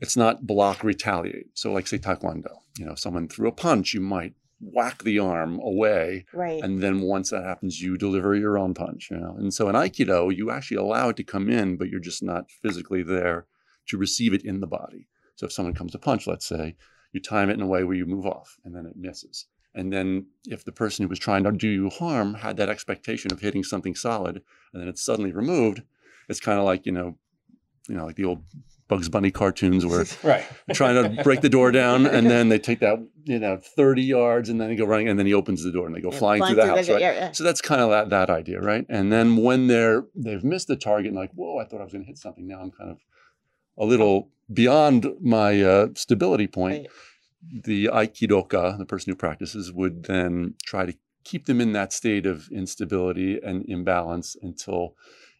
it's 0.00 0.16
not 0.16 0.46
block 0.46 0.82
retaliate. 0.82 1.48
So 1.54 1.72
like 1.72 1.86
say 1.86 1.98
Taekwondo, 1.98 2.54
you 2.78 2.84
know, 2.86 2.94
someone 2.94 3.28
threw 3.28 3.48
a 3.48 3.52
punch, 3.52 3.94
you 3.94 4.00
might 4.00 4.34
whack 4.60 5.04
the 5.04 5.18
arm 5.18 5.58
away, 5.60 6.24
Right. 6.32 6.62
and 6.62 6.80
then 6.80 7.00
once 7.00 7.30
that 7.30 7.44
happens, 7.44 7.80
you 7.80 7.96
deliver 7.96 8.34
your 8.34 8.58
own 8.58 8.74
punch. 8.74 9.08
You 9.10 9.18
know, 9.18 9.36
and 9.38 9.52
so 9.54 9.68
in 9.68 9.74
Aikido, 9.74 10.34
you 10.34 10.50
actually 10.50 10.78
allow 10.78 11.10
it 11.10 11.16
to 11.16 11.24
come 11.24 11.48
in, 11.48 11.76
but 11.76 11.88
you're 11.88 12.00
just 12.00 12.22
not 12.22 12.50
physically 12.50 13.02
there 13.02 13.46
to 13.88 13.96
receive 13.96 14.34
it 14.34 14.44
in 14.44 14.60
the 14.60 14.66
body. 14.66 15.08
So 15.36 15.46
if 15.46 15.52
someone 15.52 15.74
comes 15.74 15.92
to 15.92 15.98
punch, 15.98 16.26
let's 16.26 16.46
say, 16.46 16.76
you 17.12 17.20
time 17.20 17.48
it 17.48 17.54
in 17.54 17.62
a 17.62 17.66
way 17.66 17.84
where 17.84 17.96
you 17.96 18.04
move 18.06 18.26
off, 18.26 18.58
and 18.64 18.74
then 18.74 18.84
it 18.86 18.96
misses. 18.96 19.46
And 19.74 19.92
then 19.92 20.26
if 20.46 20.64
the 20.64 20.72
person 20.72 21.04
who 21.04 21.08
was 21.08 21.18
trying 21.18 21.44
to 21.44 21.52
do 21.52 21.68
you 21.68 21.90
harm 21.90 22.34
had 22.34 22.56
that 22.56 22.68
expectation 22.68 23.32
of 23.32 23.40
hitting 23.40 23.62
something 23.62 23.94
solid, 23.94 24.42
and 24.72 24.80
then 24.82 24.88
it's 24.88 25.04
suddenly 25.04 25.32
removed, 25.32 25.82
it's 26.28 26.40
kind 26.40 26.58
of 26.58 26.64
like 26.64 26.84
you 26.84 26.92
know, 26.92 27.16
you 27.88 27.94
know, 27.94 28.04
like 28.04 28.16
the 28.16 28.24
old 28.24 28.42
Bugs 28.88 29.08
Bunny 29.08 29.30
cartoons 29.30 29.84
where 29.86 30.04
Right. 30.22 30.44
trying 30.72 31.16
to 31.16 31.22
break 31.22 31.40
the 31.42 31.48
door 31.48 31.70
down, 31.70 32.06
and 32.06 32.28
then 32.32 32.48
they 32.48 32.58
take 32.58 32.80
that 32.80 32.98
you 33.24 33.38
know 33.38 33.58
thirty 33.76 34.02
yards, 34.02 34.48
and 34.48 34.60
then 34.60 34.68
they 34.68 34.76
go 34.76 34.84
running, 34.86 35.08
and 35.08 35.18
then 35.18 35.26
he 35.26 35.34
opens 35.34 35.62
the 35.62 35.70
door, 35.72 35.86
and 35.86 35.94
they 35.94 36.00
go 36.00 36.10
Yeah, 36.10 36.18
flying, 36.18 36.40
flying 36.40 36.54
through 36.54 36.62
the 36.62 36.68
through 36.68 36.76
house, 36.76 36.86
the- 36.86 36.92
right? 36.94 37.00
yeah, 37.02 37.12
yeah. 37.12 37.32
So 37.32 37.44
that's 37.44 37.60
kind 37.60 37.80
of 37.80 37.90
that 37.90 38.10
that 38.10 38.30
idea, 38.30 38.60
right? 38.60 38.84
And 38.88 39.12
then 39.12 39.36
when 39.36 39.66
they're 39.66 40.04
they've 40.16 40.42
missed 40.42 40.68
the 40.68 40.76
target, 40.76 41.08
and 41.08 41.16
like, 41.16 41.32
whoa, 41.34 41.58
I 41.58 41.64
thought 41.64 41.80
I 41.80 41.84
was 41.84 41.92
going 41.92 42.04
to 42.04 42.08
hit 42.08 42.18
something. 42.18 42.46
Now 42.48 42.60
I'm 42.60 42.70
kind 42.70 42.90
of 42.90 42.98
a 43.76 43.84
little 43.84 44.30
beyond 44.52 45.06
my 45.20 45.62
uh, 45.62 45.88
stability 45.94 46.46
point. 46.46 46.78
Right. 46.78 46.88
The 47.64 47.86
aikidoka, 47.86 48.76
the 48.78 48.84
person 48.84 49.12
who 49.12 49.16
practices, 49.16 49.72
would 49.72 50.04
then 50.04 50.54
try 50.64 50.86
to 50.86 50.94
keep 51.24 51.46
them 51.46 51.60
in 51.60 51.72
that 51.72 51.92
state 51.92 52.26
of 52.26 52.48
instability 52.50 53.38
and 53.40 53.64
imbalance 53.68 54.34
until 54.42 54.94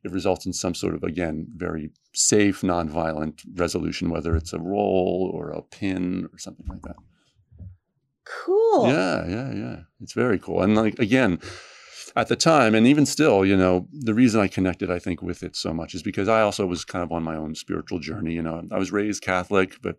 it 0.05 0.13
results 0.13 0.47
in 0.47 0.53
some 0.53 0.75
sort 0.75 0.95
of 0.95 1.03
again 1.03 1.47
very 1.57 1.91
safe, 2.15 2.63
nonviolent 2.63 3.43
resolution, 3.55 4.11
whether 4.11 4.37
it's 4.37 4.53
a 4.53 4.59
roll 4.59 5.31
or 5.35 5.51
a 5.51 5.63
pin 5.63 6.29
or 6.33 6.39
something 6.39 6.67
like 6.69 6.83
that. 6.83 6.97
Cool. 8.25 8.89
Yeah, 8.89 9.27
yeah, 9.27 9.55
yeah. 9.55 9.77
It's 10.01 10.13
very 10.13 10.39
cool. 10.39 10.63
And 10.63 10.77
like 10.77 10.99
again, 10.99 11.41
at 12.17 12.29
the 12.29 12.37
time, 12.37 12.75
and 12.75 12.87
even 12.87 13.07
still, 13.07 13.45
you 13.45 13.57
know, 13.57 13.89
the 13.93 14.15
reason 14.15 14.41
I 14.41 14.49
connected, 14.49 14.91
I 14.91 14.99
think, 14.99 15.23
with 15.23 15.43
it 15.43 15.57
so 15.57 15.73
much 15.73 15.95
is 15.95 16.03
because 16.03 16.29
I 16.29 16.41
also 16.43 16.67
was 16.67 16.85
kind 16.85 17.03
of 17.03 17.13
on 17.13 17.23
my 17.23 17.37
own 17.37 17.55
spiritual 17.55 17.99
journey. 17.99 18.35
You 18.35 18.43
know, 18.43 18.67
I 18.71 18.79
was 18.79 18.93
raised 18.93 19.23
Catholic, 19.23 19.77
but 19.83 19.97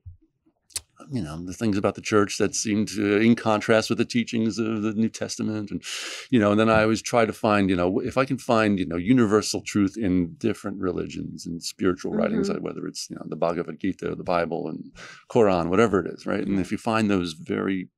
you 1.12 1.22
know, 1.22 1.44
the 1.44 1.54
things 1.54 1.78
about 1.78 1.96
the 1.96 2.02
church 2.02 2.38
that 2.38 2.54
seemed 2.56 2.88
to, 2.90 3.18
in 3.18 3.36
contrast 3.36 3.90
with 3.90 3.98
the 3.98 4.06
teachings 4.06 4.60
of 4.60 4.82
the 4.82 4.94
New 4.94 5.10
Testament, 5.10 5.72
and 5.72 5.82
you 6.30 6.40
know, 6.40 6.52
and 6.52 6.60
then 6.60 6.70
I 6.70 6.84
always 6.84 7.02
try 7.02 7.26
to 7.26 7.34
find, 7.34 7.70
you 7.70 7.76
know, 7.76 8.00
if 8.00 8.18
I 8.18 8.26
can 8.26 8.38
find, 8.38 8.78
you 8.80 8.86
know, 8.86 8.98
universal 8.98 9.62
truth 9.62 9.98
in 9.98 10.34
different 10.36 10.80
religions 10.80 11.46
and 11.46 11.64
spiritual 11.64 12.12
writings, 12.12 12.50
Mhm. 12.50 12.54
like 12.56 12.64
whether 12.64 12.86
it's 12.86 13.10
you 13.10 13.16
know 13.16 13.24
the 13.28 13.36
Bhagavad 13.36 13.80
Gita, 13.80 14.16
the 14.16 14.24
Bible, 14.24 14.68
and 14.68 14.92
Quran, 15.30 15.70
whatever 15.70 16.00
it 16.00 16.08
is, 16.14 16.26
right? 16.26 16.46
And 16.46 16.60
if 16.60 16.72
you 16.72 16.78
find 16.78 17.10
those 17.10 17.34
very 17.34 17.90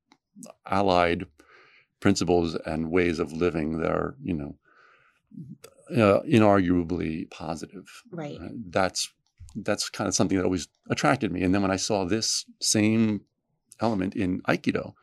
allied 0.66 1.26
principles 2.00 2.56
and 2.66 2.90
ways 2.92 3.20
of 3.20 3.32
living 3.32 3.80
that 3.80 3.92
are, 3.92 4.16
you 4.24 4.34
know, 4.34 4.56
uh, 5.92 6.22
inarguably 6.24 7.30
positive. 7.30 8.04
Right. 8.12 8.40
uh, 8.42 8.50
That's 8.70 9.12
that's 9.56 9.90
kind 9.90 10.08
of 10.08 10.16
something 10.16 10.38
that 10.38 10.46
always 10.46 10.68
attracted 10.90 11.32
me. 11.32 11.44
And 11.44 11.54
then 11.54 11.62
when 11.62 11.72
I 11.72 11.76
saw 11.76 12.06
this 12.06 12.46
same 12.60 13.22
element 13.80 14.16
in 14.16 14.42
Aikido, 14.42 14.94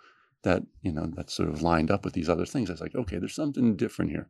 that 0.43 0.63
you 0.83 0.93
know 0.93 1.11
that 1.17 1.31
sort 1.31 1.49
of 1.49 1.63
lined 1.63 1.91
up 1.91 2.05
with 2.05 2.15
these 2.15 2.29
other 2.29 2.47
things, 2.47 2.71
I 2.71 2.75
was 2.75 2.81
like, 2.81 2.95
okay, 2.95 3.19
there's 3.19 3.35
something 3.35 3.77
different 3.77 4.11
here. 4.11 4.29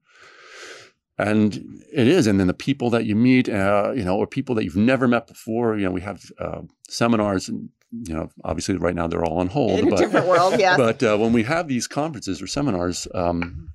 And 1.18 1.82
it 1.92 2.06
is, 2.06 2.28
and 2.28 2.38
then 2.38 2.46
the 2.46 2.54
people 2.54 2.90
that 2.90 3.04
you 3.04 3.16
meet, 3.16 3.48
uh, 3.48 3.92
you 3.94 4.04
know, 4.04 4.16
or 4.16 4.26
people 4.26 4.54
that 4.54 4.64
you've 4.64 4.76
never 4.76 5.08
met 5.08 5.26
before. 5.26 5.76
You 5.76 5.86
know, 5.86 5.90
we 5.90 6.00
have 6.00 6.22
uh, 6.38 6.62
seminars, 6.88 7.48
and 7.48 7.70
you 7.90 8.14
know, 8.14 8.30
obviously 8.44 8.76
right 8.76 8.94
now 8.94 9.08
they're 9.08 9.24
all 9.24 9.38
on 9.38 9.48
hold. 9.48 9.80
In 9.80 9.88
a 9.88 9.90
but 9.90 9.98
different 9.98 10.28
world, 10.28 10.54
yes. 10.58 10.76
but 10.78 11.02
uh, 11.02 11.16
when 11.16 11.32
we 11.32 11.42
have 11.42 11.66
these 11.66 11.88
conferences 11.88 12.40
or 12.40 12.46
seminars, 12.46 13.08
um, 13.14 13.72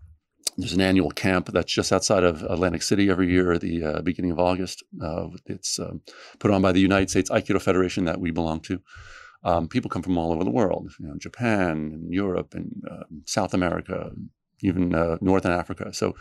there's 0.57 0.73
an 0.73 0.81
annual 0.81 1.11
camp 1.11 1.49
that's 1.51 1.73
just 1.73 1.91
outside 1.91 2.23
of 2.23 2.43
Atlantic 2.43 2.81
City 2.81 3.09
every 3.09 3.29
year 3.29 3.53
at 3.53 3.61
the 3.61 3.83
uh, 3.83 4.01
beginning 4.01 4.31
of 4.31 4.39
August. 4.39 4.83
Uh, 5.01 5.27
it's 5.45 5.79
um, 5.79 6.01
put 6.39 6.51
on 6.51 6.61
by 6.61 6.71
the 6.71 6.79
United 6.79 7.09
States 7.09 7.29
Aikido 7.29 7.61
Federation 7.61 8.05
that 8.05 8.19
we 8.19 8.31
belong 8.31 8.59
to. 8.61 8.81
Um, 9.43 9.67
people 9.67 9.89
come 9.89 10.03
from 10.03 10.17
all 10.17 10.31
over 10.31 10.43
the 10.43 10.49
world, 10.49 10.93
you 10.99 11.07
know, 11.07 11.15
Japan 11.17 11.71
and 11.71 12.13
Europe 12.13 12.53
and 12.53 12.81
uh, 12.89 13.03
South 13.25 13.53
America, 13.53 14.11
even 14.63 14.95
uh, 14.95 15.17
North 15.21 15.45
and 15.45 15.53
Africa. 15.53 15.93
So, 15.93 16.15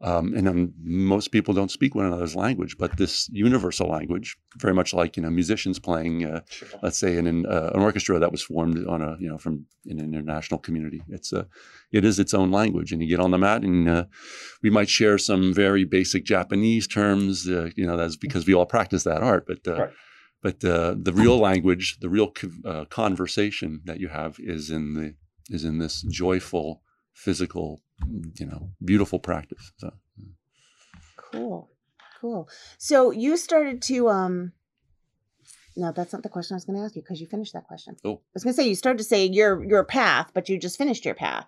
um, 0.00 0.32
and 0.34 0.48
um, 0.48 0.72
most 0.82 1.28
people 1.28 1.52
don't 1.54 1.70
speak 1.70 1.94
one 1.94 2.06
another's 2.06 2.36
language, 2.36 2.76
but 2.78 2.96
this 2.96 3.28
universal 3.32 3.88
language, 3.88 4.36
very 4.56 4.74
much 4.74 4.94
like 4.94 5.16
you 5.16 5.22
know 5.22 5.30
musicians 5.30 5.78
playing 5.78 6.24
uh, 6.24 6.40
let's 6.82 6.98
say 6.98 7.16
in 7.16 7.26
an, 7.26 7.46
uh, 7.46 7.70
an 7.74 7.80
orchestra 7.80 8.18
that 8.18 8.32
was 8.32 8.42
formed 8.42 8.86
on 8.86 9.02
a 9.02 9.16
you 9.20 9.28
know 9.28 9.38
from 9.38 9.66
in 9.86 9.98
an 9.98 10.14
international 10.14 10.60
community 10.60 11.02
it's 11.08 11.32
a 11.32 11.46
it 11.92 12.04
is 12.04 12.18
its 12.18 12.34
own 12.34 12.50
language 12.50 12.92
and 12.92 13.02
you 13.02 13.08
get 13.08 13.20
on 13.20 13.30
the 13.30 13.38
mat 13.38 13.62
and 13.62 13.88
uh, 13.88 14.04
we 14.62 14.70
might 14.70 14.88
share 14.88 15.18
some 15.18 15.54
very 15.54 15.84
basic 15.84 16.24
japanese 16.24 16.86
terms 16.86 17.48
uh, 17.48 17.70
you 17.76 17.86
know 17.86 17.96
that's 17.96 18.16
because 18.16 18.46
we 18.46 18.54
all 18.54 18.66
practice 18.66 19.04
that 19.04 19.22
art 19.22 19.44
but 19.46 19.66
uh, 19.66 19.80
Right. 19.80 19.90
but 20.42 20.64
uh, 20.64 20.94
the 21.00 21.12
real 21.12 21.38
language 21.38 21.98
the 22.00 22.08
real 22.08 22.30
co- 22.30 22.50
uh, 22.64 22.84
conversation 22.86 23.80
that 23.84 24.00
you 24.00 24.08
have 24.08 24.36
is 24.38 24.70
in 24.70 24.94
the 24.94 25.14
is 25.54 25.64
in 25.64 25.78
this 25.78 26.02
joyful 26.02 26.82
physical 27.24 27.66
you 28.40 28.46
know 28.50 28.62
beautiful 28.90 29.18
practice 29.18 29.64
so 29.82 29.90
Cool. 31.32 31.70
Cool. 32.20 32.48
So 32.78 33.10
you 33.12 33.36
started 33.36 33.80
to 33.82 34.08
um 34.08 34.52
no, 35.76 35.92
that's 35.92 36.12
not 36.12 36.22
the 36.22 36.28
question 36.28 36.54
I 36.54 36.56
was 36.56 36.64
going 36.64 36.78
to 36.78 36.84
ask 36.84 36.96
you 36.96 37.02
because 37.02 37.20
you 37.20 37.26
finished 37.26 37.52
that 37.54 37.66
question. 37.66 37.96
Oh. 38.04 38.14
I 38.14 38.34
was 38.34 38.42
going 38.44 38.54
to 38.54 38.60
say 38.60 38.68
you 38.68 38.74
started 38.74 38.98
to 38.98 39.04
say 39.04 39.24
your 39.26 39.64
your 39.64 39.84
path, 39.84 40.30
but 40.34 40.48
you 40.48 40.58
just 40.58 40.76
finished 40.76 41.04
your 41.04 41.14
path. 41.14 41.46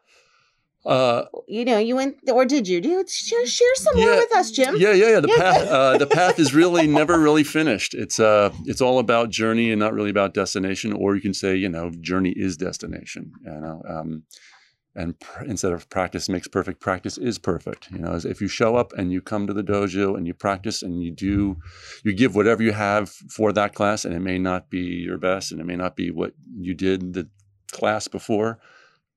uh, 0.87 1.25
You 1.49 1.65
know, 1.65 1.79
you 1.79 1.97
went 1.97 2.17
or 2.33 2.45
did 2.47 2.69
you? 2.69 2.81
Do 2.81 2.89
you 2.89 3.05
share, 3.09 3.47
share 3.47 3.75
some 3.85 3.97
more 3.97 4.15
with 4.23 4.35
us, 4.37 4.51
Jim? 4.53 4.77
Yeah, 4.79 4.93
yeah, 4.93 5.11
yeah. 5.15 5.21
The 5.21 5.29
path, 5.29 5.69
uh, 5.77 5.99
the 5.99 6.07
path 6.07 6.39
is 6.39 6.55
really 6.55 6.87
never 6.87 7.19
really 7.19 7.45
finished. 7.45 7.93
It's 7.95 8.19
uh, 8.21 8.51
it's 8.65 8.81
all 8.81 8.99
about 8.99 9.31
journey 9.31 9.71
and 9.73 9.81
not 9.81 9.93
really 9.93 10.11
about 10.11 10.33
destination. 10.35 10.93
Or 10.93 11.15
you 11.17 11.21
can 11.21 11.35
say, 11.35 11.57
you 11.57 11.69
know, 11.69 11.91
journey 12.01 12.33
is 12.37 12.57
destination. 12.57 13.33
You 13.45 13.61
know, 13.61 13.83
um, 13.89 14.23
and 14.94 15.18
pr- 15.18 15.44
instead 15.44 15.72
of 15.72 15.88
practice 15.88 16.28
makes 16.28 16.48
perfect, 16.48 16.81
practice 16.81 17.16
is 17.16 17.38
perfect. 17.38 17.90
You 17.90 17.98
know, 17.98 18.14
if 18.14 18.40
you 18.40 18.48
show 18.48 18.76
up 18.76 18.92
and 18.92 19.11
you 19.11 19.20
come 19.20 19.46
to 19.46 19.52
the 19.52 19.62
dojo 19.62 20.16
and 20.16 20.26
you 20.26 20.35
practice 20.35 20.83
and 20.83 21.02
you 21.02 21.11
do, 21.11 21.57
you 22.05 22.12
give 22.12 22.35
whatever 22.35 22.62
you 22.62 22.72
have 22.72 23.09
for 23.09 23.52
that 23.52 23.74
class, 23.74 24.05
and 24.05 24.14
it 24.14 24.20
may 24.20 24.38
not 24.38 24.70
be 24.70 24.81
your 24.81 25.18
best, 25.18 25.52
and 25.52 25.61
it 25.61 25.64
may 25.64 25.76
not 25.76 25.96
be 25.96 26.11
what 26.11 26.35
you 26.55 26.74
did 26.74 27.14
the 27.14 27.28
class 27.70 28.07
before 28.07 28.59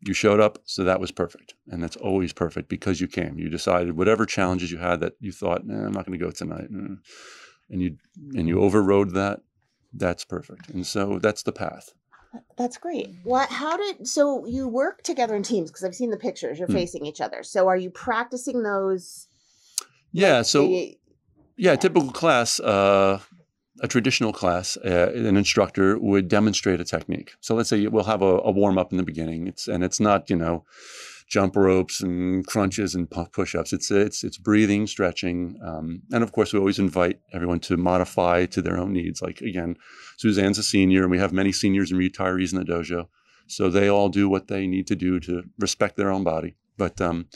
you 0.01 0.13
showed 0.13 0.39
up 0.39 0.59
so 0.65 0.83
that 0.83 0.99
was 0.99 1.11
perfect. 1.11 1.55
And 1.67 1.83
that's 1.83 1.97
always 1.97 2.31
perfect 2.31 2.69
because 2.69 3.01
you 3.01 3.07
came. 3.07 3.37
You 3.37 3.49
decided 3.49 3.97
whatever 3.97 4.25
challenges 4.25 4.71
you 4.71 4.77
had 4.77 4.99
that 5.01 5.13
you 5.19 5.31
thought 5.31 5.65
nah, 5.65 5.85
i'm 5.85 5.91
not 5.91 6.05
going 6.05 6.17
to 6.17 6.23
go 6.25 6.31
tonight. 6.31 6.71
Mm," 6.71 6.99
and 7.69 7.81
you 7.81 7.97
and 8.35 8.47
you 8.47 8.61
overrode 8.61 9.13
that 9.13 9.41
that's 9.93 10.25
perfect. 10.25 10.69
And 10.69 10.85
so 10.85 11.19
that's 11.19 11.43
the 11.43 11.51
path 11.51 11.93
That's 12.57 12.77
great. 12.77 13.09
What? 13.23 13.49
How 13.49 13.77
did? 13.77 14.07
So 14.07 14.45
you 14.45 14.67
work 14.67 15.01
together 15.03 15.35
in 15.35 15.43
teams 15.43 15.69
because 15.71 15.83
I've 15.83 15.95
seen 15.95 16.09
the 16.09 16.17
pictures. 16.17 16.57
You're 16.59 16.67
Hmm. 16.67 16.73
facing 16.73 17.05
each 17.05 17.21
other. 17.21 17.43
So 17.43 17.67
are 17.67 17.77
you 17.77 17.89
practicing 17.89 18.63
those? 18.63 19.27
yeah 20.11 20.41
so 20.43 20.61
the- 20.67 20.97
yeah 21.57 21.73
a 21.73 21.77
typical 21.77 22.09
class 22.09 22.59
uh, 22.61 23.19
a 23.81 23.87
traditional 23.87 24.31
class 24.31 24.77
uh, 24.77 25.11
an 25.13 25.35
instructor 25.35 25.99
would 25.99 26.29
demonstrate 26.29 26.79
a 26.79 26.85
technique 26.85 27.33
so 27.41 27.53
let's 27.53 27.67
say 27.69 27.85
we'll 27.87 28.05
have 28.05 28.21
a, 28.21 28.37
a 28.39 28.51
warm 28.51 28.77
up 28.77 28.91
in 28.93 28.97
the 28.97 29.03
beginning 29.03 29.45
it's 29.47 29.67
and 29.67 29.83
it's 29.83 29.99
not 29.99 30.29
you 30.29 30.35
know 30.37 30.63
jump 31.27 31.55
ropes 31.55 32.01
and 32.01 32.45
crunches 32.45 32.93
and 32.95 33.09
push-ups. 33.09 33.73
It's 33.73 33.89
it's 33.91 34.23
it's 34.23 34.37
breathing 34.37 34.87
stretching 34.87 35.59
um, 35.63 36.01
and 36.11 36.23
of 36.23 36.31
course 36.31 36.53
we 36.53 36.59
always 36.59 36.79
invite 36.79 37.19
everyone 37.33 37.59
to 37.61 37.77
modify 37.77 38.45
to 38.47 38.61
their 38.61 38.77
own 38.77 38.93
needs. 38.93 39.21
Like 39.21 39.41
again 39.41 39.77
suzanne's 40.17 40.57
a 40.57 40.63
senior 40.63 41.01
and 41.01 41.11
we 41.11 41.19
have 41.19 41.33
many 41.33 41.51
seniors 41.51 41.91
and 41.91 41.99
retirees 41.99 42.53
in 42.53 42.59
the 42.59 42.65
dojo 42.65 43.07
so 43.47 43.69
they 43.69 43.87
all 43.87 44.09
do 44.09 44.27
what 44.27 44.47
they 44.47 44.67
need 44.67 44.87
to 44.87 44.95
do 44.95 45.19
to 45.21 45.43
respect 45.59 45.97
their 45.97 46.11
own 46.11 46.23
body. 46.23 46.55
But 46.77 46.99
um, 47.01 47.27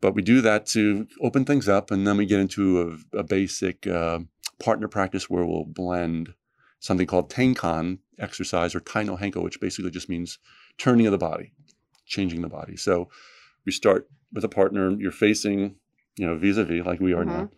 but 0.00 0.14
we 0.14 0.22
do 0.22 0.40
that 0.42 0.66
to 0.66 1.06
open 1.20 1.44
things 1.44 1.68
up 1.68 1.90
and 1.90 2.06
then 2.06 2.16
we 2.16 2.26
get 2.26 2.40
into 2.40 2.98
a, 3.12 3.18
a 3.18 3.24
basic 3.24 3.86
uh, 3.86 4.20
partner 4.60 4.88
practice 4.88 5.28
where 5.28 5.44
we'll 5.44 5.64
blend 5.64 6.34
something 6.80 7.06
called 7.06 7.30
tenkan 7.30 7.98
exercise 8.18 8.74
or 8.74 8.80
taino 8.80 9.18
henko 9.18 9.42
which 9.42 9.60
basically 9.60 9.90
just 9.90 10.08
means 10.08 10.38
turning 10.76 11.06
of 11.06 11.12
the 11.12 11.18
body 11.18 11.52
changing 12.08 12.42
the 12.42 12.48
body 12.48 12.76
so 12.76 13.08
we 13.64 13.72
start 13.72 14.08
with 14.32 14.44
a 14.44 14.48
partner 14.48 14.90
you're 14.98 15.12
facing 15.12 15.76
you 16.16 16.26
know 16.26 16.36
vis-a-vis 16.36 16.84
like 16.84 17.00
we 17.00 17.12
are 17.12 17.24
now 17.24 17.48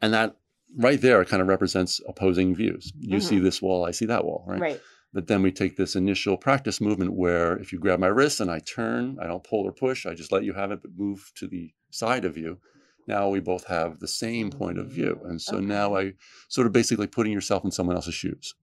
and 0.00 0.14
that 0.14 0.36
right 0.76 1.00
there 1.00 1.24
kind 1.24 1.42
of 1.42 1.48
represents 1.48 2.00
opposing 2.08 2.54
views 2.54 2.92
you 2.98 3.20
see 3.20 3.38
this 3.38 3.60
wall 3.60 3.84
i 3.84 3.90
see 3.90 4.06
that 4.06 4.24
wall 4.24 4.44
right? 4.46 4.60
right. 4.60 4.80
But 5.14 5.26
then 5.26 5.42
we 5.42 5.52
take 5.52 5.76
this 5.76 5.94
initial 5.94 6.36
practice 6.38 6.80
movement 6.80 7.12
where 7.12 7.56
if 7.58 7.72
you 7.72 7.78
grab 7.78 8.00
my 8.00 8.06
wrist 8.06 8.40
and 8.40 8.50
I 8.50 8.60
turn, 8.60 9.18
I 9.20 9.26
don't 9.26 9.44
pull 9.44 9.64
or 9.64 9.72
push, 9.72 10.06
I 10.06 10.14
just 10.14 10.32
let 10.32 10.44
you 10.44 10.54
have 10.54 10.70
it, 10.70 10.80
but 10.80 10.92
move 10.96 11.32
to 11.36 11.46
the 11.46 11.72
side 11.90 12.24
of 12.24 12.38
you. 12.38 12.58
Now 13.06 13.28
we 13.28 13.40
both 13.40 13.66
have 13.66 13.98
the 13.98 14.08
same 14.08 14.50
point 14.50 14.78
of 14.78 14.86
view. 14.86 15.20
And 15.24 15.40
so 15.40 15.56
Okay. 15.56 15.66
now 15.66 15.96
I 15.96 16.14
sort 16.48 16.66
of 16.66 16.72
basically 16.72 17.08
putting 17.08 17.32
yourself 17.32 17.64
in 17.64 17.70
someone 17.70 17.96
else's 17.96 18.14
shoes. 18.14 18.54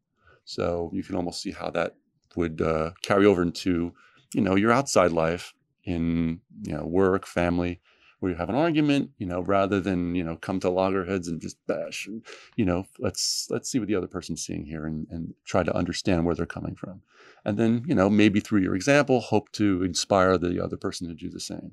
So 0.43 0.89
you 0.91 1.03
can 1.03 1.15
almost 1.15 1.41
see 1.41 1.51
how 1.51 1.69
that 1.71 1.95
would 2.35 2.61
uh, 2.61 2.91
carry 3.03 3.25
over 3.27 3.43
into, 3.43 3.93
you 4.33 4.41
know, 4.41 4.55
your 4.55 4.71
outside 4.71 5.11
life 5.11 5.53
in, 5.83 6.41
you 6.63 6.73
know, 6.73 6.85
work, 6.85 7.25
family, 7.25 7.79
where 8.19 8.31
you 8.31 8.37
have 8.37 8.49
an 8.49 8.55
argument, 8.55 9.11
you 9.17 9.25
know, 9.25 9.41
rather 9.41 9.79
than, 9.79 10.13
you 10.13 10.23
know, 10.23 10.35
come 10.35 10.59
to 10.59 10.69
loggerheads 10.69 11.27
and 11.27 11.41
just 11.41 11.57
bash 11.67 12.05
and, 12.05 12.23
you 12.55 12.65
know, 12.65 12.85
let's 12.99 13.47
let's 13.49 13.69
see 13.69 13.79
what 13.79 13.87
the 13.87 13.95
other 13.95 14.07
person's 14.07 14.45
seeing 14.45 14.65
here 14.65 14.85
and, 14.85 15.07
and 15.09 15.33
try 15.45 15.63
to 15.63 15.75
understand 15.75 16.25
where 16.25 16.35
they're 16.35 16.45
coming 16.45 16.75
from. 16.75 17.01
And 17.45 17.57
then, 17.57 17.83
you 17.87 17.95
know, 17.95 18.09
maybe 18.09 18.39
through 18.39 18.61
your 18.61 18.75
example, 18.75 19.21
hope 19.21 19.51
to 19.53 19.83
inspire 19.83 20.37
the 20.37 20.61
other 20.61 20.77
person 20.77 21.07
to 21.07 21.13
do 21.13 21.29
the 21.29 21.39
same. 21.39 21.71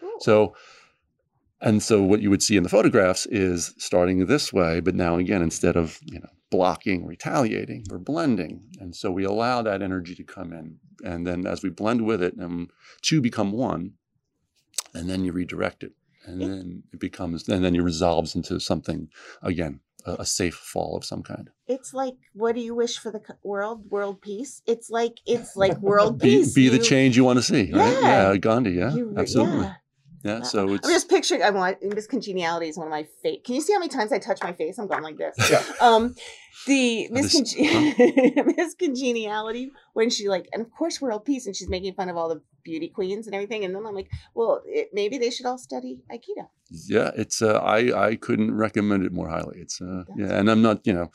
Cool. 0.00 0.16
So, 0.20 0.54
and 1.60 1.82
so 1.82 2.02
what 2.02 2.20
you 2.20 2.30
would 2.30 2.42
see 2.42 2.56
in 2.56 2.62
the 2.62 2.68
photographs 2.68 3.26
is 3.26 3.74
starting 3.78 4.26
this 4.26 4.52
way, 4.52 4.80
but 4.80 4.94
now 4.94 5.16
again, 5.16 5.42
instead 5.42 5.76
of, 5.76 5.98
you 6.04 6.18
know, 6.20 6.28
blocking, 6.50 7.06
retaliating, 7.06 7.84
we're 7.90 7.98
blending. 7.98 8.70
And 8.80 8.94
so 8.94 9.10
we 9.10 9.24
allow 9.24 9.62
that 9.62 9.82
energy 9.82 10.14
to 10.14 10.24
come 10.24 10.52
in. 10.52 10.78
And 11.04 11.26
then 11.26 11.46
as 11.46 11.62
we 11.62 11.70
blend 11.70 12.04
with 12.04 12.22
it, 12.22 12.34
and 12.36 12.70
two 13.02 13.20
become 13.20 13.52
one, 13.52 13.94
and 14.94 15.08
then 15.08 15.24
you 15.24 15.32
redirect 15.32 15.82
it. 15.84 15.92
And 16.24 16.40
Yeah. 16.40 16.48
then 16.48 16.82
it 16.92 17.00
becomes, 17.00 17.48
and 17.48 17.64
then 17.64 17.74
it 17.74 17.80
resolves 17.82 18.34
into 18.34 18.60
something, 18.60 19.08
again, 19.42 19.80
a, 20.04 20.16
a 20.20 20.26
safe 20.26 20.54
fall 20.54 20.96
of 20.96 21.04
some 21.04 21.22
kind. 21.22 21.50
It's 21.66 21.92
like, 21.92 22.16
what 22.32 22.54
do 22.54 22.60
you 22.60 22.74
wish 22.74 22.98
for 22.98 23.10
the 23.10 23.20
world? 23.42 23.90
World 23.90 24.20
peace. 24.22 24.62
It's 24.66 24.90
like 24.90 25.18
it's 25.26 25.56
like 25.56 25.78
world 25.82 26.18
Be, 26.18 26.38
peace. 26.38 26.54
be 26.54 26.68
the 26.68 26.78
change 26.78 27.16
you 27.16 27.24
want 27.24 27.38
to 27.38 27.42
see, 27.42 27.70
right? 27.72 27.98
Yeah. 28.02 28.32
Yeah, 28.32 28.36
Gandhi, 28.36 28.72
yeah, 28.72 28.94
you 28.94 29.14
absolutely. 29.16 29.64
yeah. 29.66 29.74
Yeah, 30.24 30.42
so 30.42 30.72
it's 30.72 30.86
I'm 30.86 30.92
just 30.92 31.08
picturing. 31.08 31.42
I 31.42 31.50
want 31.50 31.78
Miss 31.82 32.06
Congeniality 32.06 32.68
is 32.68 32.76
one 32.76 32.86
of 32.88 32.90
my 32.90 33.06
favorite. 33.22 33.44
Can 33.44 33.54
you 33.54 33.60
see 33.60 33.72
how 33.72 33.78
many 33.78 33.88
times 33.88 34.12
I 34.12 34.18
touch 34.18 34.40
my 34.42 34.52
face? 34.52 34.78
I'm 34.78 34.86
going 34.88 35.02
like 35.02 35.16
this. 35.16 35.36
Yeah. 35.50 35.62
Um, 35.80 36.14
the 36.66 37.08
Miss 37.10 37.32
this- 37.32 37.54
Conge- 37.54 38.56
Miss 38.56 38.74
Congeniality 38.74 39.70
when 39.94 40.10
she 40.10 40.28
like, 40.28 40.48
and 40.52 40.60
of 40.60 40.70
course 40.72 41.00
world 41.00 41.24
peace, 41.24 41.46
and 41.46 41.54
she's 41.54 41.68
making 41.68 41.94
fun 41.94 42.08
of 42.08 42.16
all 42.16 42.28
the 42.28 42.42
beauty 42.64 42.88
queens 42.88 43.26
and 43.26 43.34
everything. 43.34 43.64
And 43.64 43.74
then 43.74 43.86
I'm 43.86 43.94
like, 43.94 44.10
well, 44.34 44.60
it, 44.66 44.88
maybe 44.92 45.18
they 45.18 45.30
should 45.30 45.46
all 45.46 45.56
study 45.58 46.00
Aikido. 46.12 46.48
yeah, 46.88 47.12
it's 47.16 47.40
uh, 47.40 47.58
I 47.58 48.08
I 48.08 48.16
couldn't 48.16 48.54
recommend 48.56 49.04
it 49.04 49.12
more 49.12 49.28
highly. 49.28 49.60
It's 49.60 49.80
uh, 49.80 50.02
yeah, 50.16 50.32
and 50.38 50.50
I'm 50.50 50.62
not 50.62 50.84
you 50.86 50.92
know, 50.94 51.10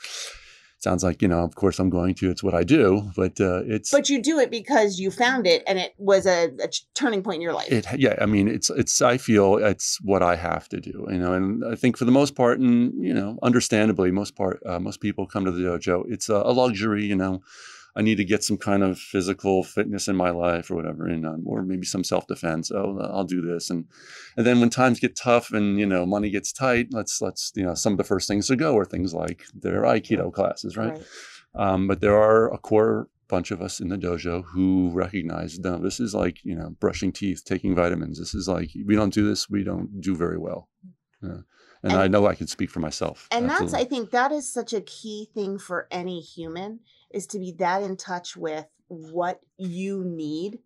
sounds 0.83 1.03
like 1.03 1.21
you 1.21 1.27
know, 1.27 1.43
of 1.43 1.55
course 1.55 1.79
I'm 1.79 1.89
going 1.89 2.13
to. 2.15 2.29
It's 2.29 2.43
what 2.43 2.53
I 2.53 2.63
do, 2.63 3.11
but 3.15 3.39
uh, 3.39 3.61
it's 3.65 3.89
But 3.91 4.09
you 4.09 4.21
do 4.21 4.39
it 4.39 4.49
because 4.51 4.99
you 4.99 5.09
found 5.11 5.47
it, 5.47 5.63
and 5.67 5.79
it 5.79 5.93
was 5.97 6.25
a, 6.25 6.51
a 6.61 6.69
turning 6.93 7.23
point 7.23 7.37
in 7.37 7.41
your 7.41 7.53
life. 7.53 7.71
it 7.71 7.85
yeah 7.97 8.15
i 8.21 8.25
mean 8.25 8.47
it's 8.47 8.69
it's 8.81 9.01
i 9.01 9.17
feel 9.17 9.57
it's 9.57 9.99
what 10.01 10.21
i 10.21 10.35
have 10.35 10.67
to 10.69 10.79
do 10.79 11.07
you 11.09 11.17
know 11.17 11.33
and 11.33 11.63
i 11.65 11.75
think 11.75 11.97
for 11.97 12.05
the 12.05 12.11
most 12.11 12.35
part 12.35 12.59
and 12.59 12.73
you 13.09 13.13
know 13.13 13.37
understandably 13.41 14.11
most 14.11 14.35
part 14.35 14.61
uh, 14.65 14.79
most 14.79 14.99
people 14.99 15.25
come 15.25 15.45
to 15.45 15.51
the 15.51 15.61
dojo 15.61 16.03
it's 16.09 16.27
a, 16.29 16.35
a 16.35 16.53
luxury 16.61 17.03
you 17.05 17.15
know 17.15 17.41
i 17.95 18.01
need 18.01 18.15
to 18.15 18.23
get 18.25 18.43
some 18.43 18.57
kind 18.57 18.83
of 18.83 18.97
physical 18.97 19.63
fitness 19.63 20.07
in 20.07 20.15
my 20.15 20.29
life 20.29 20.69
or 20.71 20.75
whatever 20.75 21.07
and 21.07 21.25
um, 21.25 21.43
or 21.45 21.61
maybe 21.63 21.85
some 21.85 22.03
self-defense 22.03 22.71
oh 22.71 22.97
i'll 23.11 23.23
do 23.23 23.41
this 23.41 23.69
and 23.69 23.85
and 24.37 24.45
then 24.45 24.59
when 24.59 24.69
times 24.69 24.99
get 24.99 25.15
tough 25.15 25.51
and 25.51 25.79
you 25.79 25.85
know 25.85 26.05
money 26.05 26.29
gets 26.29 26.51
tight 26.51 26.87
let's 26.91 27.21
let's 27.21 27.51
you 27.55 27.63
know 27.63 27.73
some 27.73 27.93
of 27.93 27.97
the 27.97 28.03
first 28.03 28.27
things 28.27 28.47
to 28.47 28.55
go 28.55 28.77
are 28.77 28.85
things 28.85 29.13
like 29.13 29.43
their 29.53 29.81
aikido 29.83 30.31
classes 30.31 30.77
right 30.77 31.01
um, 31.55 31.87
but 31.87 32.01
there 32.01 32.17
are 32.17 32.51
a 32.51 32.57
core 32.57 33.09
bunch 33.27 33.51
of 33.51 33.61
us 33.61 33.79
in 33.79 33.89
the 33.89 33.97
dojo 33.97 34.43
who 34.43 34.91
recognize 34.91 35.57
no, 35.59 35.77
this 35.77 35.99
is 35.99 36.13
like 36.13 36.43
you 36.43 36.55
know 36.55 36.69
brushing 36.79 37.11
teeth, 37.11 37.43
taking 37.45 37.75
vitamins. 37.75 38.19
This 38.19 38.35
is 38.35 38.47
like 38.47 38.69
we 38.85 38.95
don't 38.95 39.13
do 39.13 39.27
this, 39.27 39.49
we 39.49 39.63
don't 39.63 40.01
do 40.01 40.15
very 40.15 40.37
well. 40.37 40.67
Yeah. 41.21 41.29
And, 41.83 41.91
And- 41.91 41.93
I 41.93 42.07
know 42.07 42.27
I 42.27 42.35
can 42.35 42.47
speak 42.47 42.69
for 42.69 42.79
myself. 42.79 43.27
and 43.31 43.49
that's 43.49 43.73
i 43.73 43.83
think 43.83 44.11
that 44.11 44.31
is 44.31 44.51
such 44.51 44.71
a 44.73 44.81
key 44.81 45.29
thing 45.33 45.57
for 45.57 45.87
any 45.91 46.19
human 46.21 46.79
is 47.13 47.27
to 47.27 47.39
be 47.39 47.51
that 47.59 47.83
in 47.83 47.95
touch 47.95 48.35
with 48.35 48.65
what 48.87 49.39
you 49.57 50.03
need 50.03 50.59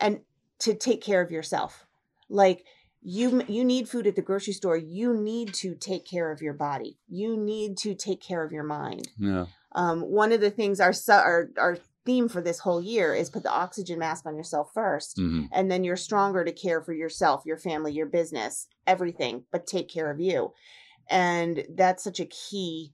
and 0.00 0.20
to 0.60 0.74
take 0.74 1.02
care 1.02 1.20
of 1.20 1.30
yourself 1.30 1.86
like 2.28 2.64
you 3.02 3.42
you 3.48 3.64
need 3.64 3.88
food 3.88 4.06
at 4.06 4.16
the 4.16 4.22
grocery 4.22 4.52
store 4.52 4.76
you 4.76 5.14
need 5.14 5.52
to 5.52 5.74
take 5.74 6.04
care 6.06 6.30
of 6.30 6.40
your 6.40 6.52
body 6.54 6.98
you 7.08 7.36
need 7.36 7.76
to 7.76 7.94
take 7.94 8.20
care 8.20 8.44
of 8.44 8.52
your 8.52 8.62
mind 8.64 9.08
yeah, 9.18 9.46
um, 9.72 10.00
one 10.02 10.32
of 10.32 10.40
the 10.40 10.50
things 10.50 10.80
our 10.80 10.92
our 11.08 11.50
our 11.58 11.78
theme 12.04 12.28
for 12.28 12.40
this 12.40 12.58
whole 12.60 12.82
year 12.82 13.14
is 13.14 13.30
put 13.30 13.44
the 13.44 13.50
oxygen 13.50 13.98
mask 13.98 14.26
on 14.26 14.36
yourself 14.36 14.72
1st 14.74 15.18
Mhm. 15.18 15.48
and 15.52 15.70
then 15.70 15.84
you're 15.84 15.96
stronger 15.96 16.44
to 16.44 16.52
care 16.52 16.82
for 16.82 16.92
yourself, 16.92 17.44
your 17.46 17.56
family, 17.56 17.92
your 17.92 18.06
business, 18.06 18.66
everything, 18.86 19.44
but 19.52 19.66
take 19.68 19.88
care 19.88 20.10
of 20.10 20.18
you. 20.20 20.52
And 21.08 21.64
that's 21.70 22.02
such 22.02 22.18
a 22.20 22.26
key 22.26 22.92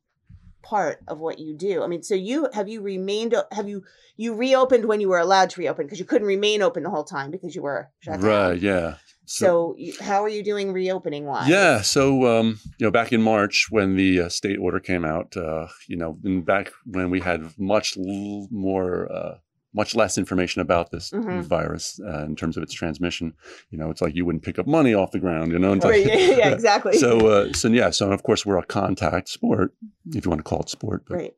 part 0.62 1.00
of 1.08 1.18
what 1.18 1.38
you 1.38 1.54
do. 1.54 1.82
I 1.82 1.86
mean, 1.86 2.02
so 2.02 2.14
you 2.14 2.48
have 2.52 2.68
you 2.68 2.80
remained 2.80 3.34
have 3.52 3.68
you 3.68 3.84
you 4.16 4.34
reopened 4.34 4.86
when 4.86 5.00
you 5.00 5.08
were 5.08 5.18
allowed 5.18 5.50
to 5.50 5.60
reopen 5.60 5.86
because 5.86 5.98
you 5.98 6.04
couldn't 6.04 6.26
remain 6.26 6.62
open 6.62 6.82
the 6.82 6.90
whole 6.90 7.04
time 7.04 7.30
because 7.30 7.54
you 7.54 7.62
were 7.62 7.90
shut 8.00 8.20
down. 8.20 8.30
right, 8.30 8.60
yeah. 8.60 8.96
So, 9.30 9.74
you, 9.76 9.92
how 10.00 10.24
are 10.24 10.28
you 10.28 10.42
doing 10.42 10.72
reopening 10.72 11.26
wise? 11.26 11.48
Yeah. 11.48 11.82
So, 11.82 12.26
um, 12.26 12.58
you 12.78 12.86
know, 12.86 12.90
back 12.90 13.12
in 13.12 13.20
March 13.20 13.66
when 13.68 13.94
the 13.94 14.22
uh, 14.22 14.28
state 14.30 14.58
order 14.58 14.80
came 14.80 15.04
out, 15.04 15.36
uh, 15.36 15.66
you 15.86 15.98
know, 15.98 16.18
and 16.24 16.46
back 16.46 16.72
when 16.86 17.10
we 17.10 17.20
had 17.20 17.52
much 17.58 17.98
l- 17.98 18.48
more, 18.50 19.12
uh, 19.12 19.34
much 19.74 19.94
less 19.94 20.16
information 20.18 20.60
about 20.62 20.90
this 20.90 21.10
Mhm. 21.10 21.42
virus 21.42 22.00
uh, 22.04 22.24
in 22.24 22.34
terms 22.36 22.56
of 22.56 22.62
its 22.62 22.72
transmission, 22.72 23.34
you 23.70 23.78
know, 23.78 23.90
it's 23.90 24.00
like 24.00 24.14
you 24.14 24.24
wouldn't 24.24 24.42
pick 24.42 24.58
up 24.58 24.66
money 24.66 24.94
off 24.94 25.10
the 25.12 25.18
ground, 25.20 25.52
you 25.52 25.58
know. 25.58 25.72
until- 25.72 25.90
Right, 25.96 26.06
yeah, 26.06 26.16
yeah, 26.16 26.48
exactly. 26.50 26.96
so, 26.98 27.18
uh, 27.28 27.52
so 27.52 27.68
yeah. 27.68 27.90
So, 27.90 28.10
of 28.10 28.22
course, 28.22 28.46
we're 28.46 28.56
a 28.58 28.64
contact 28.64 29.28
sport, 29.28 29.74
if 30.14 30.24
you 30.24 30.30
want 30.30 30.40
to 30.40 30.44
call 30.44 30.60
it 30.60 30.70
sport. 30.70 31.04
But, 31.06 31.14
right. 31.16 31.34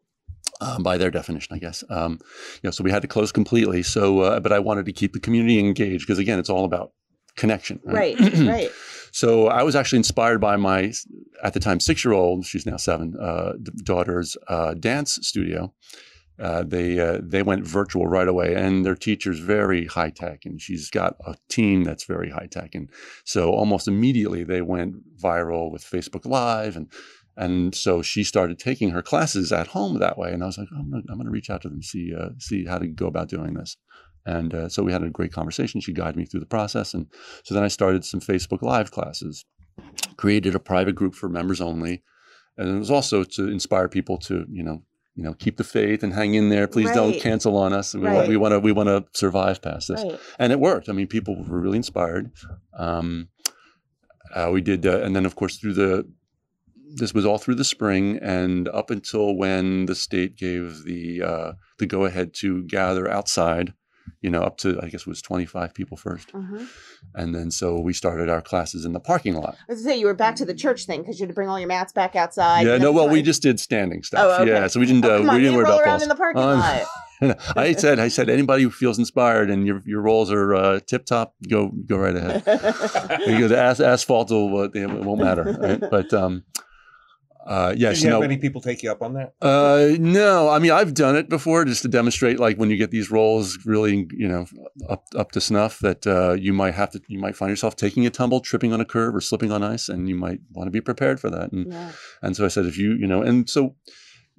um, 0.60 0.82
by 0.82 0.96
their 0.96 1.10
definition, 1.10 1.54
I 1.56 1.58
guess. 1.58 1.82
Um, 1.90 2.18
you 2.62 2.68
know, 2.68 2.70
so 2.70 2.84
we 2.84 2.90
had 2.90 3.02
to 3.02 3.08
close 3.08 3.32
completely. 3.32 3.82
So, 3.82 4.20
uh, 4.20 4.40
but 4.40 4.52
I 4.52 4.58
wanted 4.60 4.86
to 4.86 4.92
keep 4.92 5.12
the 5.12 5.20
community 5.20 5.58
engaged 5.58 6.06
because 6.06 6.18
again, 6.18 6.38
it's 6.38 6.50
all 6.50 6.64
about 6.64 6.92
connection. 7.36 7.80
Right. 7.84 8.18
right. 8.20 8.70
So 9.12 9.48
I 9.48 9.64
was 9.64 9.74
actually 9.74 9.98
inspired 9.98 10.40
by 10.40 10.56
my, 10.56 10.92
at 11.42 11.52
the 11.52 11.58
time, 11.60 11.80
six-year-old. 11.80 12.46
She's 12.46 12.64
now 12.64 12.76
seven. 12.76 13.16
Uh, 13.20 13.54
daughter's 13.82 14.36
uh, 14.48 14.74
dance 14.74 15.18
studio. 15.22 15.72
Uh, 16.40 16.62
they 16.66 16.98
uh, 16.98 17.18
they 17.22 17.42
went 17.42 17.66
virtual 17.66 18.06
right 18.06 18.28
away, 18.28 18.54
and 18.54 18.84
their 18.84 18.94
teacher's 18.94 19.40
very 19.40 19.84
high 19.84 20.08
tech, 20.08 20.46
and 20.46 20.60
she's 20.60 20.88
got 20.88 21.16
a 21.26 21.36
team 21.50 21.84
that's 21.84 22.04
very 22.04 22.30
high 22.30 22.48
tech, 22.50 22.74
and 22.74 22.88
so 23.24 23.50
almost 23.50 23.86
immediately 23.86 24.42
they 24.42 24.62
went 24.62 24.96
viral 25.18 25.70
with 25.70 25.84
Facebook 25.84 26.24
Live, 26.24 26.76
and 26.76 26.90
and 27.36 27.74
so 27.74 28.00
she 28.00 28.24
started 28.24 28.58
taking 28.58 28.90
her 28.90 29.02
classes 29.02 29.52
at 29.52 29.68
home 29.68 29.98
that 29.98 30.16
way, 30.16 30.32
and 30.32 30.42
I 30.42 30.46
was 30.46 30.56
like, 30.56 30.68
I'm 30.74 30.90
gonna, 30.90 31.02
I'm 31.10 31.18
gonna 31.18 31.30
reach 31.30 31.50
out 31.50 31.60
to 31.62 31.68
them 31.68 31.82
see 31.82 32.14
uh, 32.18 32.30
see 32.38 32.64
how 32.64 32.78
to 32.78 32.86
go 32.86 33.06
about 33.06 33.28
doing 33.28 33.52
this, 33.52 33.76
and 34.24 34.54
uh, 34.54 34.68
so 34.70 34.82
we 34.82 34.92
had 34.92 35.02
a 35.02 35.10
great 35.10 35.32
conversation. 35.32 35.82
She 35.82 35.92
guided 35.92 36.16
me 36.16 36.24
through 36.24 36.40
the 36.40 36.46
process, 36.46 36.94
and 36.94 37.06
so 37.44 37.54
then 37.54 37.64
I 37.64 37.68
started 37.68 38.02
some 38.02 38.20
Facebook 38.20 38.62
Live 38.62 38.90
classes, 38.90 39.44
created 40.16 40.54
a 40.54 40.58
private 40.60 40.94
group 40.94 41.14
for 41.14 41.28
members 41.28 41.60
only, 41.60 42.02
and 42.56 42.66
it 42.66 42.78
was 42.78 42.90
also 42.90 43.24
to 43.24 43.48
inspire 43.48 43.88
people 43.88 44.16
to 44.18 44.46
you 44.50 44.62
know 44.62 44.84
you 45.14 45.24
know 45.24 45.34
keep 45.34 45.56
the 45.56 45.64
faith 45.64 46.02
and 46.02 46.12
hang 46.14 46.34
in 46.34 46.48
there. 46.48 46.66
Please 46.68 46.90
don't 46.92 47.20
cancel 47.20 47.56
on 47.56 47.72
us. 47.72 47.94
We, 47.94 48.02
Right. 48.02 48.28
want, 48.28 48.40
want 48.40 48.52
to 48.52 48.60
we 48.60 48.72
want 48.72 48.88
to 48.88 49.04
survive 49.18 49.60
past 49.62 49.88
this, 49.88 50.02
Right. 50.02 50.18
and 50.38 50.52
it 50.52 50.60
worked. 50.60 50.88
I 50.88 50.92
mean, 50.92 51.06
people 51.06 51.36
were 51.44 51.60
really 51.60 51.76
inspired. 51.76 52.30
Um, 52.78 53.28
uh, 54.34 54.50
we 54.52 54.60
did, 54.60 54.86
uh, 54.86 55.00
and 55.00 55.14
then 55.16 55.26
of 55.26 55.34
course 55.34 55.56
through 55.56 55.74
the 55.74 56.08
this 56.92 57.14
was 57.14 57.24
all 57.24 57.38
through 57.38 57.54
the 57.54 57.64
spring 57.64 58.18
and 58.20 58.66
up 58.68 58.90
until 58.90 59.36
when 59.36 59.86
the 59.86 59.94
state 59.94 60.36
gave 60.36 60.82
the 60.84 61.22
uh, 61.22 61.52
the 61.78 61.86
go 61.86 62.04
ahead 62.04 62.34
to 62.34 62.62
gather 62.64 63.08
outside. 63.08 63.74
You 64.20 64.30
know, 64.30 64.42
up 64.42 64.56
to 64.58 64.78
I 64.82 64.88
guess 64.88 65.02
it 65.02 65.06
was 65.06 65.22
twenty 65.22 65.46
five 65.46 65.74
people 65.74 65.96
first. 65.96 66.30
hmm 66.30 66.64
And 67.14 67.34
then 67.34 67.50
so 67.50 67.78
we 67.80 67.92
started 67.92 68.28
our 68.28 68.40
classes 68.42 68.84
in 68.84 68.92
the 68.92 69.00
parking 69.00 69.34
lot. 69.34 69.56
I 69.68 69.72
was 69.72 69.82
gonna 69.82 69.94
say 69.94 70.00
you 70.00 70.06
were 70.06 70.14
back 70.14 70.36
to 70.36 70.44
the 70.44 70.54
church 70.54 70.84
thing 70.86 71.00
because 71.02 71.18
you 71.18 71.24
had 71.24 71.30
to 71.30 71.34
bring 71.34 71.48
all 71.48 71.58
your 71.58 71.68
mats 71.68 71.92
back 71.92 72.16
outside. 72.16 72.66
yeah, 72.66 72.78
no, 72.78 72.92
well, 72.92 73.08
we 73.08 73.22
just 73.22 73.42
did 73.42 73.58
standing 73.60 74.02
stuff. 74.02 74.20
Oh, 74.24 74.42
okay. 74.42 74.50
Yeah, 74.52 74.66
so 74.66 74.80
we 74.80 74.86
didn't. 74.86 75.04
Oh, 75.04 75.16
uh, 75.24 75.28
on, 75.28 75.34
we 75.36 75.40
didn't 75.42 75.54
worry 75.56 75.64
about 75.64 75.84
balls. 75.84 76.02
in 76.02 76.08
the 76.08 76.14
parking 76.16 76.42
Um, 76.42 76.58
lot. 76.60 76.82
I 77.56 77.74
said, 77.74 77.98
I 77.98 78.08
said, 78.08 78.30
anybody 78.30 78.62
who 78.62 78.70
feels 78.70 78.98
inspired 78.98 79.50
and 79.50 79.66
your 79.66 79.82
your 79.84 80.00
rolls 80.00 80.30
are 80.32 80.54
uh, 80.54 80.80
tip 80.86 81.04
top, 81.04 81.34
go 81.48 81.68
go 81.68 81.98
right 81.98 82.16
ahead. 82.16 82.42
because 83.26 83.52
as, 83.52 83.80
asphalt 83.80 84.30
will 84.30 84.56
uh, 84.56 84.68
it 84.72 84.88
won't 84.88 85.20
matter. 85.20 85.44
Right? 85.60 85.80
But 85.90 86.14
um, 86.14 86.44
uh, 87.46 87.70
Did 87.70 87.80
yes, 87.80 88.00
you 88.00 88.08
you 88.08 88.12
have 88.12 88.20
many 88.20 88.36
people 88.36 88.60
take 88.60 88.82
you 88.82 88.90
up 88.90 89.02
on 89.02 89.14
that? 89.14 89.32
Uh, 89.40 89.96
no, 89.98 90.48
I 90.48 90.58
mean 90.58 90.72
I've 90.72 90.94
done 90.94 91.16
it 91.16 91.28
before 91.28 91.64
just 91.64 91.82
to 91.82 91.88
demonstrate 91.88 92.38
like 92.38 92.56
when 92.56 92.70
you 92.70 92.76
get 92.76 92.90
these 92.90 93.10
rolls 93.10 93.58
really 93.64 94.06
you 94.12 94.28
know 94.28 94.46
up 94.88 95.04
up 95.16 95.32
to 95.32 95.40
snuff 95.40 95.78
that 95.80 96.06
uh, 96.06 96.34
you 96.34 96.52
might 96.52 96.74
have 96.74 96.90
to 96.90 97.00
you 97.08 97.18
might 97.18 97.36
find 97.36 97.50
yourself 97.50 97.76
taking 97.76 98.06
a 98.06 98.10
tumble, 98.10 98.40
tripping 98.40 98.72
on 98.72 98.80
a 98.80 98.84
curve, 98.84 99.14
or 99.14 99.20
slipping 99.20 99.52
on 99.52 99.62
ice, 99.62 99.88
and 99.88 100.08
you 100.08 100.14
might 100.14 100.40
want 100.52 100.66
to 100.66 100.70
be 100.70 100.80
prepared 100.80 101.18
for 101.18 101.30
that. 101.30 101.52
And 101.52 101.72
yeah. 101.72 101.92
and 102.22 102.36
so 102.36 102.44
I 102.44 102.48
said 102.48 102.66
if 102.66 102.76
you 102.76 102.92
you 102.92 103.06
know 103.06 103.22
and 103.22 103.48
so 103.48 103.74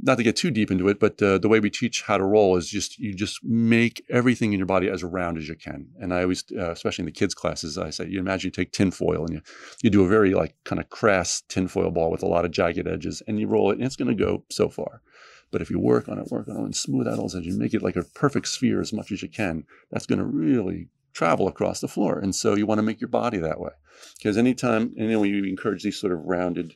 not 0.03 0.17
to 0.17 0.23
get 0.23 0.35
too 0.35 0.51
deep 0.51 0.71
into 0.71 0.87
it, 0.87 0.99
but 0.99 1.21
uh, 1.21 1.37
the 1.37 1.47
way 1.47 1.59
we 1.59 1.69
teach 1.69 2.01
how 2.01 2.17
to 2.17 2.23
roll 2.23 2.57
is 2.57 2.67
just 2.67 2.97
you 2.97 3.13
just 3.13 3.43
make 3.43 4.03
everything 4.09 4.51
in 4.51 4.59
your 4.59 4.65
body 4.65 4.89
as 4.89 5.03
round 5.03 5.37
as 5.37 5.47
you 5.47 5.55
can. 5.55 5.87
And 5.99 6.13
I 6.13 6.23
always, 6.23 6.43
uh, 6.57 6.71
especially 6.71 7.03
in 7.03 7.07
the 7.07 7.11
kids' 7.11 7.35
classes, 7.35 7.77
I 7.77 7.91
say, 7.91 8.07
you 8.07 8.19
imagine 8.19 8.47
you 8.47 8.51
take 8.51 8.71
tinfoil 8.71 9.25
and 9.25 9.33
you 9.35 9.41
you 9.83 9.89
do 9.89 10.03
a 10.03 10.07
very 10.07 10.33
like 10.33 10.55
kind 10.63 10.79
of 10.79 10.89
crass 10.89 11.43
tinfoil 11.47 11.91
ball 11.91 12.11
with 12.11 12.23
a 12.23 12.27
lot 12.27 12.45
of 12.45 12.51
jagged 12.51 12.87
edges, 12.87 13.21
and 13.27 13.39
you 13.39 13.47
roll 13.47 13.71
it, 13.71 13.77
and 13.77 13.85
it's 13.85 13.95
going 13.95 14.15
to 14.15 14.25
go 14.25 14.43
so 14.49 14.69
far. 14.69 15.01
But 15.51 15.61
if 15.61 15.69
you 15.69 15.79
work 15.79 16.07
on 16.07 16.17
it, 16.17 16.31
work 16.31 16.47
on 16.47 16.55
it, 16.57 16.63
and 16.63 16.75
smooth 16.75 17.07
out 17.07 17.19
all 17.19 17.27
those 17.27 17.35
edges, 17.35 17.53
you 17.53 17.59
make 17.59 17.73
it 17.73 17.83
like 17.83 17.97
a 17.97 18.03
perfect 18.03 18.47
sphere 18.47 18.81
as 18.81 18.93
much 18.93 19.11
as 19.11 19.21
you 19.21 19.29
can. 19.29 19.65
That's 19.91 20.05
going 20.05 20.19
to 20.19 20.25
really 20.25 20.87
travel 21.13 21.47
across 21.47 21.81
the 21.81 21.89
floor. 21.89 22.17
And 22.19 22.33
so 22.33 22.55
you 22.55 22.65
want 22.65 22.79
to 22.79 22.83
make 22.83 23.01
your 23.01 23.09
body 23.09 23.37
that 23.39 23.59
way, 23.59 23.71
because 24.17 24.37
anytime, 24.37 24.93
and 24.97 25.11
then 25.11 25.19
we 25.19 25.49
encourage 25.49 25.83
these 25.83 25.99
sort 25.99 26.13
of 26.13 26.19
rounded 26.23 26.75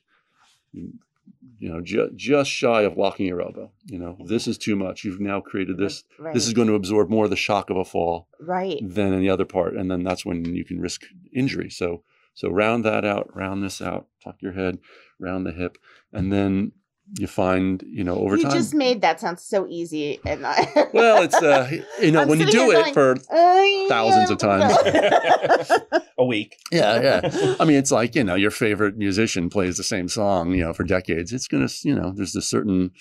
you 1.60 1.70
know, 1.70 1.82
ju- 1.82 2.12
just 2.16 2.50
shy 2.50 2.82
of 2.82 2.98
locking 2.98 3.26
your 3.26 3.42
elbow. 3.42 3.72
You 3.86 4.00
know, 4.00 4.18
this 4.26 4.48
is 4.48 4.58
too 4.58 4.76
much. 4.76 5.04
You've 5.04 5.20
now 5.20 5.42
created 5.42 5.78
this. 5.78 6.04
Right. 6.20 6.34
This 6.34 6.48
is 6.48 6.54
going 6.54 6.68
to 6.68 6.76
absorb 6.76 7.10
more 7.10 7.26
of 7.26 7.30
the 7.30 7.36
shock 7.36 7.70
of 7.70 7.78
a 7.78 7.86
fall 7.86 8.28
right. 8.40 8.80
than 8.82 9.14
any 9.14 9.30
other 9.30 9.46
part, 9.46 9.76
and 9.76 9.90
then 9.90 10.04
that's 10.04 10.26
when 10.26 10.46
you 10.46 10.66
can 10.66 10.80
risk 10.80 11.04
injury. 11.34 11.70
So, 11.70 12.04
so 12.34 12.50
round 12.50 12.84
that 12.86 13.06
out, 13.06 13.36
round 13.36 13.64
this 13.64 13.82
out, 13.82 14.08
tuck 14.24 14.36
your 14.42 14.54
head, 14.54 14.80
round 15.20 15.46
the 15.46 15.54
hip, 15.54 15.78
and 16.12 16.32
then 16.32 16.74
you 17.20 17.28
find, 17.28 17.84
you 17.88 18.04
know, 18.04 18.16
over 18.18 18.36
you 18.36 18.44
time. 18.44 18.52
You 18.52 18.58
just 18.58 18.74
made 18.74 19.02
that 19.02 19.20
sound 19.20 19.40
so 19.40 19.68
easy, 19.68 20.20
and 20.26 20.46
I, 20.46 20.68
well, 20.94 21.22
it's 21.24 21.36
uh, 21.36 21.70
you 22.02 22.12
know, 22.12 22.22
I'm 22.22 22.28
when 22.28 22.40
you 22.40 22.48
do 22.48 22.72
it 22.72 22.76
going, 22.82 22.94
for 22.94 23.16
I 23.32 23.86
thousands 23.90 24.32
of 24.32 24.38
don't 24.40 24.62
a 26.18 26.26
week. 26.26 26.58
yeah, 26.72 27.02
yeah. 27.02 27.56
I 27.60 27.66
mean, 27.66 27.78
it's 27.78 27.92
like 27.92 28.16
you 28.16 28.24
know, 28.24 28.36
your 28.36 28.52
favorite 28.52 28.98
musician 28.98 29.50
plays 29.50 29.78
the 29.78 29.84
same 29.84 30.08
song, 30.10 30.52
you 30.54 30.64
know, 30.64 30.74
for 30.74 30.84
decades. 30.84 31.32
It's 31.34 31.48
gonna, 31.48 31.70
you 31.84 31.96
know, 31.96 32.12
there's 32.16 32.36
a 32.36 32.42
certain 32.42 32.92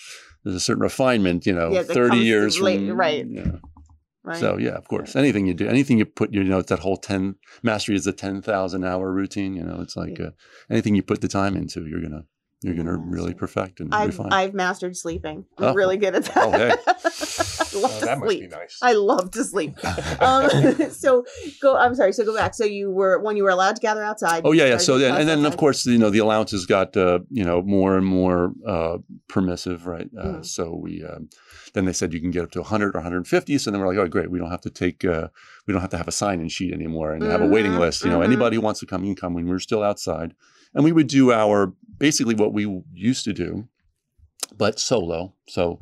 there's 0.44 0.57
a 0.57 0.61
certain 0.61 0.82
refinement, 0.82 1.46
you 1.46 1.52
know, 1.55 1.72
Yeah, 1.72 1.82
thirty 1.82 2.11
comes 2.11 2.22
years 2.24 2.61
late- 2.61 2.88
from 2.88 2.96
right. 2.96 3.26
Yeah. 3.26 3.52
right. 4.22 4.36
So 4.38 4.59
yeah, 4.59 4.72
of 4.74 4.86
course, 4.88 5.16
anything 5.16 5.46
you 5.46 5.55
do, 5.55 5.66
anything 5.68 5.98
you 5.98 6.05
put, 6.05 6.32
you 6.32 6.44
know, 6.44 6.59
it's 6.59 6.68
that 6.68 6.80
whole 6.80 6.96
ten 6.98 7.36
mastery 7.62 7.96
is 7.96 8.07
a 8.07 8.12
ten 8.12 8.42
thousand 8.42 8.84
hour 8.84 9.11
routine. 9.11 9.55
You 9.55 9.62
know, 9.64 9.80
it's 9.80 9.96
like 9.96 10.20
uh, 10.20 10.30
anything 10.70 10.94
you 10.94 11.02
put 11.02 11.20
the 11.20 11.28
time 11.28 11.57
into, 11.57 11.86
you're 11.86 12.02
gonna 12.02 12.24
you're 12.65 12.75
gonna 12.75 12.97
really 12.97 13.35
perfect 13.35 13.81
and 13.81 13.95
I've 13.95 14.09
refine. 14.19 14.33
I've 14.33 14.55
mastered 14.55 14.97
sleeping. 14.97 15.45
I'm 15.59 15.65
Oh. 15.65 15.75
really 15.75 15.97
good 15.99 16.15
at 16.15 16.25
that. 16.25 16.37
Oh, 16.39 16.51
hey. 16.51 16.71
I 16.71 17.79
love 17.79 17.93
Oh, 17.97 18.01
to 18.01 18.05
that 18.07 18.19
must 18.19 18.31
be 18.31 18.37
sleep. 18.39 18.51
nice. 18.51 18.79
I 18.83 18.93
love 18.95 19.31
to 19.33 19.45
sleep. 19.45 19.77
Um, 20.21 20.91
so 20.91 21.25
go. 21.61 21.77
I'm 21.77 21.95
sorry. 21.95 22.12
So 22.12 22.25
go 22.25 22.35
back. 22.35 22.55
So 22.55 22.65
you 22.65 22.91
were 22.91 23.19
when 23.21 23.37
you 23.37 23.43
were 23.45 23.51
allowed 23.51 23.77
to 23.77 23.83
gather 23.83 24.03
outside. 24.03 24.43
Oh 24.45 24.53
yeah, 24.53 24.67
yeah. 24.67 24.79
So 24.79 24.97
then, 24.99 25.17
and 25.21 25.29
then 25.29 25.45
of 25.45 25.57
course, 25.57 25.85
you 25.85 25.99
know, 25.99 26.09
the 26.11 26.21
allowances 26.21 26.65
got 26.67 26.97
uh, 26.97 27.19
you 27.31 27.45
know 27.45 27.61
more 27.62 27.97
and 27.99 28.07
more 28.07 28.53
uh, 28.67 28.99
permissive, 29.29 29.87
right? 29.87 30.09
Uh, 30.19 30.25
Mhm. 30.25 30.47
So 30.47 30.75
we 30.75 31.05
um, 31.05 31.29
then 31.75 31.85
they 31.85 31.93
said 31.93 32.12
you 32.15 32.21
can 32.21 32.31
get 32.31 32.45
up 32.45 32.51
to 32.53 32.61
100 32.61 32.95
or 32.95 32.99
150. 33.01 33.59
So 33.59 33.71
then 33.71 33.81
we're 33.81 33.89
like, 33.89 33.99
oh 33.99 34.09
great, 34.09 34.31
we 34.31 34.39
don't 34.39 34.51
have 34.51 34.61
to 34.62 34.71
take, 34.71 35.05
uh, 35.05 35.29
we 35.67 35.73
don't 35.73 35.81
have 35.83 35.91
to 35.91 35.99
have 35.99 36.09
a 36.09 36.12
sign-in 36.12 36.49
sheet 36.49 36.73
anymore 36.73 37.12
and 37.12 37.23
have 37.25 37.43
a 37.43 37.47
waiting 37.47 37.73
Mhm, 37.73 37.81
list. 37.81 38.05
You 38.05 38.11
know, 38.11 38.21
mhm. 38.21 38.25
anybody 38.25 38.57
who 38.57 38.62
wants 38.62 38.81
to 38.81 38.87
come 38.87 39.03
you 39.05 39.15
can 39.15 39.21
come 39.21 39.35
when 39.35 39.47
we're 39.49 39.59
still 39.59 39.83
outside, 39.83 40.35
and 40.75 40.85
we 40.85 40.93
would 40.93 41.07
do 41.07 41.33
our 41.33 41.72
basically 41.99 42.35
what 42.35 42.53
we 42.53 42.83
used 42.93 43.25
to 43.25 43.33
do, 43.33 43.68
but 44.57 44.79
solo. 44.79 45.33
So. 45.49 45.81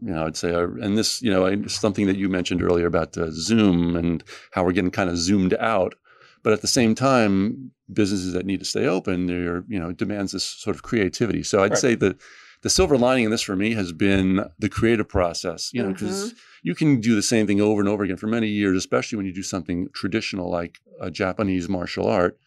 You 0.00 0.10
know, 0.14 0.24
I'd 0.24 0.38
say, 0.38 0.54
uh, 0.54 0.68
and 0.80 0.96
this, 0.96 1.20
you 1.20 1.30
know, 1.30 1.44
I- 1.46 1.66
something 1.66 2.06
that 2.06 2.16
you 2.16 2.30
mentioned 2.30 2.62
earlier 2.62 2.86
about 2.86 3.14
uh, 3.18 3.26
Zoom 3.30 3.94
and 3.94 4.24
how 4.52 4.64
we're 4.64 4.72
getting 4.72 4.90
kind 4.90 5.10
of 5.10 5.18
zoomed 5.18 5.52
out. 5.60 5.94
But 6.42 6.54
at 6.54 6.62
the 6.62 6.66
same 6.66 6.94
time, 6.94 7.72
businesses 7.92 8.32
that 8.32 8.46
need 8.46 8.60
to 8.60 8.64
stay 8.64 8.86
open, 8.86 9.26
they're, 9.26 9.64
you 9.68 9.78
know, 9.78 9.92
demands 9.92 10.32
this 10.32 10.44
sort 10.46 10.76
of 10.76 10.82
creativity. 10.82 11.42
So 11.42 11.62
I'd 11.62 11.72
Right. 11.72 11.78
say 11.78 11.94
that 11.96 12.16
the 12.62 12.70
silver 12.70 12.96
lining 12.96 13.24
in 13.26 13.30
this 13.30 13.42
for 13.42 13.54
me 13.54 13.74
has 13.74 13.92
been 13.92 14.42
the 14.58 14.70
creative 14.70 15.10
process, 15.10 15.68
you 15.74 15.82
know, 15.82 15.92
because 15.92 16.32
you 16.62 16.74
can 16.74 16.98
do 16.98 17.14
the 17.14 17.20
same 17.22 17.46
thing 17.46 17.60
over 17.60 17.78
and 17.82 17.88
over 17.88 18.02
again 18.02 18.16
for 18.16 18.28
many 18.28 18.48
years, 18.48 18.78
especially 18.78 19.16
when 19.18 19.26
you 19.26 19.34
do 19.34 19.42
something 19.42 19.88
traditional 19.92 20.50
like 20.50 20.80
a 21.02 21.10
Japanese 21.10 21.68
martial 21.68 22.06
art, 22.08 22.38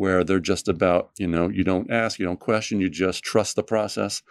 where 0.00 0.24
they're 0.24 0.40
just 0.52 0.66
about, 0.68 1.10
you 1.18 1.26
know, 1.26 1.48
you 1.48 1.64
don't 1.64 1.90
ask, 1.90 2.18
you 2.18 2.24
don't 2.24 2.40
question, 2.40 2.80
you 2.80 2.88
just 2.88 3.22
trust 3.22 3.54
the 3.56 3.62
process. 3.62 4.22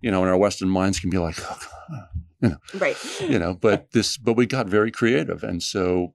You 0.00 0.10
know, 0.10 0.20
and 0.20 0.30
our 0.30 0.36
Western 0.36 0.68
minds 0.68 1.00
can 1.00 1.08
be 1.08 1.18
like, 1.18 1.36
oh, 1.40 1.58
you 2.44 2.50
know, 2.50 2.56
right. 2.78 3.20
you 3.20 3.38
know 3.38 3.54
but 3.54 3.90
this 3.92 4.16
but 4.16 4.34
we 4.34 4.46
got 4.46 4.66
very 4.66 4.90
creative 4.90 5.42
and 5.42 5.62
so 5.62 6.12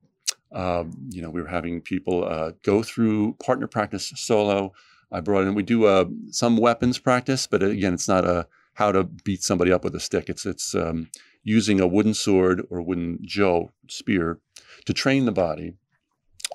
um, 0.51 0.91
you 1.09 1.21
know 1.21 1.29
we 1.29 1.41
were 1.41 1.47
having 1.47 1.81
people 1.81 2.23
uh, 2.23 2.51
go 2.63 2.83
through 2.83 3.33
partner 3.43 3.67
practice 3.67 4.11
solo 4.15 4.71
i 5.11 5.19
brought 5.19 5.45
in 5.45 5.55
we 5.55 5.63
do 5.63 5.85
uh, 5.85 6.05
some 6.29 6.57
weapons 6.57 6.99
practice 6.99 7.47
but 7.47 7.63
again 7.63 7.93
it's 7.93 8.07
not 8.07 8.25
a 8.25 8.47
how 8.73 8.91
to 8.91 9.03
beat 9.03 9.43
somebody 9.43 9.71
up 9.71 9.83
with 9.83 9.95
a 9.95 9.99
stick 9.99 10.29
it's 10.29 10.45
it's 10.45 10.75
um, 10.75 11.09
using 11.43 11.79
a 11.79 11.87
wooden 11.87 12.13
sword 12.13 12.61
or 12.69 12.81
wooden 12.81 13.17
jo 13.21 13.71
spear 13.87 14.39
to 14.85 14.93
train 14.93 15.25
the 15.25 15.31
body 15.31 15.73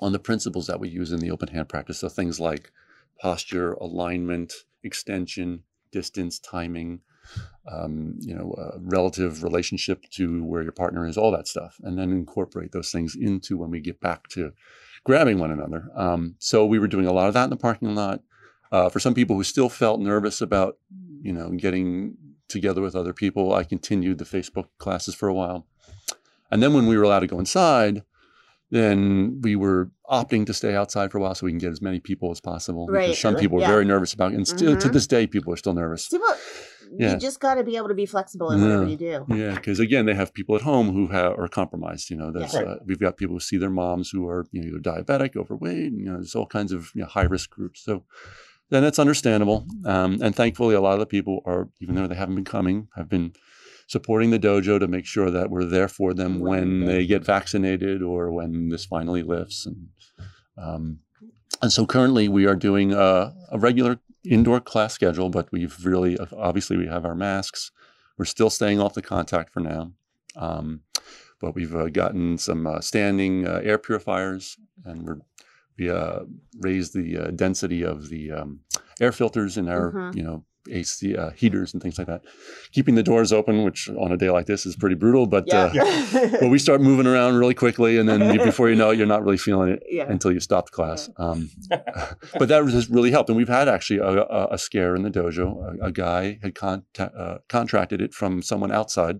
on 0.01 0.11
the 0.11 0.19
principles 0.19 0.67
that 0.67 0.79
we 0.79 0.89
use 0.89 1.11
in 1.11 1.19
the 1.19 1.31
open 1.31 1.49
hand 1.49 1.69
practice 1.69 1.99
so 1.99 2.09
things 2.09 2.39
like 2.39 2.71
posture 3.19 3.73
alignment 3.73 4.53
extension 4.83 5.63
distance 5.91 6.39
timing 6.39 7.01
um, 7.71 8.15
you 8.19 8.35
know, 8.35 8.51
uh, 8.53 8.77
relative 8.79 9.43
relationship 9.43 10.03
to 10.11 10.43
where 10.43 10.61
your 10.61 10.71
partner 10.71 11.07
is, 11.07 11.17
all 11.17 11.31
that 11.31 11.47
stuff, 11.47 11.77
and 11.83 11.97
then 11.97 12.11
incorporate 12.11 12.71
those 12.71 12.91
things 12.91 13.15
into 13.15 13.57
when 13.57 13.71
we 13.71 13.79
get 13.79 13.99
back 13.99 14.27
to 14.29 14.53
grabbing 15.03 15.39
one 15.39 15.51
another. 15.51 15.89
Um, 15.95 16.35
so 16.39 16.65
we 16.65 16.79
were 16.79 16.87
doing 16.87 17.07
a 17.07 17.13
lot 17.13 17.27
of 17.27 17.33
that 17.33 17.45
in 17.45 17.49
the 17.49 17.57
parking 17.57 17.95
lot. 17.95 18.21
Uh, 18.71 18.89
for 18.89 18.99
some 18.99 19.13
people 19.13 19.35
who 19.35 19.43
still 19.43 19.69
felt 19.69 19.99
nervous 19.99 20.41
about, 20.41 20.77
you 21.21 21.33
know, 21.33 21.49
getting 21.51 22.17
together 22.47 22.81
with 22.81 22.95
other 22.95 23.13
people, 23.13 23.53
I 23.53 23.63
continued 23.63 24.17
the 24.19 24.25
Facebook 24.25 24.67
classes 24.77 25.15
for 25.15 25.27
a 25.27 25.33
while, 25.33 25.65
and 26.51 26.61
then 26.61 26.73
when 26.73 26.85
we 26.87 26.97
were 26.97 27.03
allowed 27.03 27.21
to 27.21 27.27
go 27.27 27.39
inside, 27.39 28.03
then 28.75 29.39
we 29.41 29.55
were 29.55 29.89
opting 30.09 30.45
to 30.45 30.53
stay 30.53 30.75
outside 30.75 31.11
for 31.11 31.17
a 31.17 31.21
while 31.21 31.35
so 31.35 31.45
we 31.45 31.51
can 31.51 31.59
get 31.65 31.71
as 31.71 31.81
many 31.81 31.99
people 31.99 32.29
as 32.31 32.41
possible. 32.41 32.87
Right, 32.87 33.07
Because 33.07 33.19
some 33.19 33.35
people 33.35 33.57
are 33.57 33.61
yeah. 33.61 33.67
very 33.75 33.85
nervous 33.85 34.13
about, 34.13 34.31
it, 34.31 34.35
and 34.35 34.47
still 34.47 34.75
to 34.77 34.87
Mhm. 34.89 34.93
this 34.93 35.07
day, 35.07 35.25
people 35.27 35.51
are 35.53 35.57
still 35.57 35.73
nervous. 35.73 36.05
See, 36.05 36.17
well, 36.17 36.37
Yeah. 36.97 37.13
you 37.13 37.19
just 37.19 37.39
got 37.39 37.55
to 37.55 37.63
be 37.63 37.75
able 37.77 37.87
to 37.87 37.95
be 37.95 38.05
flexible 38.05 38.51
in 38.51 38.61
whatever 38.61 38.83
Yeah. 38.83 38.89
you 38.89 38.97
do. 38.97 39.25
Yeah, 39.35 39.55
because 39.55 39.79
again, 39.79 40.05
they 40.05 40.13
have 40.13 40.33
people 40.33 40.55
at 40.55 40.61
home 40.61 40.87
who 40.93 41.07
have, 41.07 41.31
are 41.39 41.47
compromised. 41.47 42.09
You 42.11 42.17
know, 42.17 42.31
Yeah. 42.35 42.45
Uh, 42.59 42.75
we've 42.85 42.99
got 42.99 43.17
people 43.17 43.35
who 43.35 43.39
see 43.39 43.57
their 43.57 43.69
moms 43.71 44.09
who 44.11 44.27
are 44.27 44.45
you 44.51 44.61
know 44.61 44.67
either 44.67 44.79
diabetic, 44.79 45.35
overweight. 45.35 45.91
You 45.93 46.05
know, 46.05 46.13
there's 46.15 46.35
all 46.35 46.45
kinds 46.45 46.71
of 46.71 46.91
you 46.95 47.01
know, 47.01 47.07
high 47.07 47.23
risk 47.35 47.49
groups. 47.49 47.81
So 47.83 48.03
then 48.69 48.83
it's 48.83 48.99
understandable. 48.99 49.65
Um, 49.85 50.19
and 50.21 50.35
thankfully, 50.35 50.75
a 50.75 50.81
lot 50.81 50.93
of 50.93 50.99
the 50.99 51.05
people 51.05 51.41
are, 51.45 51.69
even 51.81 51.95
though 51.95 52.07
they 52.07 52.15
haven't 52.15 52.35
been 52.35 52.45
coming, 52.57 52.87
have 52.95 53.09
been 53.09 53.33
supporting 53.87 54.31
the 54.31 54.39
dojo 54.39 54.79
to 54.79 54.87
make 54.87 55.05
sure 55.05 55.29
that 55.29 55.49
we're 55.49 55.65
there 55.65 55.87
for 55.87 56.13
them 56.13 56.39
when 56.39 56.85
they 56.85 57.05
get 57.05 57.23
vaccinated 57.23 58.01
or 58.01 58.31
when 58.31 58.69
this 58.69 58.85
finally 58.85 59.23
lifts. 59.23 59.65
And 59.65 59.87
um, 60.57 60.99
and 61.61 61.71
so 61.71 61.85
currently 61.85 62.27
we 62.27 62.45
are 62.45 62.55
doing 62.55 62.93
a, 62.93 63.33
a 63.51 63.57
regular 63.59 63.99
indoor 64.25 64.59
class 64.59 64.93
schedule, 64.93 65.29
but 65.29 65.51
we've 65.51 65.77
really 65.85 66.17
obviously 66.37 66.77
we 66.77 66.87
have 66.87 67.05
our 67.05 67.15
masks. 67.15 67.71
We're 68.17 68.25
still 68.25 68.49
staying 68.49 68.79
off 68.79 68.93
the 68.93 69.01
contact 69.01 69.51
for 69.53 69.59
now. 69.59 69.91
Um, 70.35 70.81
but 71.41 71.53
we've 71.53 71.75
uh, 71.75 71.89
gotten 71.89 72.37
some 72.37 72.65
uh, 72.65 72.79
standing 72.81 73.47
uh, 73.47 73.61
air 73.63 73.77
purifiers, 73.77 74.57
and 74.85 75.03
we're 75.03 75.17
we 75.77 75.89
uh, 75.89 76.19
raised 76.61 76.93
the 76.93 77.17
uh, 77.17 77.31
density 77.31 77.83
of 77.83 78.07
the 78.09 78.31
um, 78.31 78.61
air 79.01 79.11
filters 79.11 79.57
in 79.57 79.67
our 79.67 79.91
Mhm. 79.91 80.15
you 80.15 80.23
know 80.23 80.43
AC 80.71 81.15
uh, 81.15 81.29
heaters 81.31 81.73
and 81.73 81.81
things 81.81 81.97
like 81.97 82.07
that. 82.07 82.21
Keeping 82.71 82.95
the 82.95 83.03
doors 83.03 83.31
open, 83.33 83.63
which 83.63 83.89
on 83.89 84.11
a 84.11 84.17
day 84.17 84.29
like 84.29 84.45
this 84.45 84.65
is 84.65 84.75
pretty 84.75 84.95
brutal, 84.95 85.25
but 85.27 85.45
Yeah. 85.47 85.71
uh, 85.75 86.29
but 86.39 86.49
we 86.49 86.59
start 86.59 86.81
moving 86.81 87.07
around 87.07 87.35
really 87.35 87.53
quickly, 87.53 87.97
and 87.97 88.07
then 88.09 88.37
before 88.37 88.69
you 88.69 88.75
know 88.75 88.91
it, 88.91 88.97
you're 88.97 89.07
not 89.07 89.23
really 89.23 89.37
feeling 89.37 89.69
it 89.69 89.83
yeah. 89.89 90.05
until 90.09 90.31
you 90.31 90.39
stop 90.39 90.65
the 90.67 90.71
class. 90.71 91.09
Um, 91.17 91.49
but 91.69 92.47
that 92.49 92.63
has 92.65 92.89
really 92.89 93.11
helped, 93.11 93.29
and 93.29 93.37
we've 93.37 93.47
had 93.47 93.67
actually 93.67 93.99
a, 93.99 94.21
a, 94.23 94.47
a 94.51 94.57
scare 94.57 94.95
in 94.95 95.03
the 95.03 95.11
dojo. 95.11 95.79
A, 95.81 95.85
a 95.87 95.91
guy 95.91 96.39
had 96.41 96.55
contact, 96.55 97.15
uh, 97.15 97.37
contracted 97.49 98.01
it 98.01 98.13
from 98.13 98.41
someone 98.41 98.71
outside. 98.71 99.19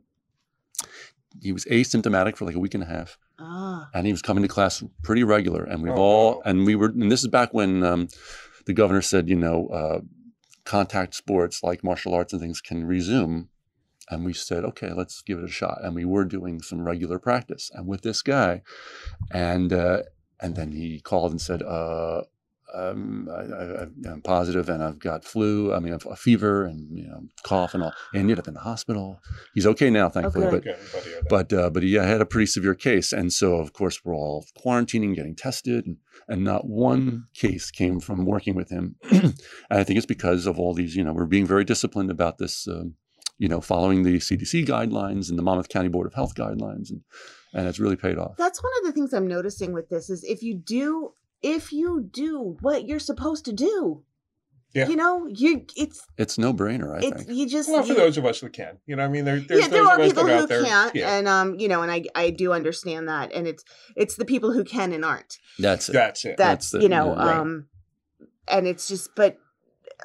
He 1.42 1.52
was 1.52 1.66
asymptomatic 1.66 2.38
for 2.38 2.46
like 2.46 2.56
a 2.56 2.60
week 2.60 2.74
and 2.74 2.84
a 2.84 2.86
half, 2.88 3.18
Ah. 3.40 3.90
and 3.94 4.06
he 4.06 4.14
was 4.14 4.22
coming 4.22 4.42
to 4.44 4.48
class 4.48 4.82
pretty 5.04 5.24
regular. 5.24 5.64
And 5.64 5.84
we've 5.84 5.92
Oh, 5.92 5.98
all, 5.98 6.32
wow. 6.36 6.42
and 6.46 6.66
we 6.66 6.76
were, 6.76 6.88
and 6.88 7.12
this 7.12 7.22
is 7.22 7.28
back 7.28 7.54
when 7.54 7.84
um, 7.84 8.08
the 8.66 8.74
governor 8.74 9.02
said, 9.02 9.28
you 9.30 9.36
know, 9.36 9.68
uh, 9.68 10.00
contact 10.66 11.16
sports 11.16 11.64
like 11.64 11.84
martial 11.84 12.14
arts 12.14 12.34
and 12.34 12.42
things 12.42 12.62
can 12.62 12.86
resume. 12.86 13.50
And 14.10 14.24
we 14.24 14.34
said, 14.34 14.64
okay, 14.66 14.94
let's 14.94 15.22
give 15.22 15.40
it 15.40 15.46
a 15.46 15.50
shot. 15.50 15.80
And 15.82 15.96
we 15.96 16.06
were 16.06 16.26
doing 16.26 16.62
some 16.62 16.86
regular 16.86 17.18
practice. 17.18 17.72
And 17.74 17.88
with 17.88 18.02
this 18.02 18.22
guy, 18.22 18.62
and 19.32 19.74
uh, 19.74 20.04
and 20.40 20.56
then 20.56 20.74
he 20.74 21.00
called 21.00 21.32
and 21.32 21.42
said, 21.42 21.64
uh, 21.64 22.24
um, 22.76 23.30
I, 23.32 23.42
I, 23.42 24.12
I'm 24.12 24.22
positive, 24.22 24.70
and 24.70 24.84
I've 24.84 25.00
got 25.00 25.24
flu. 25.24 25.74
I 25.74 25.80
mean, 25.80 25.94
I've 25.94 26.06
a 26.06 26.16
fever 26.16 26.66
and 26.66 26.98
you 26.98 27.08
know 27.08 27.22
cough 27.44 27.74
and 27.74 27.84
all. 27.84 27.94
And 28.14 28.22
ended 28.22 28.40
up 28.40 28.48
in 28.48 28.54
the 28.54 28.60
hospital. 28.60 29.20
He's 29.54 29.66
okay 29.68 29.90
now, 29.90 30.10
thankfully. 30.10 30.48
Okay. 30.48 30.56
But 30.58 30.68
Okay, 30.68 30.72
everybody 30.72 31.12
heard 31.12 31.24
that. 31.24 31.30
but 31.30 31.54
uh, 31.54 31.70
but 31.70 31.84
he 31.84 31.94
had 31.94 32.22
a 32.22 32.26
pretty 32.26 32.48
severe 32.48 32.76
case, 32.76 33.14
and 33.14 33.32
so 33.32 33.56
of 33.56 33.74
course 33.74 34.04
we're 34.04 34.16
all 34.16 34.46
quarantining, 34.64 35.16
getting 35.16 35.36
tested, 35.36 35.86
and, 35.86 35.98
and 36.28 36.44
not 36.44 36.68
one 36.68 37.26
case 37.34 37.72
came 37.72 38.00
from 38.00 38.26
working 38.26 38.56
with 38.56 38.70
him. 38.70 38.96
and 39.12 39.34
I 39.70 39.84
think 39.84 39.98
it's 39.98 40.06
because 40.06 40.46
of 40.46 40.60
all 40.60 40.74
these, 40.74 40.96
you 40.96 41.04
know, 41.04 41.14
we're 41.14 41.26
being 41.26 41.46
very 41.48 41.64
disciplined 41.64 42.12
about 42.12 42.38
this 42.38 42.68
um, 42.68 42.96
you 43.38 43.48
know, 43.50 43.60
following 43.60 44.04
the 44.04 44.18
CDC 44.18 44.66
guidelines 44.66 45.30
and 45.30 45.38
the 45.38 45.44
Monmouth 45.44 45.70
County 45.70 45.90
Board 45.90 46.08
of 46.08 46.14
Health 46.14 46.36
guidelines, 46.36 46.90
and 46.90 47.02
and 47.54 47.68
it's 47.68 47.80
really 47.80 47.96
paid 47.96 48.18
off. 48.18 48.36
That's 48.38 48.62
one 48.62 48.72
of 48.80 48.86
the 48.86 48.92
things 48.92 49.14
I'm 49.14 49.28
noticing 49.28 49.72
with 49.72 49.90
this 49.90 50.10
is 50.10 50.24
if 50.24 50.44
you 50.44 50.56
do 50.56 51.14
if 51.42 51.72
you 51.72 52.08
do 52.12 52.58
what 52.62 52.88
you're 52.88 53.00
supposed 53.00 53.46
to 53.46 53.54
do, 53.54 54.04
Yeah. 54.74 54.88
you 54.88 54.96
know, 54.96 55.26
you 55.28 55.66
it's 55.76 56.06
It's 56.18 56.38
no 56.38 56.54
brainer, 56.54 56.96
I 56.96 57.08
it's 57.08 57.24
think. 57.26 57.38
you 57.38 57.48
just 57.48 57.70
Well, 57.70 57.84
for 57.84 57.90
you- 57.90 57.96
those 57.96 58.18
of 58.18 58.26
us 58.26 58.40
who 58.40 58.50
can, 58.50 58.78
you 58.86 58.96
know, 58.96 59.04
I 59.04 59.08
mean, 59.08 59.26
there, 59.26 59.40
there's 59.40 59.62
yeah, 59.62 59.68
there 59.70 59.84
of 59.84 59.88
are 59.88 60.02
us 60.02 60.08
people 60.08 60.28
who 60.28 60.48
can't, 60.48 60.96
yeah, 60.96 61.18
and 61.18 61.28
um, 61.28 61.56
you 61.60 61.68
know, 61.68 61.82
and 61.82 61.92
I 61.92 62.04
I 62.16 62.30
do 62.32 62.52
understand 62.54 63.08
that, 63.08 63.32
and 63.34 63.48
it's 63.48 63.64
it's 63.96 64.16
the 64.16 64.26
people 64.26 64.52
who 64.52 64.64
can 64.64 64.92
and 64.92 65.06
aren't. 65.06 65.38
That's 65.60 65.90
it. 65.90 65.94
that's 65.94 66.26
it. 66.26 66.38
That's, 66.38 66.72
That's 66.72 66.84
you 66.84 66.90
know, 66.90 67.14
yeah, 67.14 67.26
right. 67.26 67.38
um, 67.38 67.68
and 68.48 68.68
it's 68.68 68.88
just, 68.88 69.10
but 69.16 69.38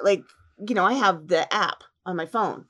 like 0.03 0.23
you 0.69 0.75
know, 0.75 0.85
I 0.85 0.93
have 0.95 1.29
the 1.29 1.53
app 1.53 1.83
on 2.07 2.17
my 2.17 2.27
phone, 2.27 2.67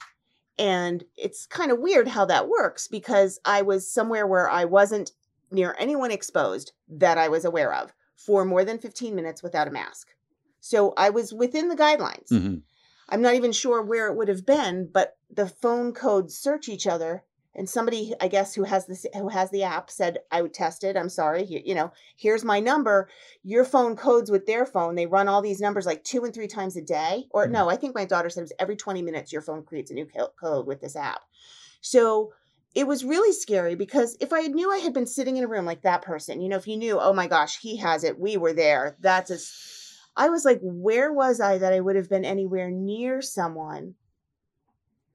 and 0.58 1.04
it's 1.16 1.44
kind 1.46 1.70
of 1.72 1.78
weird 1.80 2.08
how 2.08 2.24
that 2.26 2.48
works 2.48 2.88
because 2.88 3.38
I 3.44 3.62
was 3.62 3.92
somewhere 3.92 4.26
where 4.26 4.48
I 4.48 4.64
wasn't 4.64 5.10
near 5.50 5.74
anyone 5.78 6.12
exposed 6.12 6.72
that 6.88 7.18
I 7.18 7.28
was 7.28 7.44
aware 7.44 7.74
of 7.74 7.92
for 8.26 8.44
more 8.44 8.64
than 8.64 8.78
15 8.78 9.14
minutes 9.14 9.42
without 9.42 9.68
a 9.68 9.70
mask. 9.70 10.08
So 10.60 10.92
I 10.96 11.10
was 11.10 11.32
within 11.32 11.68
the 11.68 11.76
guidelines. 11.76 12.28
Mhm. 12.30 12.62
I'm 13.08 13.22
not 13.22 13.34
even 13.34 13.50
sure 13.52 13.82
where 13.82 14.06
it 14.08 14.16
would 14.16 14.28
have 14.28 14.44
been, 14.46 14.88
but 14.92 15.16
the 15.30 15.48
phone 15.48 15.92
codes 15.92 16.36
search 16.36 16.68
each 16.68 16.86
other. 16.86 17.24
And 17.52 17.68
somebody, 17.68 18.14
I 18.20 18.28
guess, 18.28 18.54
who 18.54 18.62
has 18.62 18.86
this, 18.86 19.04
who 19.12 19.28
has 19.28 19.50
the 19.50 19.64
app, 19.64 19.90
said, 19.90 20.18
"I 20.30 20.40
would 20.40 20.54
test 20.54 20.84
it. 20.84 20.96
I'm 20.96 21.08
sorry. 21.08 21.42
You, 21.42 21.60
you 21.64 21.74
know, 21.74 21.90
here's 22.16 22.44
my 22.44 22.60
number. 22.60 23.08
Your 23.42 23.64
phone 23.64 23.96
codes 23.96 24.30
with 24.30 24.46
their 24.46 24.64
phone. 24.64 24.94
They 24.94 25.06
run 25.06 25.26
all 25.26 25.42
these 25.42 25.60
numbers 25.60 25.84
like 25.84 26.04
two 26.04 26.24
and 26.24 26.32
three 26.32 26.46
times 26.46 26.76
a 26.76 26.80
day. 26.82 27.26
Or 27.32 27.46
Mhm. 27.46 27.50
no, 27.50 27.68
I 27.68 27.74
think 27.74 27.94
my 27.96 28.04
daughter 28.04 28.30
said 28.30 28.42
it 28.42 28.44
was 28.44 28.52
every 28.60 28.76
20 28.76 29.02
minutes 29.02 29.32
your 29.32 29.42
phone 29.42 29.64
creates 29.64 29.90
a 29.90 29.94
new 29.94 30.06
code 30.40 30.66
with 30.66 30.80
this 30.80 30.94
app. 30.94 31.22
So 31.80 32.32
it 32.74 32.86
was 32.86 33.04
really 33.04 33.32
scary 33.32 33.74
because 33.74 34.16
if 34.20 34.32
I 34.32 34.42
knew 34.42 34.72
I 34.72 34.78
had 34.78 34.94
been 34.94 35.06
sitting 35.06 35.36
in 35.36 35.44
a 35.44 35.48
room 35.48 35.64
like 35.64 35.82
that 35.82 36.02
person, 36.02 36.40
you 36.40 36.48
know, 36.48 36.56
if 36.56 36.68
you 36.68 36.76
knew, 36.76 37.00
oh 37.00 37.12
my 37.12 37.26
gosh, 37.26 37.58
he 37.58 37.76
has 37.78 38.04
it, 38.04 38.18
we 38.18 38.36
were 38.36 38.52
there. 38.52 38.96
That's 39.00 39.30
a 39.30 39.38
I 40.16 40.28
was 40.28 40.44
like, 40.44 40.60
where 40.62 41.12
was 41.12 41.40
I 41.40 41.58
that 41.58 41.72
I 41.72 41.80
would 41.80 41.96
have 41.96 42.08
been 42.08 42.24
anywhere 42.24 42.70
near 42.70 43.22
someone 43.22 43.94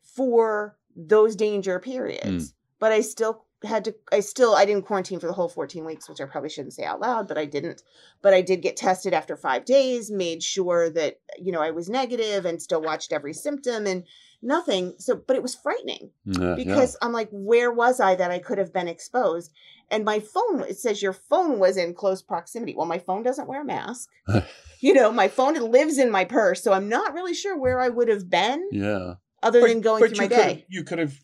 for 0.01 0.77
those 0.95 1.35
danger 1.35 1.79
periods? 1.79 2.49
Mm. 2.49 2.53
But 2.79 2.91
I 2.91 3.01
still 3.01 3.45
had 3.65 3.85
to, 3.85 3.95
I 4.11 4.19
still, 4.19 4.55
I 4.55 4.65
didn't 4.65 4.85
quarantine 4.85 5.19
for 5.19 5.27
the 5.27 5.33
whole 5.33 5.49
14 5.49 5.85
weeks, 5.85 6.07
which 6.09 6.21
I 6.21 6.25
probably 6.25 6.49
shouldn't 6.49 6.73
say 6.73 6.83
out 6.83 6.99
loud, 7.01 7.27
but 7.27 7.37
I 7.37 7.45
didn't. 7.45 7.81
But 8.21 8.33
I 8.33 8.41
did 8.41 8.61
get 8.61 8.77
tested 8.77 9.13
after 9.13 9.35
five 9.35 9.65
days, 9.65 10.09
made 10.11 10.43
sure 10.43 10.89
that, 10.91 11.19
you 11.41 11.51
know, 11.51 11.61
I 11.61 11.71
was 11.71 11.89
negative 11.89 12.45
and 12.45 12.61
still 12.61 12.81
watched 12.81 13.11
every 13.13 13.33
symptom 13.33 13.85
and 13.85 14.03
nothing. 14.41 14.93
So, 14.99 15.15
but 15.15 15.35
it 15.35 15.41
was 15.41 15.55
frightening 15.55 16.11
Yeah, 16.25 16.49
yeah. 16.49 16.55
because 16.55 16.97
I'm 17.01 17.11
like, 17.11 17.29
where 17.31 17.71
was 17.71 17.99
I 17.99 18.15
that 18.15 18.31
I 18.31 18.39
could 18.39 18.57
have 18.57 18.73
been 18.73 18.87
exposed? 18.87 19.51
And 19.91 20.03
my 20.03 20.19
phone, 20.19 20.61
it 20.61 20.79
says 20.79 21.01
your 21.01 21.13
phone 21.13 21.59
was 21.59 21.77
in 21.77 21.93
close 21.93 22.21
proximity. 22.21 22.73
Well, 22.75 22.87
my 22.87 22.97
phone 22.99 23.21
doesn't 23.23 23.47
wear 23.47 23.61
a 23.61 23.65
mask. 23.65 24.09
you 24.79 24.93
know, 24.93 25.11
my 25.11 25.27
phone 25.27 25.53
lives 25.71 25.97
in 25.99 26.09
my 26.09 26.25
purse, 26.25 26.63
so 26.63 26.73
I'm 26.73 26.89
not 26.89 27.13
really 27.13 27.33
sure 27.35 27.57
where 27.57 27.79
I 27.79 27.89
would 27.89 28.07
have 28.07 28.29
been 28.29 28.67
yeah. 28.71 29.13
other 29.43 29.61
But- 29.61 29.67
than 29.69 29.81
going 29.81 30.03
through 30.07 30.17
my 30.17 30.27
day. 30.27 30.65
You 30.69 30.83
could 30.83 30.99
have, 30.99 31.19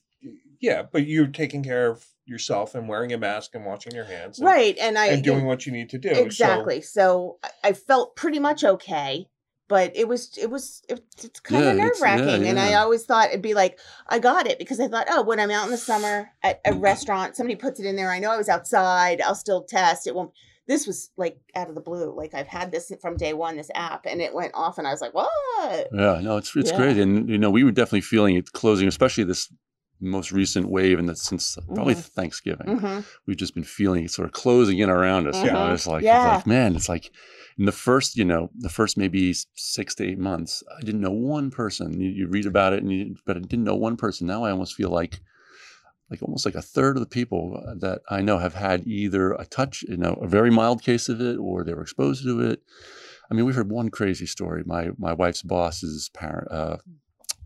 yeah, 0.61 0.83
but 0.83 1.05
you're 1.07 1.27
taking 1.27 1.63
care 1.63 1.89
of 1.89 2.05
yourself 2.25 2.75
and 2.75 2.87
wearing 2.87 3.11
a 3.11 3.17
mask 3.17 3.55
and 3.55 3.65
washing 3.65 3.93
your 3.93 4.05
hands, 4.05 4.39
and, 4.39 4.45
Right. 4.47 4.77
And 4.79 4.97
I 4.97 5.07
and 5.07 5.23
doing 5.23 5.45
what 5.45 5.65
you 5.65 5.71
need 5.73 5.89
to 5.89 5.97
do. 5.97 6.15
exactly. 6.15 6.81
So, 6.81 7.39
I, 7.43 7.49
I 7.69 7.73
felt 7.73 8.15
pretty 8.15 8.39
much 8.39 8.63
okay. 8.63 9.27
But 9.67 9.95
it 9.95 10.05
was 10.09 10.37
it 10.37 10.49
was 10.49 10.81
it, 10.89 11.01
it's 11.23 11.39
kind 11.39 11.63
Yeah, 11.63 11.69
of 11.71 11.77
nerve 11.77 11.85
it's- 11.87 12.01
yeah, 12.01 12.03
wracking, 12.03 12.45
and 12.47 12.59
I 12.59 12.73
always 12.73 13.05
thought 13.05 13.29
it'd 13.29 13.41
be 13.41 13.53
like 13.53 13.79
I 14.05 14.19
got 14.19 14.45
it 14.45 14.59
because 14.59 14.81
I 14.81 14.89
thought 14.89 15.07
oh 15.09 15.23
when 15.23 15.39
I'm 15.39 15.49
out 15.49 15.63
in 15.63 15.71
the 15.71 15.77
summer 15.77 16.29
at 16.43 16.59
a 16.65 16.73
restaurant 16.73 17.37
somebody 17.37 17.55
puts 17.55 17.79
it 17.79 17.85
in 17.85 17.95
there 17.95 18.11
I 18.11 18.19
know 18.19 18.31
I 18.31 18.37
was 18.37 18.49
outside 18.49 19.21
I'll 19.21 19.33
still 19.33 19.63
test 19.63 20.07
it 20.07 20.13
won't 20.13 20.31
this 20.67 20.85
was 20.85 21.11
like 21.15 21.39
out 21.55 21.69
of 21.69 21.75
the 21.75 21.79
blue 21.79 22.13
like 22.13 22.33
I've 22.33 22.47
had 22.47 22.69
this 22.73 22.91
from 23.01 23.15
day 23.15 23.31
one 23.31 23.55
this 23.55 23.71
app 23.73 24.05
and 24.05 24.19
it 24.21 24.33
went 24.33 24.51
off 24.55 24.77
and 24.77 24.85
I 24.85 24.91
was 24.91 24.99
like 24.99 25.13
what 25.13 25.29
Yeah, 25.93 26.19
no, 26.21 26.35
it's 26.35 26.53
it's 26.53 26.69
Yeah. 26.71 26.75
great, 26.77 26.97
and 26.97 27.29
you 27.29 27.37
know 27.37 27.49
we 27.49 27.63
were 27.63 27.71
definitely 27.71 28.01
feeling 28.01 28.35
it 28.35 28.51
closing, 28.51 28.89
especially 28.89 29.23
this 29.23 29.47
most 30.01 30.31
recent 30.31 30.67
wave, 30.69 30.97
and 30.99 31.07
that 31.07 31.17
since 31.17 31.57
probably 31.73 31.93
Mhm. 31.95 32.03
Thanksgiving, 32.05 32.77
hmm 32.77 32.99
we've 33.27 33.37
just 33.37 33.53
been 33.53 33.63
feeling 33.63 34.03
it 34.05 34.11
sort 34.11 34.27
of 34.27 34.33
closing 34.33 34.79
in 34.79 34.89
around 34.89 35.27
us. 35.27 35.43
You 35.43 35.51
know, 35.51 35.59
Mhm. 35.67 35.73
it's 35.73 35.87
like, 35.87 36.03
Yeah. 36.03 36.15
it's 36.17 36.25
like 36.25 36.47
man, 36.47 36.75
it's 36.75 36.89
like 36.89 37.11
in 37.57 37.65
the 37.65 37.71
first, 37.71 38.17
you 38.17 38.25
know, 38.25 38.49
the 38.57 38.69
first 38.69 38.97
maybe 38.97 39.33
six 39.55 39.93
to 39.95 40.03
eight 40.03 40.17
months, 40.19 40.63
I 40.77 40.81
didn't 40.81 41.01
know 41.01 41.11
one 41.11 41.51
person. 41.51 41.99
You, 42.01 42.09
you 42.09 42.27
read 42.27 42.45
about 42.45 42.73
it, 42.73 42.81
and 42.83 42.91
you, 42.91 43.15
but 43.25 43.37
I 43.37 43.39
didn't 43.41 43.63
know 43.65 43.75
one 43.75 43.95
person. 43.97 44.27
Now 44.27 44.43
I 44.43 44.51
almost 44.51 44.75
feel 44.75 44.89
like. 44.89 45.21
Like 46.09 46.21
almost 46.23 46.45
like 46.45 46.55
a 46.55 46.61
third 46.61 46.97
of 46.97 46.99
the 46.99 47.07
people 47.07 47.63
uh, 47.65 47.73
that 47.79 48.01
I 48.09 48.21
know 48.21 48.37
have 48.37 48.53
had 48.53 48.85
either 48.85 49.31
a 49.31 49.45
touch, 49.45 49.81
you 49.87 49.95
know, 49.95 50.15
a 50.21 50.27
very 50.27 50.51
mild 50.51 50.83
case 50.83 51.07
of 51.07 51.21
it, 51.21 51.37
or 51.37 51.63
they 51.63 51.73
were 51.73 51.83
exposed 51.83 52.25
to 52.25 52.41
it. 52.41 52.61
I 53.29 53.33
mean, 53.33 53.45
we've 53.45 53.55
heard 53.55 53.71
one 53.71 53.87
crazy 53.87 54.25
story. 54.25 54.61
My 54.65 54.89
my 54.97 55.13
wife's 55.13 55.41
boss's 55.41 56.09
parent, 56.13 56.51
uh, 56.51 56.77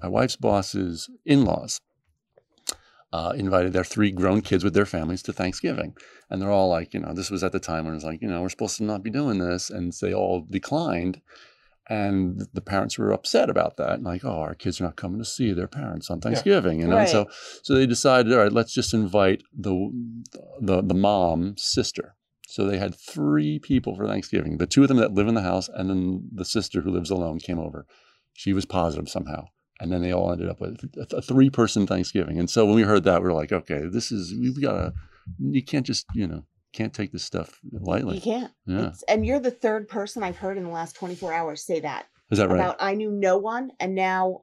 my 0.02 0.08
wife's 0.10 0.36
boss's 0.36 1.08
in-laws 1.26 1.80
uh, 3.14 3.34
invited 3.36 3.74
their 3.74 3.84
three 3.84 4.12
grown 4.12 4.42
kids 4.42 4.64
with 4.64 4.74
their 4.74 4.86
families 4.86 5.22
to 5.24 5.34
Thanksgiving, 5.34 5.96
and 6.30 6.42
they're 6.42 6.52
all 6.52 6.70
like, 6.70 6.94
you 6.94 7.00
know, 7.00 7.14
this 7.14 7.32
was 7.32 7.44
at 7.44 7.52
the 7.52 7.60
time 7.60 7.86
when 7.86 7.94
it 7.94 7.98
was 7.98 8.04
like, 8.04 8.22
you 8.22 8.28
know, 8.28 8.42
we're 8.42 8.50
supposed 8.50 8.78
to 8.78 8.84
not 8.84 9.04
be 9.04 9.10
doing 9.10 9.38
this, 9.40 9.70
and 9.70 9.94
they 10.02 10.14
all 10.14 10.46
declined. 10.50 11.22
And 11.88 12.48
the 12.52 12.62
parents 12.62 12.98
were 12.98 13.12
upset 13.12 13.48
about 13.48 13.78
that, 13.78 13.94
and 13.94 14.04
like, 14.04 14.26
oh, 14.26 14.40
our 14.40 14.56
kids 14.56 14.82
are 14.82 14.86
not 14.86 14.96
coming 14.96 15.20
to 15.20 15.26
see 15.26 15.54
their 15.54 15.68
parents 15.68 16.10
on 16.10 16.20
Thanksgiving, 16.20 16.80
you 16.80 16.88
know. 16.88 16.98
And 16.98 17.10
so, 17.10 17.28
so 17.62 17.76
they 17.76 17.86
decided, 17.86 18.34
all 18.34 18.40
right, 18.40 18.52
let's 18.52 18.74
just 18.74 18.92
invite 18.94 19.44
the 19.56 19.92
the 20.60 20.82
the 20.82 20.96
mom's 20.96 21.62
sister. 21.62 22.16
So 22.48 22.66
they 22.66 22.80
had 22.80 22.96
three 22.96 23.60
people 23.60 23.96
for 23.96 24.08
Thanksgiving. 24.08 24.58
The 24.58 24.66
two 24.66 24.82
of 24.82 24.88
them 24.88 24.98
that 24.98 25.14
live 25.14 25.28
in 25.28 25.36
the 25.36 25.42
house, 25.42 25.70
and 25.72 25.90
then 25.90 26.28
the 26.34 26.46
sister 26.46 26.82
who 26.82 26.90
lives 26.90 27.12
alone 27.12 27.40
came 27.40 27.60
over. 27.60 27.86
She 28.34 28.52
was 28.52 28.66
positive 28.66 29.08
somehow, 29.08 29.48
and 29.80 29.92
then 29.92 30.02
they 30.02 30.12
all 30.12 30.32
ended 30.32 30.50
up 30.50 30.60
with 30.62 30.80
a, 30.98 31.16
a 31.18 31.22
three-person 31.22 31.86
Thanksgiving. 31.88 32.40
And 32.40 32.50
so 32.50 32.66
when 32.66 32.76
we 32.76 32.84
heard 32.84 33.04
that, 33.04 33.22
we 33.22 33.28
were 33.28 33.34
like, 33.34 33.52
okay, 33.52 33.82
this 33.92 34.12
is 34.12 34.34
we've 34.40 34.62
got 34.62 34.74
to. 34.74 34.94
You 35.40 35.64
can't 35.64 35.86
just 35.86 36.06
you 36.14 36.28
know 36.28 36.46
can't 36.72 36.94
take 36.94 37.12
this 37.12 37.24
stuff 37.24 37.60
lightly. 37.72 38.16
you 38.16 38.22
can't 38.22 38.52
Yeah, 38.66 38.88
It's, 38.90 39.04
and 39.04 39.26
you're 39.26 39.40
the 39.40 39.52
third 39.52 39.88
person 39.88 40.24
I've 40.24 40.38
heard 40.38 40.58
in 40.58 40.64
the 40.66 40.70
last 40.70 40.96
24 40.98 41.34
hours 41.34 41.66
say 41.66 41.80
that 41.82 42.06
is 42.30 42.38
that 42.38 42.48
right? 42.50 42.56
about 42.60 42.76
I 42.80 42.96
knew 42.96 43.12
no 43.12 43.38
one 43.38 43.72
and 43.80 43.96
now 43.96 44.42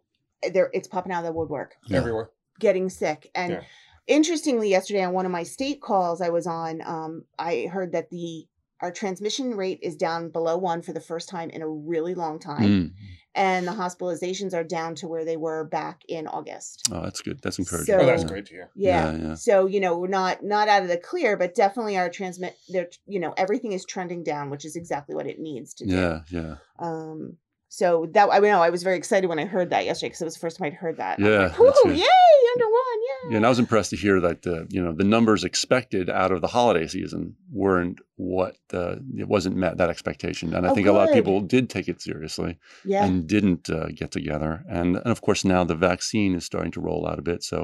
there 0.52 0.70
it's 0.72 0.88
popping 0.88 1.12
out 1.12 1.20
of 1.20 1.26
the 1.26 1.32
woodwork 1.32 1.76
Yeah. 1.88 1.98
everywhere. 1.98 2.30
getting 2.58 2.88
sick 2.90 3.30
and 3.34 3.52
Yeah. 3.52 3.60
interestingly 4.06 4.68
yesterday 4.70 5.04
on 5.04 5.12
one 5.12 5.26
of 5.26 5.32
my 5.32 5.42
state 5.44 5.80
calls 5.80 6.20
i 6.20 6.28
was 6.30 6.46
on 6.46 6.82
um, 6.84 7.24
i 7.38 7.68
heard 7.72 7.92
that 7.92 8.10
the 8.10 8.46
our 8.82 8.90
transmission 8.92 9.54
rate 9.54 9.78
is 9.82 9.96
down 9.96 10.28
below 10.28 10.56
one 10.58 10.82
for 10.82 10.92
the 10.92 11.00
first 11.00 11.28
time 11.28 11.48
in 11.50 11.62
a 11.62 11.68
really 11.68 12.14
long 12.14 12.38
time 12.38 12.62
Mm. 12.62 12.92
and 13.34 13.66
the 13.66 13.72
hospitalizations 13.72 14.52
are 14.52 14.64
down 14.64 14.94
to 14.96 15.08
where 15.08 15.24
they 15.24 15.36
were 15.38 15.64
back 15.64 16.02
in 16.08 16.26
august 16.26 16.82
Oh, 16.92 17.00
that's 17.02 17.22
good. 17.22 17.40
That's 17.42 17.58
encouraging. 17.58 17.94
So- 17.94 18.00
Oh, 18.00 18.06
that's 18.06 18.22
Yeah. 18.22 18.28
great 18.28 18.46
to 18.46 18.52
hear. 18.54 18.70
yeah. 18.74 19.12
Yeah, 19.12 19.18
yeah. 19.28 19.34
so 19.34 19.66
you 19.66 19.80
know 19.80 19.96
we're 19.98 20.08
not 20.08 20.42
not 20.44 20.68
out 20.68 20.82
of 20.82 20.88
the 20.88 20.98
clear 20.98 21.36
but 21.36 21.54
definitely 21.54 21.96
our 21.96 22.10
transmit 22.10 22.56
there 22.68 22.88
you 23.06 23.20
know 23.20 23.32
everything 23.38 23.72
is 23.72 23.84
trending 23.84 24.22
down 24.22 24.50
which 24.50 24.64
is 24.64 24.76
exactly 24.76 25.14
what 25.14 25.26
it 25.26 25.38
needs 25.38 25.72
to 25.74 25.86
do 25.86 25.94
Yeah, 25.94 26.20
yeah. 26.30 26.56
um 26.78 27.38
so 27.74 28.06
that 28.12 28.28
i 28.30 28.38
know 28.38 28.60
i 28.62 28.70
was 28.76 28.82
very 28.82 28.98
excited 29.02 29.26
when 29.28 29.38
i 29.38 29.46
heard 29.46 29.70
that 29.70 29.84
yesterday 29.86 30.08
because 30.10 30.20
it 30.20 30.26
was 30.30 30.34
the 30.34 30.40
first 30.40 30.56
time 30.58 30.66
i'd 30.66 30.74
heard 30.74 30.98
that. 30.98 31.18
Yeah, 31.18 31.54
like, 31.58 31.74
good. 31.84 31.96
yay 31.96 32.38
under 32.54 32.66
one 32.66 32.98
yeah 33.08 33.30
Yeah, 33.30 33.36
and 33.38 33.46
I 33.46 33.48
was 33.48 33.58
impressed 33.58 33.90
to 33.90 33.96
hear 34.04 34.20
that 34.20 34.40
uh, 34.46 34.64
you 34.68 34.82
know 34.84 34.92
the 34.92 35.04
numbers 35.16 35.42
expected 35.50 36.10
out 36.10 36.32
of 36.34 36.40
the 36.44 36.48
holiday 36.58 36.86
season 36.86 37.22
weren't 37.50 37.98
what 38.16 38.56
uh, 38.74 38.96
it 39.22 39.26
wasn't 39.26 39.56
met 39.56 39.78
that 39.78 39.90
expectation, 39.90 40.54
and 40.54 40.66
I 40.66 40.70
Oh, 40.70 40.74
think 40.74 40.86
a 40.86 40.92
lot 40.92 41.08
of 41.08 41.14
people 41.14 41.40
did 41.40 41.64
take 41.76 41.88
it 41.92 42.00
seriously 42.08 42.58
yeah. 42.84 43.04
and 43.04 43.26
didn't 43.26 43.64
uh, 43.70 43.86
get 44.00 44.10
together, 44.18 44.52
and 44.68 44.96
and 44.96 45.06
of 45.16 45.20
course 45.26 45.42
now 45.54 45.62
the 45.64 45.74
vaccine 45.90 46.34
is 46.38 46.44
starting 46.44 46.72
to 46.72 46.80
roll 46.88 47.02
out 47.10 47.18
a 47.18 47.22
bit, 47.22 47.42
so 47.42 47.58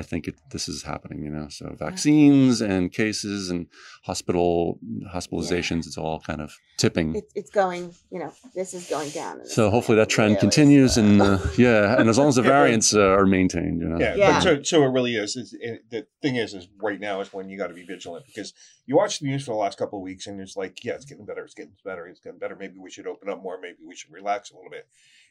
I 0.00 0.02
think 0.02 0.28
it, 0.28 0.34
this 0.54 0.68
is 0.68 0.82
happening, 0.92 1.18
you 1.26 1.30
know, 1.36 1.48
so 1.48 1.64
vaccines 1.88 2.60
and 2.60 2.92
cases 3.02 3.40
and 3.50 3.66
hospital 4.10 4.78
hospitalizations, 5.14 5.86
it's 5.88 5.98
all 5.98 6.20
kind 6.20 6.40
of 6.46 6.50
tipping. 6.76 7.14
it's, 7.20 7.32
it's 7.40 7.50
going 7.50 7.94
you 8.10 8.18
know 8.22 8.32
this 8.54 8.74
is 8.74 8.88
going 8.90 9.10
down 9.10 9.34
so 9.46 9.70
hopefully 9.70 9.96
that 9.96 10.08
trend 10.08 10.30
really 10.30 10.40
continues, 10.40 10.96
and 10.96 11.22
uh, 11.22 11.38
yeah, 11.56 11.98
and 11.98 12.08
as 12.08 12.18
long 12.18 12.28
as 12.28 12.34
the 12.34 12.42
variants 12.56 12.94
uh, 12.94 13.00
are 13.00 13.26
maintained, 13.26 13.80
you 13.80 13.88
know. 13.88 13.98
Yeah, 13.98 14.14
Yeah. 14.14 14.32
But 14.32 14.42
so 14.42 14.62
so 14.62 14.82
it 14.84 14.88
really 14.88 15.16
is. 15.16 15.36
is 15.36 15.56
it, 15.58 15.88
the 15.90 16.06
thing 16.22 16.36
is, 16.36 16.54
is 16.54 16.68
right 16.82 17.00
now 17.00 17.20
is 17.20 17.32
when 17.32 17.48
you 17.48 17.56
got 17.56 17.68
to 17.68 17.74
be 17.74 17.84
vigilant 17.84 18.26
because 18.26 18.52
you 18.86 18.96
watch 18.96 19.18
the 19.20 19.26
news 19.26 19.44
for 19.44 19.52
the 19.52 19.58
last 19.58 19.78
couple 19.78 19.98
of 19.98 20.02
weeks 20.02 20.26
and 20.26 20.40
it's 20.40 20.56
like, 20.56 20.84
yeah, 20.84 20.94
it's 20.94 21.04
getting 21.04 21.24
better, 21.24 21.44
it's 21.44 21.54
getting 21.54 21.72
better, 21.84 22.06
it's 22.06 22.20
getting 22.20 22.38
better. 22.38 22.56
Maybe 22.56 22.78
we 22.78 22.90
should 22.90 23.06
open 23.06 23.28
up 23.28 23.42
more. 23.42 23.58
Maybe 23.60 23.78
we 23.86 23.94
should 23.96 24.12
relax 24.12 24.50
a 24.50 24.56
little 24.56 24.70
bit. 24.70 24.86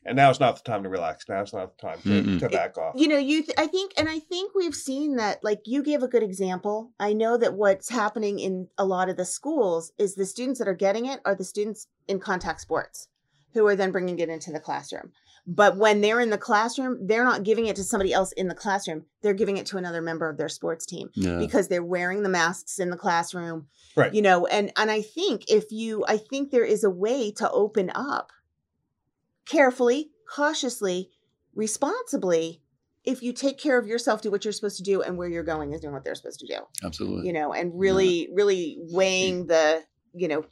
And 0.05 0.15
now 0.15 0.29
it's 0.29 0.39
not 0.39 0.55
the 0.57 0.61
time 0.63 0.83
to 0.83 0.89
relax. 0.89 1.27
Now 1.27 1.41
it's 1.41 1.53
not 1.53 1.75
the 1.77 1.81
time 1.81 1.99
to, 2.03 2.09
Mm-mm. 2.09 2.39
to 2.39 2.49
back 2.49 2.77
off. 2.77 2.93
you 2.95 3.07
know 3.07 3.17
you 3.17 3.41
th- 3.41 3.57
i 3.57 3.65
think 3.67 3.93
and 3.97 4.07
i 4.07 4.19
think 4.19 4.53
we've 4.53 4.75
seen 4.75 5.15
that 5.15 5.43
like 5.43 5.61
you 5.65 5.81
gave 5.81 6.03
a 6.03 6.07
good 6.07 6.21
example 6.23 6.91
i 6.99 7.11
know 7.13 7.37
that 7.37 7.53
what's 7.55 7.89
happening 7.89 8.39
in 8.39 8.67
a 8.77 8.85
lot 8.85 9.09
of 9.09 9.17
the 9.17 9.25
schools 9.25 9.91
is 9.97 10.15
the 10.15 10.25
students 10.25 10.59
that 10.59 10.67
are 10.67 10.75
getting 10.75 11.05
it 11.05 11.19
are 11.25 11.35
the 11.35 11.43
students 11.43 11.87
in 12.07 12.19
contact 12.19 12.61
sports 12.61 13.07
who 13.55 13.65
are 13.65 13.75
then 13.75 13.91
bringing 13.91 14.19
it 14.19 14.29
into 14.29 14.51
the 14.51 14.59
classroom 14.59 15.11
But 15.47 15.77
when 15.77 16.01
they're 16.01 16.19
in 16.19 16.29
the 16.31 16.37
classroom, 16.37 17.07
they're 17.07 17.23
not 17.23 17.43
giving 17.43 17.65
it 17.67 17.75
to 17.77 17.83
somebody 17.83 18.11
else 18.13 18.31
in 18.33 18.47
the 18.47 18.55
classroom. 18.55 19.05
They're 19.21 19.33
giving 19.41 19.57
it 19.57 19.65
to 19.67 19.77
another 19.77 20.01
member 20.01 20.27
of 20.29 20.37
their 20.37 20.49
sports 20.49 20.85
team 20.85 21.09
Yeah. 21.13 21.37
because 21.37 21.67
they're 21.67 21.83
wearing 21.83 22.21
the 22.23 22.29
masks 22.29 22.79
in 22.79 22.89
the 22.89 22.97
classroom. 22.97 23.67
Right. 23.95 24.13
You 24.13 24.21
know, 24.21 24.45
and 24.47 24.71
and 24.75 24.91
I 24.91 25.01
think 25.01 25.49
if 25.49 25.71
you 25.71 26.03
I 26.07 26.17
think 26.17 26.51
there 26.51 26.65
is 26.65 26.83
a 26.83 26.89
way 26.89 27.31
to 27.33 27.49
open 27.49 27.91
up 27.95 28.31
carefully, 29.45 30.11
cautiously, 30.33 31.09
responsibly 31.53 32.61
if 33.03 33.21
you 33.21 33.31
take 33.33 33.59
care 33.59 33.77
of 33.77 33.85
yourself, 33.85 34.21
do 34.23 34.31
what 34.31 34.43
you're 34.43 34.51
supposed 34.51 34.77
to 34.77 34.83
do 34.83 35.03
and 35.03 35.15
where 35.15 35.27
you're 35.29 35.43
going 35.43 35.73
is 35.73 35.81
doing 35.81 35.93
what 35.93 36.03
they're 36.03 36.15
supposed 36.15 36.39
to 36.39 36.47
do. 36.47 36.57
Absolutely. 36.83 37.27
You 37.27 37.33
know, 37.33 37.53
and 37.53 37.71
really 37.79 38.27
really 38.33 38.77
weighing 38.91 39.45
the, 39.47 39.83
you 40.13 40.27
know, 40.27 40.43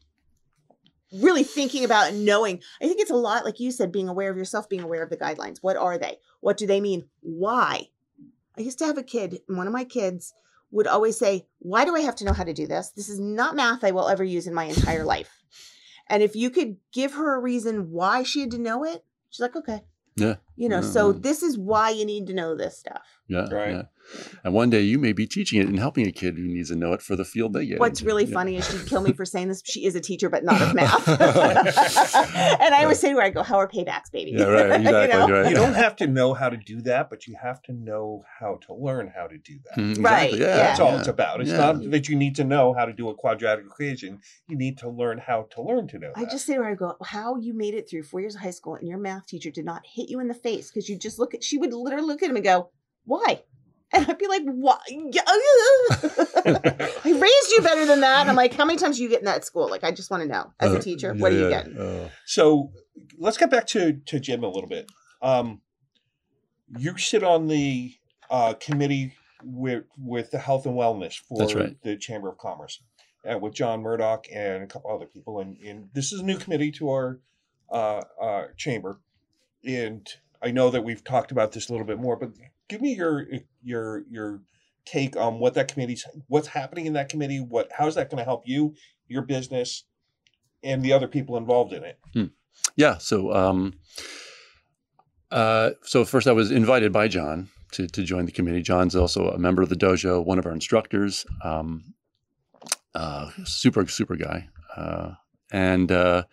really 1.13 1.43
thinking 1.43 1.83
about 1.85 2.09
and 2.09 2.25
knowing. 2.25 2.61
I 2.81 2.87
think 2.87 2.99
it's 2.99 3.11
a 3.11 3.15
lot 3.15 3.45
like 3.45 3.59
you 3.59 3.71
said 3.71 3.91
being 3.91 4.09
aware 4.09 4.29
of 4.31 4.37
yourself, 4.37 4.69
being 4.69 4.81
aware 4.81 5.03
of 5.03 5.09
the 5.09 5.17
guidelines. 5.17 5.59
What 5.61 5.77
are 5.77 5.97
they? 5.97 6.17
What 6.41 6.57
do 6.57 6.65
they 6.67 6.81
mean? 6.81 7.05
Why? 7.21 7.89
I 8.57 8.61
used 8.61 8.79
to 8.79 8.85
have 8.85 8.97
a 8.97 9.03
kid, 9.03 9.39
one 9.47 9.67
of 9.67 9.73
my 9.73 9.83
kids 9.83 10.33
would 10.71 10.87
always 10.87 11.17
say, 11.17 11.47
Why 11.59 11.85
do 11.85 11.95
I 11.95 12.01
have 12.01 12.15
to 12.17 12.25
know 12.25 12.33
how 12.33 12.43
to 12.43 12.53
do 12.53 12.67
this? 12.67 12.89
This 12.89 13.09
is 13.09 13.19
not 13.19 13.55
math 13.55 13.83
I 13.83 13.91
will 13.91 14.09
ever 14.09 14.23
use 14.23 14.47
in 14.47 14.53
my 14.53 14.65
entire 14.65 15.03
life. 15.05 15.29
And 16.07 16.21
if 16.21 16.35
you 16.35 16.49
could 16.49 16.77
give 16.91 17.13
her 17.13 17.35
a 17.35 17.39
reason 17.41 17.91
why 17.91 18.23
she 18.23 18.41
had 18.41 18.51
to 18.51 18.57
know 18.59 18.83
it, 18.83 19.03
she's 19.29 19.39
like, 19.41 19.55
Okay. 19.55 19.81
Yeah. 20.15 20.35
You 20.55 20.69
know, 20.69 20.81
Yeah, 20.81 20.89
so 20.89 21.11
yeah. 21.11 21.19
this 21.21 21.41
is 21.41 21.57
why 21.57 21.89
you 21.89 22.05
need 22.05 22.27
to 22.27 22.33
know 22.33 22.55
this 22.55 22.77
stuff. 22.77 23.01
Yeah. 23.27 23.49
Right. 23.49 23.71
Yeah. 23.71 23.83
And 24.43 24.53
one 24.53 24.69
day 24.69 24.81
you 24.81 24.99
may 24.99 25.13
be 25.13 25.25
teaching 25.25 25.61
it 25.61 25.67
and 25.67 25.79
helping 25.79 26.07
a 26.07 26.11
kid 26.11 26.37
who 26.37 26.43
needs 26.43 26.69
to 26.69 26.75
know 26.75 26.93
it 26.93 27.01
for 27.01 27.15
the 27.15 27.25
field 27.25 27.53
they 27.53 27.65
get. 27.65 27.79
What's 27.79 27.99
into. 28.01 28.07
really 28.07 28.25
Yeah. 28.25 28.33
funny 28.33 28.57
is 28.57 28.69
she'd 28.69 28.87
kill 28.87 29.01
me 29.01 29.13
for 29.13 29.25
saying 29.25 29.47
this. 29.47 29.61
She 29.65 29.85
is 29.85 29.95
a 29.95 30.01
teacher, 30.01 30.29
but 30.29 30.43
not 30.43 30.61
of 30.61 30.73
math. 30.75 31.07
and 31.07 32.73
I 32.75 32.83
always 32.83 32.99
say 32.99 33.09
to 33.09 33.15
her, 33.15 33.21
I 33.21 33.29
go, 33.29 33.43
How 33.43 33.57
are 33.57 33.67
paybacks, 33.67 34.11
baby? 34.11 34.31
Yeah, 34.31 34.45
right. 34.45 34.81
You 34.81 34.87
Exactly. 34.89 35.19
know? 35.19 35.29
right. 35.41 35.49
You 35.49 35.55
don't 35.55 35.73
have 35.73 35.95
to 35.97 36.07
know 36.07 36.33
how 36.33 36.49
to 36.49 36.57
do 36.57 36.81
that, 36.81 37.09
but 37.09 37.27
you 37.27 37.35
have 37.41 37.61
to 37.63 37.73
know 37.73 38.23
how 38.39 38.59
to 38.67 38.73
learn 38.73 39.11
how 39.15 39.27
to 39.27 39.37
do 39.37 39.59
that. 39.65 39.79
Mm-hmm, 39.79 40.03
right, 40.03 40.23
exactly. 40.33 40.39
yeah. 40.39 40.47
Yeah. 40.47 40.57
That's 40.57 40.79
all 40.79 40.97
it's 40.97 41.07
about. 41.07 41.41
It's 41.41 41.49
Yeah. 41.51 41.57
not 41.57 41.91
that 41.91 42.09
you 42.09 42.15
need 42.15 42.35
to 42.35 42.43
know 42.43 42.73
how 42.73 42.85
to 42.85 42.93
do 42.93 43.09
a 43.09 43.15
quadratic 43.15 43.65
equation. 43.65 44.19
You 44.47 44.57
need 44.57 44.77
to 44.79 44.89
learn 44.89 45.17
how 45.19 45.47
to 45.51 45.61
learn 45.61 45.87
to 45.89 45.99
know. 45.99 46.11
I 46.15 46.21
that. 46.25 46.31
just 46.31 46.45
say 46.45 46.55
to 46.55 46.63
her, 46.63 46.69
I 46.69 46.75
go, 46.75 46.95
how 47.03 47.37
you 47.37 47.53
made 47.53 47.73
it 47.73 47.89
through 47.89 48.03
four 48.03 48.19
years 48.21 48.35
of 48.35 48.41
high 48.41 48.51
school 48.51 48.75
and 48.75 48.87
your 48.87 48.97
math 48.97 49.27
teacher 49.27 49.49
did 49.51 49.65
not 49.65 49.81
hit 49.85 50.09
you 50.09 50.19
in 50.19 50.27
the 50.27 50.33
face 50.33 50.69
because 50.71 50.89
you 50.89 50.97
just 50.97 51.19
look 51.19 51.33
at, 51.33 51.43
she 51.43 51.57
would 51.57 51.73
literally 51.73 52.05
look 52.07 52.21
at 52.23 52.29
him 52.29 52.35
and 52.35 52.45
go, 52.45 52.69
why? 53.05 53.41
And 53.93 54.07
I'd 54.09 54.17
be 54.17 54.27
like, 54.27 54.41
why? 54.43 54.79
I 56.45 57.01
raised 57.05 57.51
you 57.51 57.61
better 57.61 57.85
than 57.85 58.01
that. 58.01 58.21
And 58.21 58.29
I'm 58.29 58.35
like, 58.35 58.53
how 58.53 58.65
many 58.65 58.79
times 58.79 58.99
are 58.99 59.03
you 59.03 59.09
getting 59.09 59.25
that 59.25 59.45
school? 59.45 59.69
Like, 59.69 59.83
I 59.83 59.91
just 59.91 60.09
want 60.09 60.23
to 60.23 60.29
know 60.29 60.51
as 60.59 60.71
Uh, 60.71 60.77
a 60.77 60.81
teacher, 60.81 61.13
yeah, 61.13 61.21
what 61.21 61.31
are 61.31 61.35
you 61.35 61.49
yeah. 61.49 61.63
getting? 61.63 61.77
Uh, 61.77 62.09
So 62.25 62.71
let's 63.17 63.37
get 63.37 63.49
back 63.51 63.67
to 63.67 63.93
to 63.93 64.19
Jim 64.19 64.43
a 64.43 64.47
little 64.47 64.69
bit. 64.69 64.91
Um, 65.21 65.61
you 66.77 66.97
sit 66.97 67.23
on 67.23 67.47
the 67.47 67.93
uh, 68.29 68.55
committee 68.55 69.13
with 69.43 69.83
with 69.97 70.31
the 70.31 70.39
health 70.39 70.65
and 70.65 70.75
wellness 70.75 71.19
for 71.19 71.45
right. 71.55 71.77
the 71.83 71.97
Chamber 71.97 72.29
of 72.29 72.37
Commerce, 72.37 72.81
uh, 73.29 73.37
with 73.37 73.53
John 73.53 73.81
Murdoch 73.81 74.25
and 74.33 74.63
a 74.63 74.67
couple 74.67 74.91
other 74.91 75.05
people. 75.05 75.39
And, 75.39 75.57
and 75.59 75.89
this 75.93 76.11
is 76.11 76.21
a 76.21 76.23
new 76.23 76.37
committee 76.37 76.71
to 76.71 76.89
our 76.89 77.19
uh, 77.69 78.01
uh, 78.21 78.43
chamber, 78.57 78.99
and 79.65 80.07
I 80.41 80.51
know 80.51 80.69
that 80.71 80.83
we've 80.83 81.03
talked 81.03 81.31
about 81.31 81.51
this 81.51 81.69
a 81.69 81.71
little 81.71 81.87
bit 81.87 81.99
more. 81.99 82.15
But 82.15 82.31
give 82.69 82.81
me 82.81 82.95
your 82.95 83.27
your 83.61 84.03
your 84.09 84.41
take 84.85 85.15
on 85.15 85.39
what 85.39 85.53
that 85.53 85.71
committee's 85.71 86.05
what's 86.27 86.47
happening 86.47 86.85
in 86.85 86.93
that 86.93 87.09
committee. 87.09 87.39
What 87.39 87.69
how's 87.71 87.95
that 87.95 88.09
going 88.09 88.19
to 88.19 88.25
help 88.25 88.43
you, 88.45 88.75
your 89.07 89.21
business, 89.21 89.85
and 90.63 90.83
the 90.83 90.93
other 90.93 91.07
people 91.07 91.37
involved 91.37 91.73
in 91.73 91.83
it? 91.83 91.99
yeah. 92.75 92.97
So, 92.97 93.33
um, 93.33 93.73
uh, 95.31 95.71
so 95.83 96.05
first 96.05 96.27
I 96.27 96.31
was 96.31 96.51
invited 96.51 96.91
by 96.91 97.07
John 97.07 97.49
to, 97.73 97.87
to 97.87 98.03
join 98.03 98.25
the 98.25 98.31
committee. 98.31 98.61
John's 98.61 98.95
also 98.95 99.29
a 99.29 99.37
member 99.37 99.61
of 99.61 99.69
the 99.69 99.75
dojo, 99.75 100.23
one 100.23 100.39
of 100.39 100.45
our 100.45 100.51
instructors, 100.51 101.25
um, 101.43 101.93
uh, 102.95 103.29
super, 103.43 103.87
super 103.87 104.15
guy. 104.15 104.47
Uh, 104.75 105.13
and, 105.51 105.91
uh, 105.91 106.23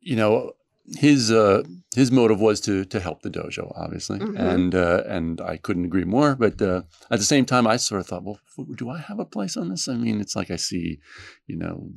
you 0.00 0.16
know, 0.16 0.52
his, 0.96 1.30
uh, 1.30 1.62
his 1.94 2.10
motive 2.12 2.40
was 2.40 2.60
to, 2.62 2.84
to 2.86 3.00
help 3.00 3.22
the 3.22 3.30
dojo, 3.30 3.72
obviously. 3.76 4.18
Mhm. 4.18 4.38
And, 4.38 4.74
uh, 4.74 5.02
and 5.06 5.40
I 5.40 5.56
couldn't 5.56 5.84
agree 5.86 6.04
more, 6.04 6.34
but, 6.36 6.60
uh, 6.62 6.82
at 7.10 7.18
the 7.18 7.24
same 7.24 7.44
time, 7.44 7.66
I 7.66 7.76
sort 7.76 8.00
of 8.00 8.06
thought, 8.06 8.24
well, 8.24 8.38
do 8.76 8.88
I 8.90 8.98
have 8.98 9.18
a 9.18 9.24
place 9.24 9.56
on 9.56 9.68
this? 9.68 9.88
I 9.88 9.96
mean, 9.96 10.20
it's 10.20 10.36
like 10.36 10.50
I 10.50 10.56
see, 10.56 11.00
you 11.46 11.56
know, 11.56 11.90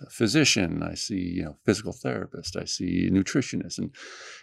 a 0.00 0.10
physician, 0.10 0.82
I 0.82 0.94
see, 0.94 1.18
you 1.18 1.44
know, 1.44 1.56
physical 1.66 1.92
therapist, 1.92 2.56
I 2.56 2.64
see 2.64 3.10
nutritionist, 3.10 3.78
and 3.78 3.90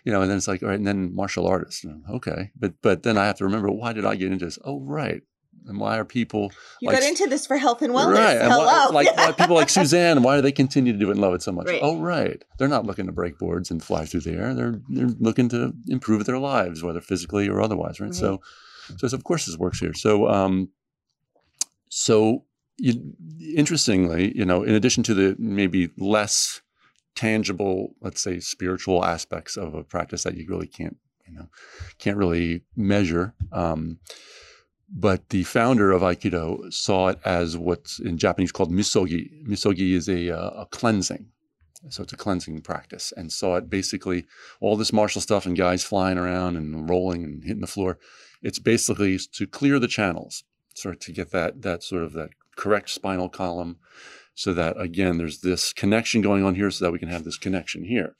you 0.04 0.12
know, 0.12 0.22
and 0.22 0.30
then 0.30 0.38
it's 0.38 0.50
like, 0.50 0.62
all 0.62 0.68
right, 0.70 0.78
and 0.78 0.86
then 0.86 1.16
martial 1.16 1.48
artist. 1.48 1.86
Okay, 2.10 2.52
but 2.60 2.74
but 2.82 3.04
then 3.04 3.18
I 3.18 3.26
have 3.26 3.38
to 3.38 3.46
remember 3.46 3.72
why 3.72 3.93
did 3.93 4.04
I 4.06 4.16
get 4.18 4.32
into 4.34 4.43
this? 4.46 4.60
Oh, 4.66 4.82
right, 4.82 5.22
and 5.68 5.80
why 5.80 5.97
are 5.97 6.06
people 6.06 6.51
You 6.82 6.88
like- 6.89 6.99
got 6.99 7.08
into 7.10 7.28
this 7.28 7.47
for 7.47 7.58
health 7.58 7.82
and 7.82 7.93
wellness. 7.93 8.16
right? 8.16 8.38
And 8.38 8.51
Hello. 8.51 8.66
why, 8.66 8.86
like 8.91 9.18
why 9.18 9.32
people 9.32 9.56
like 9.56 9.70
Suzanne, 9.70 10.22
why 10.24 10.36
do 10.36 10.41
they 10.41 10.51
continue 10.51 10.93
to 10.93 10.99
do 10.99 11.08
it 11.10 11.14
and 11.14 11.22
love 11.22 11.34
it 11.34 11.41
so 11.41 11.51
much? 11.51 11.68
Right. 11.68 11.80
Oh, 11.84 11.99
right, 11.99 12.43
they're 12.60 12.68
not 12.68 12.86
looking 12.86 13.06
to 13.08 13.12
break 13.12 13.38
boards 13.39 13.72
and 13.72 13.84
fly 13.84 14.06
through 14.06 14.22
the 14.22 14.34
air. 14.34 14.53
They're 14.53 14.80
they're 14.89 15.08
looking 15.20 15.49
to 15.49 15.74
improve 15.88 16.26
their 16.26 16.38
lives, 16.39 16.84
whether 16.84 17.01
physically 17.01 17.47
or 17.49 17.62
otherwise, 17.62 17.99
right? 17.99 18.14
So, 18.14 18.41
so 18.97 19.08
of 19.16 19.24
course 19.24 19.45
this 19.47 19.58
works 19.58 19.80
here. 19.80 19.93
So, 19.93 20.28
um, 20.30 20.70
so 21.89 22.43
you, 22.78 23.14
interestingly, 23.56 24.38
you 24.38 24.45
know, 24.45 24.64
in 24.64 24.76
addition 24.76 25.03
to 25.03 25.14
the 25.14 25.36
maybe 25.39 25.89
less 25.97 26.62
tangible, 27.16 27.95
let's 28.01 28.22
say, 28.22 28.39
spiritual 28.39 29.06
aspects 29.06 29.56
of 29.58 29.74
a 29.74 29.84
practice 29.84 30.24
that 30.24 30.36
you 30.36 30.45
really 30.49 30.68
can't, 30.68 30.97
you 31.26 31.34
know, 31.34 31.47
can't 31.97 32.18
really 32.18 32.64
measure. 32.76 33.34
Um, 33.53 33.99
but 34.98 35.30
the 35.30 35.43
founder 35.43 35.91
of 35.91 36.02
Aikido 36.02 36.74
saw 36.74 37.10
it 37.10 37.20
as 37.26 37.58
what's 37.58 38.00
in 38.00 38.18
Japanese 38.18 38.54
called 38.54 38.72
misogi. 38.72 39.30
Misogi 39.46 39.93
is 39.93 40.08
a, 40.08 40.32
uh, 40.32 40.62
a 40.62 40.66
cleansing. 40.68 41.28
So 41.89 42.02
it's 42.02 42.14
a 42.14 42.18
cleansing 42.18 42.62
practice 42.62 43.14
and 43.16 43.32
saw 43.32 43.58
it 43.58 43.70
basically 43.70 44.26
all 44.62 44.78
this 44.78 44.93
martial 44.93 45.22
stuff 45.22 45.46
and 45.46 45.56
guys 45.56 45.84
flying 45.84 46.18
around 46.18 46.56
and 46.56 46.89
rolling 46.89 47.24
and 47.24 47.43
hitting 47.43 47.62
the 47.62 47.68
floor. 47.68 48.00
It's 48.41 48.58
basically 48.58 49.20
to 49.34 49.46
clear 49.46 49.80
the 49.80 49.88
channels, 49.88 50.46
sort 50.74 50.96
of 50.96 51.02
to 51.02 51.12
get 51.12 51.32
that 51.32 51.62
that 51.62 51.84
sort 51.84 52.04
of 52.04 52.14
that 52.14 52.30
correct 52.56 52.89
spinal 52.89 53.30
column 53.30 53.78
so 54.34 54.54
that 54.54 54.80
again 54.80 55.18
there's 55.18 55.41
this 55.41 55.74
connection 55.74 56.22
going 56.22 56.43
on 56.43 56.56
here 56.56 56.72
so 56.72 56.86
that 56.86 56.91
we 56.91 57.00
can 57.00 57.10
have 57.10 57.26
this 57.26 57.38
connection 57.38 57.84
here. 57.84 58.16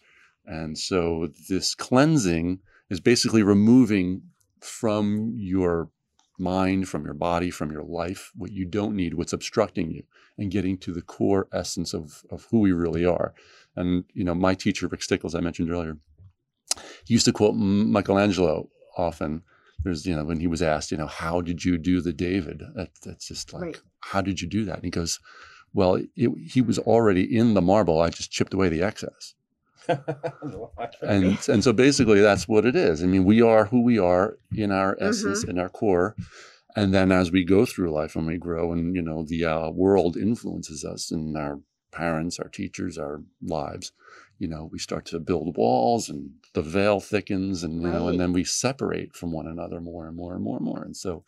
And 0.46 0.78
so 0.78 1.30
this 1.50 1.74
cleansing 1.74 2.60
is 2.90 3.00
basically 3.00 3.42
removing 3.42 4.22
from 4.60 5.34
your 5.38 5.90
mind, 6.38 6.88
from 6.90 7.06
your 7.06 7.14
body, 7.14 7.50
from 7.50 7.72
your 7.72 7.84
life, 7.84 8.32
what 8.36 8.52
you 8.52 8.66
don't 8.66 8.96
need, 8.96 9.14
what's 9.14 9.34
obstructing 9.34 9.92
you, 9.92 10.04
and 10.38 10.52
getting 10.52 10.78
to 10.80 10.92
the 10.94 11.02
core 11.02 11.48
essence 11.54 11.94
of, 11.94 12.24
of 12.30 12.48
who 12.52 12.60
we 12.60 12.72
really 12.72 13.06
are. 13.06 13.34
And, 13.76 14.06
you 14.14 14.24
know, 14.24 14.36
my 14.36 14.54
teacher, 14.56 14.88
Rick 14.88 15.04
Stickles, 15.04 15.36
I 15.36 15.40
mentioned 15.42 15.72
earlier, 15.72 15.98
he 17.06 17.14
used 17.14 17.26
to 17.26 17.32
quote 17.34 17.56
Michelangelo 17.56 18.70
often. 18.98 19.44
There's, 19.84 20.06
you 20.06 20.16
know, 20.16 20.24
when 20.24 20.40
he 20.40 20.48
was 20.48 20.62
asked, 20.62 20.92
you 20.92 20.98
know, 20.98 21.08
how 21.08 21.42
did 21.42 21.64
you 21.64 21.78
do 21.78 22.02
the 22.02 22.14
David? 22.14 22.64
That, 22.76 22.90
that's 23.04 23.28
just 23.28 23.54
like, 23.54 23.62
Right. 23.62 23.82
how 24.00 24.22
did 24.22 24.42
you 24.42 24.48
do 24.48 24.66
that? 24.66 24.76
And 24.76 24.84
he 24.86 24.90
goes, 24.90 25.20
well, 25.74 25.96
it, 26.16 26.32
he 26.48 26.62
was 26.62 26.80
already 26.80 27.24
in 27.38 27.54
the 27.54 27.62
marble. 27.62 28.02
I 28.02 28.10
just 28.10 28.32
chipped 28.32 28.54
away 28.54 28.70
the 28.70 28.82
excess. 28.82 29.36
And 31.02 31.38
and 31.48 31.64
so 31.64 31.74
basically 31.74 32.22
that's 32.22 32.48
what 32.48 32.66
it 32.66 32.76
is. 32.76 33.04
I 33.04 33.06
mean, 33.06 33.26
we 33.26 33.42
are 33.42 33.66
who 33.66 33.82
we 33.82 34.00
are 34.00 34.38
in 34.56 34.72
our 34.72 34.98
essence, 35.00 35.44
in 35.44 35.60
our 35.60 35.70
core. 35.70 36.16
And 36.76 36.94
then 36.94 37.12
as 37.12 37.32
we 37.32 37.46
go 37.46 37.66
through 37.66 37.92
life 37.92 38.16
and 38.16 38.28
we 38.28 38.38
grow 38.38 38.74
and 38.74 38.96
you 38.96 39.02
know 39.02 39.24
the 39.24 39.46
uh, 39.46 39.70
world 39.70 40.18
influences 40.18 40.84
us 40.84 41.12
and 41.12 41.38
our 41.38 41.60
parents, 41.92 42.40
our 42.40 42.50
teachers, 42.50 42.98
our 42.98 43.22
lives, 43.42 43.94
you 44.38 44.48
know, 44.48 44.70
we 44.72 44.80
start 44.80 45.06
to 45.06 45.20
build 45.20 45.56
walls 45.56 46.10
and 46.10 46.32
the 46.54 46.62
veil 46.62 47.00
thickens 47.00 47.64
and 47.64 47.82
you 47.82 47.90
know 47.90 48.08
and 48.08 48.20
then 48.20 48.34
we 48.34 48.44
separate 48.44 49.16
from 49.16 49.32
one 49.32 49.48
another 49.48 49.80
more 49.80 50.08
and 50.08 50.18
more 50.18 50.34
and 50.34 50.44
more 50.44 50.58
and 50.58 50.66
more. 50.66 50.84
And 50.84 50.96
so 50.96 51.24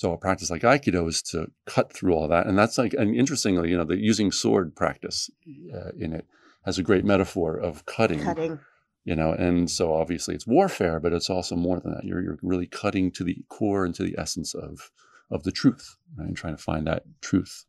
so 0.00 0.12
a 0.14 0.16
practice 0.16 0.50
like 0.50 0.62
Aikido 0.62 1.06
is 1.06 1.20
to 1.24 1.50
cut 1.66 1.92
through 1.92 2.14
all 2.14 2.26
that. 2.28 2.46
And 2.46 2.58
that's 2.58 2.78
like, 2.78 2.94
and 2.94 3.14
interestingly, 3.14 3.68
you 3.68 3.76
know, 3.76 3.84
the 3.84 3.98
using 3.98 4.32
sword 4.32 4.74
practice 4.74 5.28
uh, 5.74 5.90
in 5.98 6.14
it 6.14 6.24
has 6.64 6.78
a 6.78 6.82
great 6.82 7.04
metaphor 7.04 7.56
of 7.56 7.86
cutting, 7.86 8.20
Cutting. 8.22 8.58
you 9.04 9.16
know, 9.16 9.32
and 9.32 9.70
so 9.70 9.94
obviously 9.94 10.34
it's 10.34 10.46
warfare, 10.46 11.00
but 11.00 11.12
it's 11.12 11.30
also 11.30 11.56
more 11.56 11.80
than 11.80 11.92
that. 11.92 12.04
You're, 12.04 12.22
you're 12.22 12.38
really 12.42 12.66
cutting 12.66 13.10
to 13.12 13.24
the 13.24 13.38
core 13.48 13.84
and 13.84 13.94
to 13.94 14.02
the 14.02 14.14
essence 14.18 14.54
of, 14.54 14.90
of 15.30 15.42
the 15.44 15.52
truth, 15.52 15.96
right? 16.16 16.28
And 16.28 16.36
trying 16.36 16.56
to 16.56 16.62
find 16.62 16.86
that 16.86 17.04
truth. 17.20 17.64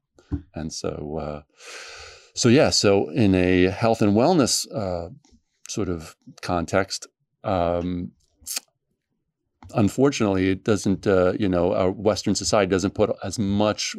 And 0.56 0.72
so, 0.72 1.18
uh, 1.22 1.42
so 2.34 2.50
yeah, 2.50 2.70
so 2.70 3.10
in 3.10 3.36
a 3.36 3.64
health 3.70 4.02
and 4.02 4.14
wellness 4.16 4.66
uh, 4.74 5.10
sort 5.68 5.89
of 5.89 6.16
context, 6.42 7.08
um, 7.44 8.12
unfortunately, 9.76 10.50
it 10.50 10.64
doesn't. 10.64 11.06
Uh, 11.08 11.34
you 11.40 11.50
know, 11.50 11.74
our 11.74 11.92
Western 11.92 12.36
society 12.36 12.70
doesn't 12.70 12.94
put 12.94 13.10
as 13.24 13.38
much 13.40 13.96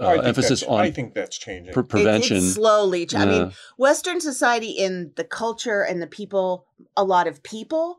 uh, 0.00 0.06
I 0.06 0.24
emphasis 0.24 0.62
on 0.62 0.80
I 0.80 0.90
think 0.90 1.14
that's 1.14 1.38
changing. 1.38 1.72
pre- 1.72 1.82
It- 1.82 1.88
prevention. 1.88 2.38
it's 2.38 2.54
slowly. 2.54 3.06
ch- 3.06 3.14
I 3.14 3.26
mean, 3.26 3.52
Western 3.76 4.20
society 4.20 4.70
in 4.70 5.12
the 5.16 5.24
culture 5.24 5.82
and 5.82 6.00
the 6.02 6.06
people, 6.06 6.66
a 6.96 7.04
lot 7.04 7.26
of 7.26 7.42
people, 7.42 7.98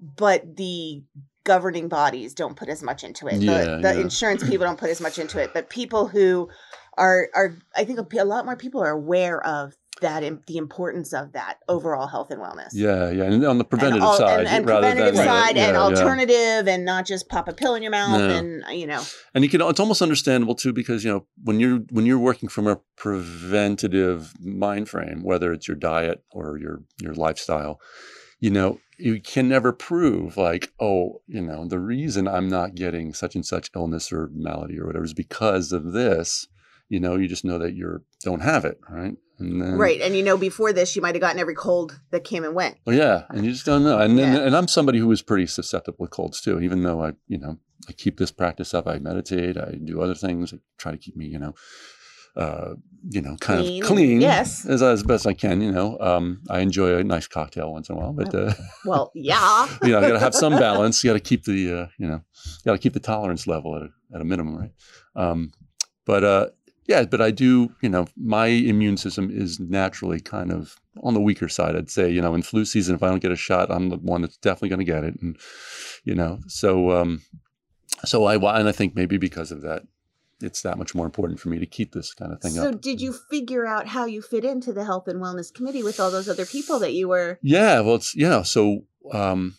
but 0.00 0.56
the 0.56 1.02
governing 1.44 1.88
bodies 1.88 2.34
don't 2.34 2.56
put 2.56 2.68
as 2.68 2.82
much 2.82 3.02
into 3.02 3.26
it. 3.26 3.38
The, 3.40 3.44
Yeah, 3.44 3.64
the 3.76 3.94
yeah. 3.94 4.00
insurance 4.00 4.42
people 4.48 4.64
don't 4.66 4.78
put 4.78 4.90
as 4.90 5.00
much 5.00 5.18
into 5.18 5.40
it, 5.42 5.52
but 5.52 5.68
people 5.70 6.06
who 6.08 6.48
are 6.96 7.28
are 7.34 7.56
I 7.74 7.84
think 7.84 7.98
a 7.98 8.24
lot 8.24 8.44
more 8.44 8.56
people 8.56 8.80
are 8.82 8.90
aware 8.90 9.44
of 9.44 9.74
that 10.02 10.22
the 10.46 10.56
importance 10.56 11.12
of 11.12 11.32
that 11.32 11.58
overall 11.68 12.06
health 12.06 12.30
and 12.30 12.40
wellness. 12.40 12.70
yeah, 12.72 13.10
yeah, 13.10 13.24
and 13.24 13.44
on 13.44 13.58
the 13.58 13.64
preventative 13.64 14.02
al- 14.02 14.16
side, 14.16 14.40
and, 14.40 14.48
and 14.48 14.66
preventative 14.66 15.14
than 15.14 15.24
side, 15.24 15.56
yeah, 15.56 15.68
and 15.68 15.74
yeah. 15.74 15.82
alternative, 15.82 16.68
and 16.68 16.84
not 16.84 17.06
just 17.06 17.28
pop 17.28 17.48
a 17.48 17.52
pill 17.52 17.74
in 17.74 17.82
your 17.82 17.92
mouth, 17.92 18.20
and 18.20 18.64
uh, 18.64 18.70
you 18.70 18.86
know, 18.86 19.02
and 19.34 19.42
you 19.42 19.50
can 19.50 19.60
it's 19.62 19.80
almost 19.80 20.02
understandable 20.02 20.54
too 20.54 20.72
because 20.72 21.04
you 21.04 21.10
know 21.10 21.26
when 21.42 21.58
you're 21.58 21.78
when 21.90 22.06
you're 22.06 22.18
working 22.18 22.48
from 22.48 22.66
a 22.66 22.78
preventative 22.96 24.34
mind 24.40 24.88
frame 24.88 25.22
whether 25.22 25.52
it's 25.52 25.66
your 25.66 25.76
diet 25.76 26.22
or 26.30 26.58
your 26.58 26.82
your 27.00 27.14
lifestyle 27.14 27.80
you 28.42 28.50
know 28.50 28.78
you 28.98 29.20
can 29.20 29.48
never 29.48 29.72
prove 29.72 30.36
like 30.36 30.72
oh 30.80 31.22
you 31.26 31.40
know 31.40 31.66
the 31.66 31.78
reason 31.78 32.28
i'm 32.28 32.48
not 32.48 32.74
getting 32.74 33.14
such 33.14 33.34
and 33.34 33.46
such 33.46 33.70
illness 33.74 34.12
or 34.12 34.30
malady 34.34 34.78
or 34.78 34.86
whatever 34.86 35.04
is 35.04 35.14
because 35.14 35.72
of 35.72 35.92
this 35.92 36.46
you 36.88 37.00
know 37.00 37.16
you 37.16 37.26
just 37.26 37.44
know 37.44 37.58
that 37.58 37.74
you're 37.74 38.02
don't 38.22 38.42
have 38.42 38.64
it 38.64 38.78
right 38.90 39.16
then, 39.60 39.76
right? 39.78 40.00
And 40.00 40.14
you 40.16 40.22
know, 40.22 40.36
before 40.36 40.72
this, 40.72 40.94
you 40.96 41.02
might 41.02 41.14
have 41.14 41.20
gotten 41.22 41.38
every 41.40 41.54
cold 41.54 42.00
that 42.10 42.24
came 42.24 42.44
and 42.44 42.54
went. 42.54 42.76
well, 42.86 42.96
yeah, 42.96 43.24
and 43.30 43.44
you 43.44 43.52
just 43.52 43.66
don't 43.66 43.84
know. 43.84 43.98
And 43.98 44.18
then, 44.18 44.34
Yeah. 44.34 44.42
and 44.46 44.56
I'm 44.56 44.68
somebody 44.68 44.98
who 44.98 45.10
is 45.12 45.22
pretty 45.22 45.46
susceptible 45.46 46.06
to 46.06 46.10
colds 46.10 46.40
too. 46.40 46.60
Even 46.60 46.82
though 46.82 47.02
I, 47.04 47.12
you 47.28 47.38
know, 47.38 47.58
I 47.88 47.92
keep 47.92 48.18
this 48.18 48.30
practice 48.30 48.74
up. 48.74 48.86
I 48.86 48.98
meditate. 48.98 49.56
I 49.56 49.72
do 49.82 50.00
other 50.02 50.14
things. 50.14 50.52
I 50.52 50.58
try 50.78 50.92
to 50.92 50.98
keep 50.98 51.16
me, 51.16 51.26
you 51.26 51.38
know, 51.38 51.54
uh, 52.36 52.74
you 53.10 53.20
know, 53.20 53.36
kind 53.40 53.60
Clean 53.60 53.82
of 53.82 53.88
clean 53.88 54.20
yes. 54.20 54.64
as 54.64 54.82
as 54.82 55.02
best 55.02 55.26
I 55.26 55.34
can. 55.34 55.60
You 55.60 55.70
know, 55.72 55.98
um, 56.00 56.40
I 56.48 56.60
enjoy 56.60 56.96
a 56.96 57.04
nice 57.04 57.26
cocktail 57.26 57.72
once 57.72 57.88
in 57.90 57.96
a 57.96 57.98
while, 57.98 58.12
but 58.12 58.34
uh, 58.34 58.54
Well, 58.86 59.10
yeah, 59.14 59.66
you 59.82 59.90
know, 59.90 59.98
I 59.98 60.02
got 60.02 60.12
to 60.12 60.18
have 60.20 60.34
some 60.34 60.52
balance. 60.52 61.02
You 61.04 61.10
got 61.10 61.14
to 61.14 61.20
keep 61.20 61.44
the, 61.44 61.80
uh, 61.82 61.86
you 61.98 62.06
know, 62.08 62.20
you 62.44 62.64
got 62.64 62.72
to 62.72 62.78
keep 62.78 62.94
the 62.94 63.00
tolerance 63.00 63.46
level 63.46 63.76
at 63.76 63.82
a, 63.82 63.88
at 64.14 64.20
a 64.20 64.24
minimum, 64.24 64.56
right? 64.56 64.72
Um, 65.14 65.52
but 66.06 66.24
uh, 66.24 66.46
yeah, 66.92 67.04
but 67.04 67.22
I 67.22 67.30
do, 67.30 67.72
you 67.80 67.88
know, 67.88 68.06
my 68.16 68.46
immune 68.46 68.98
system 68.98 69.30
is 69.32 69.58
naturally 69.58 70.20
kind 70.20 70.52
of 70.52 70.78
on 71.02 71.14
the 71.14 71.20
weaker 71.20 71.48
side. 71.48 71.74
I'd 71.74 71.88
say, 71.88 72.10
you 72.10 72.20
know, 72.20 72.34
in 72.34 72.42
flu 72.42 72.66
season, 72.66 72.94
if 72.94 73.02
I 73.02 73.08
don't 73.08 73.22
get 73.22 73.32
a 73.32 73.36
shot, 73.36 73.70
I'm 73.70 73.88
the 73.88 73.96
one 73.96 74.20
that's 74.20 74.36
definitely 74.36 74.68
going 74.68 74.80
to 74.80 74.84
get 74.84 75.02
it, 75.02 75.14
and 75.22 75.38
you 76.04 76.14
know, 76.14 76.40
so 76.48 76.92
um, 76.92 77.22
so 78.04 78.26
I 78.26 78.34
and 78.58 78.68
I 78.68 78.72
think 78.72 78.94
maybe 78.94 79.16
because 79.16 79.50
of 79.52 79.62
that, 79.62 79.84
it's 80.42 80.60
that 80.62 80.76
much 80.76 80.94
more 80.94 81.06
important 81.06 81.40
for 81.40 81.48
me 81.48 81.58
to 81.58 81.66
keep 81.66 81.92
this 81.92 82.12
kind 82.12 82.30
of 82.30 82.42
thing 82.42 82.52
So, 82.52 82.68
up. 82.68 82.72
So, 82.74 82.78
did 82.78 83.00
you 83.00 83.14
figure 83.30 83.66
out 83.66 83.86
how 83.86 84.04
you 84.04 84.20
fit 84.20 84.44
into 84.44 84.74
the 84.74 84.84
health 84.84 85.08
and 85.08 85.18
wellness 85.18 85.52
committee 85.52 85.82
with 85.82 85.98
all 85.98 86.10
those 86.10 86.28
other 86.28 86.44
people 86.44 86.78
that 86.80 86.92
you 86.92 87.08
were? 87.08 87.38
Yeah, 87.40 87.80
well, 87.80 87.94
it's 87.94 88.14
yeah. 88.14 88.42
So 88.42 88.84
um, 89.12 89.54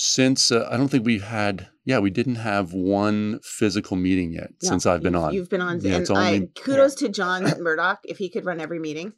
since 0.00 0.52
uh, 0.52 0.68
I 0.70 0.76
don't 0.76 0.86
think 0.88 1.04
we've 1.04 1.24
had, 1.24 1.66
yeah, 1.84 1.98
we 1.98 2.10
didn't 2.10 2.36
have 2.36 2.72
one 2.72 3.40
physical 3.42 3.96
meeting 3.96 4.32
yet 4.32 4.50
No, 4.62 4.68
since 4.68 4.86
I've 4.86 5.02
been 5.02 5.16
on. 5.16 5.34
You've 5.34 5.50
been 5.50 5.60
on, 5.60 5.80
Yeah, 5.80 5.94
and 5.94 6.02
it's 6.02 6.10
I, 6.10 6.34
only- 6.34 6.46
kudos 6.54 6.94
to 6.96 7.08
John 7.08 7.42
Murdoch 7.60 7.98
if 8.04 8.18
he 8.18 8.28
could 8.30 8.44
run 8.44 8.60
every 8.60 8.78
meeting. 8.78 9.12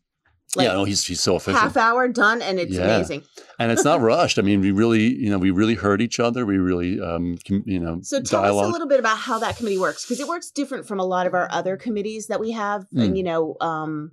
Like 0.57 0.67
yeah, 0.67 0.73
no, 0.73 0.85
he's 0.85 1.05
he's 1.05 1.21
so 1.21 1.37
efficient, 1.37 1.63
half 1.63 1.77
hour 1.77 2.09
done, 2.09 2.41
and 2.43 2.59
it's 2.59 2.73
Yeah. 2.73 2.97
amazing. 2.97 3.23
and 3.61 3.71
it's 3.71 3.85
not 3.85 4.01
rushed. 4.13 4.37
I 4.39 4.43
mean, 4.43 4.61
we 4.63 4.73
really, 4.73 5.03
you 5.15 5.31
know, 5.31 5.39
we 5.39 5.51
really 5.53 5.75
heard 5.75 6.01
each 6.01 6.19
other. 6.19 6.45
We 6.47 6.57
really, 6.57 6.99
um, 7.01 7.37
com- 7.47 7.63
you 7.67 7.79
know, 7.79 8.01
So 8.03 8.21
tell 8.21 8.43
dialogue. 8.43 8.65
us 8.65 8.69
a 8.71 8.73
little 8.73 8.89
bit 8.89 8.99
about 8.99 9.19
how 9.19 9.39
that 9.39 9.57
committee 9.59 9.79
works 9.79 10.05
because 10.07 10.19
it 10.19 10.27
works 10.27 10.51
different 10.51 10.89
from 10.89 10.99
a 10.99 11.05
lot 11.05 11.27
of 11.29 11.35
our 11.35 11.47
other 11.53 11.77
committees 11.77 12.27
that 12.29 12.41
we 12.41 12.51
have, 12.53 12.87
Mm. 12.93 13.05
and 13.05 13.17
you 13.19 13.23
know, 13.23 13.57
um, 13.61 14.13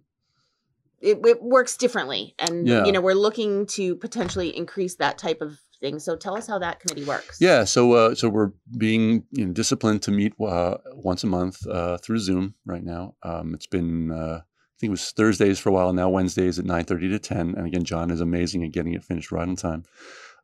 it, 1.00 1.18
it 1.26 1.42
works 1.42 1.76
differently, 1.78 2.36
and 2.38 2.68
Yeah. 2.68 2.86
you 2.86 2.92
know, 2.92 3.02
we're 3.02 3.14
looking 3.16 3.66
to 3.68 3.96
potentially 3.96 4.56
increase 4.56 4.96
that 4.98 5.18
type 5.18 5.42
of 5.42 5.58
thing. 5.80 6.00
So 6.00 6.16
tell 6.16 6.38
us 6.38 6.48
how 6.48 6.60
that 6.60 6.80
committee 6.80 7.06
works. 7.06 7.38
Yeah, 7.40 7.64
so 7.64 7.94
uh, 7.94 8.16
so 8.16 8.30
we're 8.30 8.52
being 8.78 9.24
you 9.32 9.46
know, 9.46 9.54
disciplined 9.54 10.02
to 10.04 10.12
meet 10.12 10.34
uh, 10.40 10.78
once 10.94 11.24
a 11.24 11.28
month 11.28 11.66
uh, 11.68 11.98
through 11.98 12.20
Zoom 12.20 12.56
right 12.66 12.84
now. 12.84 13.16
Um, 13.24 13.54
it's 13.54 13.68
been 13.68 14.12
uh, 14.12 14.42
I 14.42 14.80
think 14.80 14.90
it 14.90 14.92
was 14.92 15.12
Thursdays 15.12 15.60
for 15.60 15.70
a 15.70 15.74
while. 15.74 15.92
Now 15.94 16.10
Wednesdays 16.10 16.60
at 16.60 16.66
nine 16.66 16.86
thirty 16.86 17.10
to 17.10 17.20
ten. 17.20 17.56
And 17.56 17.66
again, 17.66 17.84
John 17.84 18.12
is 18.12 18.22
amazing 18.22 18.64
at 18.64 18.72
getting 18.72 18.94
it 18.94 19.04
finished 19.04 19.32
right 19.32 19.48
on 19.48 19.56
time. 19.56 19.84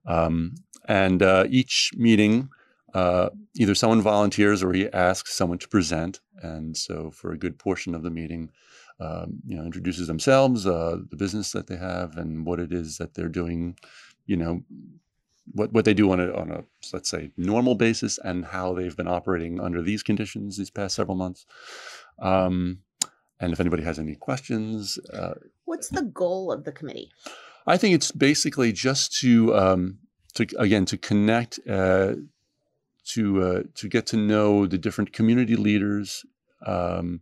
Um, 0.05 0.55
and 0.88 1.21
uh, 1.21 1.45
each 1.49 1.91
meeting, 1.95 2.49
uh, 2.93 3.29
either 3.55 3.75
someone 3.75 4.01
volunteers 4.01 4.63
or 4.63 4.73
he 4.73 4.91
asks 4.91 5.34
someone 5.34 5.59
to 5.59 5.67
present. 5.67 6.19
And 6.41 6.75
so 6.75 7.11
for 7.11 7.31
a 7.31 7.38
good 7.38 7.57
portion 7.57 7.95
of 7.95 8.03
the 8.03 8.09
meeting, 8.09 8.49
um, 8.99 9.39
you 9.45 9.55
know, 9.55 9.63
introduces 9.63 10.07
themselves, 10.07 10.67
uh, 10.67 10.97
the 11.09 11.15
business 11.15 11.51
that 11.51 11.67
they 11.67 11.77
have, 11.77 12.17
and 12.17 12.45
what 12.45 12.59
it 12.59 12.73
is 12.73 12.97
that 12.97 13.13
they're 13.13 13.29
doing. 13.29 13.77
You 14.25 14.38
know, 14.38 14.61
what 15.51 15.73
what 15.73 15.85
they 15.85 15.93
do 15.93 16.11
on 16.11 16.19
a 16.19 16.33
on 16.33 16.51
a 16.51 16.63
let's 16.93 17.09
say 17.09 17.31
normal 17.37 17.75
basis 17.75 18.17
and 18.23 18.45
how 18.45 18.73
they've 18.73 18.95
been 18.95 19.07
operating 19.07 19.59
under 19.59 19.81
these 19.81 20.03
conditions 20.03 20.57
these 20.57 20.69
past 20.69 20.95
several 20.95 21.17
months. 21.17 21.45
Um, 22.19 22.79
and 23.39 23.51
if 23.51 23.59
anybody 23.59 23.83
has 23.83 23.99
any 23.99 24.15
questions, 24.15 24.97
uh, 25.11 25.33
What's 25.65 25.89
the 25.89 26.03
goal 26.03 26.51
of 26.51 26.63
the 26.63 26.71
committee? 26.71 27.11
I 27.65 27.77
think 27.77 27.95
it's 27.95 28.11
basically 28.11 28.71
just 28.71 29.17
to 29.19 29.55
um, 29.55 29.99
to 30.35 30.47
again 30.57 30.85
to 30.85 30.97
connect 30.97 31.59
uh, 31.67 32.15
to 33.05 33.41
uh, 33.41 33.63
to 33.75 33.87
get 33.87 34.05
to 34.07 34.17
know 34.17 34.65
the 34.65 34.77
different 34.77 35.13
community 35.13 35.55
leaders 35.55 36.25
um, 36.65 37.21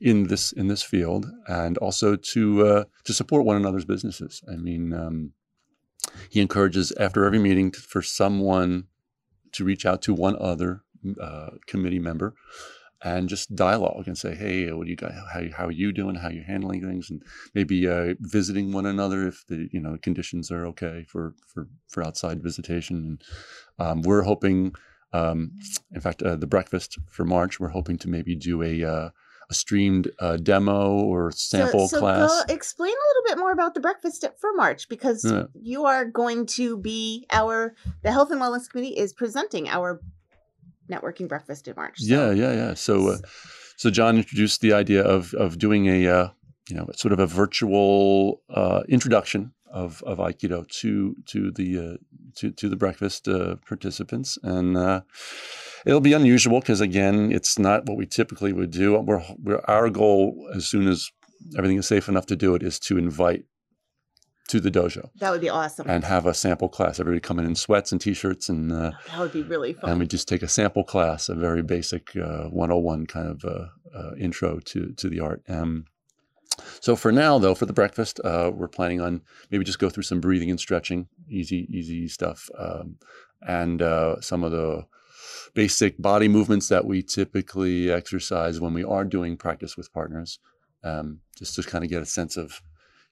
in 0.00 0.28
this 0.28 0.52
in 0.52 0.68
this 0.68 0.82
field, 0.82 1.26
and 1.48 1.78
also 1.78 2.16
to 2.16 2.66
uh, 2.66 2.84
to 3.04 3.12
support 3.12 3.44
one 3.44 3.56
another's 3.56 3.84
businesses. 3.84 4.42
I 4.50 4.56
mean, 4.56 4.92
um, 4.92 5.32
he 6.30 6.40
encourages 6.40 6.92
after 6.92 7.24
every 7.24 7.38
meeting 7.38 7.72
for 7.72 8.02
someone 8.02 8.84
to 9.52 9.64
reach 9.64 9.86
out 9.86 10.02
to 10.02 10.14
one 10.14 10.36
other 10.40 10.82
uh, 11.20 11.50
committee 11.66 11.98
member 11.98 12.34
and 13.02 13.28
just 13.28 13.54
dialogue 13.54 14.06
and 14.06 14.16
say, 14.16 14.34
"Hey, 14.34 14.72
what 14.72 14.84
do 14.84 14.90
you 14.90 14.96
guys? 14.96 15.14
How, 15.32 15.42
how 15.56 15.66
are 15.66 15.72
you 15.72 15.92
doing? 15.92 16.16
How 16.16 16.28
are 16.28 16.32
you 16.32 16.42
handling 16.42 16.80
things?" 16.80 17.10
And 17.10 17.22
maybe 17.54 17.86
uh, 17.86 18.14
visiting 18.20 18.72
one 18.72 18.86
another 18.86 19.26
if 19.26 19.46
the 19.46 19.68
you 19.70 19.80
know 19.80 19.96
conditions 20.00 20.50
are 20.50 20.66
okay 20.66 21.04
for 21.08 21.34
for 21.46 21.68
for 21.88 22.02
outside 22.02 22.42
visitation. 22.42 22.96
And 22.96 23.24
um, 23.78 24.02
we're 24.02 24.22
hoping, 24.22 24.74
um, 25.12 25.52
in 25.94 26.00
fact, 26.00 26.22
uh, 26.22 26.36
the 26.36 26.46
breakfast 26.46 26.98
for 27.10 27.24
March, 27.24 27.60
we're 27.60 27.68
hoping 27.68 27.98
to 27.98 28.08
maybe 28.08 28.34
do 28.34 28.62
a 28.62 28.82
uh, 28.82 29.10
a 29.50 29.54
streamed 29.54 30.10
uh, 30.18 30.36
demo 30.38 30.90
or 30.98 31.30
sample 31.30 31.88
so, 31.88 31.96
so 31.96 32.00
class. 32.00 32.28
Go, 32.46 32.52
explain 32.54 32.90
a 32.90 33.06
little 33.08 33.34
bit 33.34 33.38
more 33.38 33.52
about 33.52 33.74
the 33.74 33.80
breakfast 33.80 34.24
for 34.38 34.52
March 34.54 34.88
because 34.88 35.24
Yeah. 35.24 35.44
you 35.54 35.84
are 35.84 36.04
going 36.04 36.46
to 36.58 36.76
be 36.78 37.26
our 37.30 37.74
the 38.02 38.10
health 38.12 38.30
and 38.30 38.40
wellness 38.40 38.68
committee 38.68 38.96
is 38.98 39.12
presenting 39.12 39.68
our 39.68 40.00
networking 40.90 41.28
breakfast 41.28 41.68
in 41.68 41.74
March. 41.76 41.98
so- 42.00 42.06
Yeah, 42.14 42.30
yeah, 42.32 42.52
yeah. 42.52 42.74
So, 42.74 43.08
uh, 43.08 43.18
so 43.76 43.90
John 43.90 44.16
introduced 44.16 44.60
the 44.60 44.72
idea 44.72 45.02
of 45.02 45.32
of 45.34 45.58
doing 45.58 45.86
a 45.86 46.06
uh, 46.08 46.28
you 46.68 46.76
know 46.76 46.86
sort 46.96 47.12
of 47.12 47.20
a 47.20 47.26
virtual 47.26 48.42
uh, 48.50 48.82
introduction 48.88 49.52
of 49.70 50.02
of 50.04 50.18
Aikido 50.18 50.66
to 50.80 51.16
to 51.26 51.50
the 51.50 51.78
uh, 51.78 51.96
to 52.36 52.50
to 52.52 52.68
the 52.68 52.76
breakfast 52.76 53.28
uh, 53.28 53.56
participants, 53.66 54.38
and 54.42 54.76
uh, 54.76 55.00
it'll 55.84 56.00
be 56.00 56.12
unusual 56.12 56.60
because 56.60 56.80
again, 56.80 57.32
it's 57.32 57.58
not 57.58 57.86
what 57.86 57.96
we 57.96 58.06
typically 58.06 58.52
would 58.52 58.70
do. 58.70 58.98
We're, 59.00 59.22
we're 59.42 59.60
our 59.66 59.90
goal 59.90 60.48
as 60.54 60.66
soon 60.66 60.88
as 60.88 61.10
everything 61.56 61.78
is 61.78 61.86
safe 61.86 62.08
enough 62.08 62.26
to 62.26 62.36
do 62.36 62.54
it 62.54 62.62
is 62.62 62.78
to 62.80 62.98
invite 62.98 63.44
to 64.48 64.60
the 64.60 64.70
dojo 64.70 65.10
That 65.18 65.30
would 65.32 65.40
be 65.40 65.48
awesome. 65.48 65.90
and 65.90 66.04
have 66.04 66.24
a 66.24 66.32
sample 66.32 66.68
class. 66.68 67.00
Everybody 67.00 67.20
come 67.20 67.38
in 67.40 67.46
in 67.46 67.56
sweats 67.56 67.90
and 67.90 68.00
t-shirts 68.00 68.48
and. 68.48 68.72
Uh, 68.72 68.92
that 69.10 69.18
would 69.18 69.32
be 69.32 69.42
really 69.42 69.72
fun. 69.72 69.90
and 69.90 70.00
we 70.00 70.06
just 70.06 70.28
take 70.28 70.42
a 70.42 70.48
sample 70.48 70.84
class, 70.84 71.28
a 71.28 71.34
very 71.34 71.62
basic 71.62 72.14
uh, 72.16 72.44
101 72.44 73.06
kind 73.06 73.28
of 73.28 73.44
uh, 73.44 73.66
uh, 73.96 74.14
intro 74.18 74.60
to 74.60 74.92
to 74.92 75.08
the 75.08 75.18
art. 75.20 75.42
Um, 75.48 75.86
so 76.80 76.96
for 76.96 77.12
now, 77.12 77.38
though, 77.38 77.54
for 77.54 77.66
the 77.66 77.72
breakfast, 77.72 78.20
uh, 78.24 78.50
we're 78.54 78.68
planning 78.68 79.00
on 79.00 79.22
maybe 79.50 79.64
just 79.64 79.78
go 79.78 79.90
through 79.90 80.04
some 80.04 80.20
breathing 80.20 80.50
and 80.50 80.60
stretching, 80.60 81.08
easy 81.28 81.66
easy 81.70 82.08
stuff, 82.08 82.48
um, 82.58 82.96
and 83.46 83.82
uh, 83.82 84.20
some 84.20 84.44
of 84.44 84.52
the 84.52 84.86
basic 85.54 86.00
body 86.00 86.28
movements 86.28 86.68
that 86.68 86.84
we 86.84 87.02
typically 87.02 87.90
exercise 87.90 88.60
when 88.60 88.74
we 88.74 88.84
are 88.84 89.04
doing 89.04 89.36
practice 89.36 89.76
with 89.76 89.92
partners, 89.92 90.38
um, 90.84 91.20
just 91.36 91.54
to 91.56 91.62
kind 91.62 91.84
of 91.84 91.90
get 91.90 92.02
a 92.02 92.06
sense 92.06 92.36
of 92.36 92.62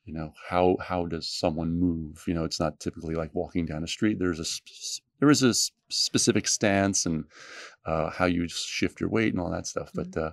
you 0.05 0.15
know 0.15 0.33
how 0.49 0.77
how 0.81 1.07
does 1.07 1.29
someone 1.29 1.79
move? 1.79 2.23
You 2.27 2.35
know 2.35 2.45
it's 2.45 2.61
not 2.61 2.81
typically 2.81 3.15
like 3.15 3.35
walking 3.35 3.67
down 3.67 3.85
a 3.85 3.89
street. 3.89 4.19
There's 4.19 4.41
a 4.41 4.45
sp- 4.47 5.03
there 5.21 5.31
is 5.31 5.43
a 5.43 5.55
specific 5.89 6.47
stance 6.47 7.07
and 7.07 7.25
uh, 7.87 8.11
how 8.11 8.27
you 8.27 8.49
shift 8.49 9.01
your 9.01 9.09
weight 9.09 9.33
and 9.33 9.41
all 9.41 9.51
that 9.51 9.67
stuff 9.67 9.91
but 9.95 10.15
uh, 10.17 10.33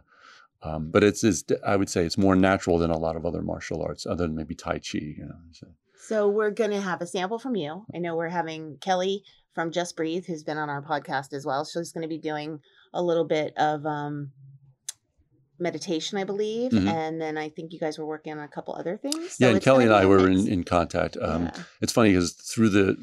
um, 0.63 0.91
but 0.91 1.03
it's 1.03 1.23
is 1.23 1.43
I 1.65 1.75
would 1.75 1.89
say 1.89 2.05
it's 2.05 2.17
more 2.17 2.35
natural 2.35 2.77
than 2.77 2.91
a 2.91 2.97
lot 2.97 3.15
of 3.15 3.25
other 3.25 3.41
martial 3.41 3.81
arts 3.81 4.05
other 4.05 4.25
than 4.27 4.35
maybe 4.35 4.55
tai 4.55 4.79
chi 4.79 4.99
you 4.99 5.25
know 5.25 5.35
so. 5.51 5.67
So 6.07 6.27
we're 6.27 6.51
going 6.51 6.71
to 6.71 6.81
have 6.81 6.99
a 7.01 7.05
sample 7.07 7.37
from 7.39 7.55
you. 7.55 7.85
I 7.93 7.99
know 7.99 8.15
we're 8.15 8.29
having 8.29 8.77
Kelly 8.81 9.23
from 9.53 9.71
Just 9.71 9.95
Breathe, 9.95 10.25
who's 10.25 10.43
been 10.43 10.57
on 10.57 10.67
our 10.69 10.81
podcast 10.81 11.31
as 11.33 11.45
well. 11.45 11.63
She's 11.63 11.91
going 11.91 12.01
to 12.01 12.07
be 12.07 12.17
doing 12.17 12.59
a 12.93 13.01
little 13.03 13.23
bit 13.25 13.53
of 13.57 13.85
um, 13.85 14.31
meditation, 15.59 16.17
I 16.17 16.23
believe, 16.23 16.71
Mhm. 16.71 16.87
and 16.87 17.21
then 17.21 17.37
I 17.37 17.49
think 17.49 17.71
you 17.71 17.79
guys 17.79 17.99
were 17.99 18.05
working 18.05 18.33
on 18.33 18.39
a 18.39 18.47
couple 18.47 18.73
other 18.75 18.97
things. 18.97 19.37
yeah, 19.39 19.49
and 19.49 19.61
Kelly 19.61 19.83
and 19.85 19.93
I 19.93 20.05
were 20.07 20.27
in, 20.27 20.47
in 20.47 20.63
contact. 20.63 21.17
Um, 21.21 21.43
Yeah. 21.43 21.63
It's 21.81 21.93
funny 21.93 22.09
because 22.09 22.33
through 22.33 22.69
the 22.69 22.97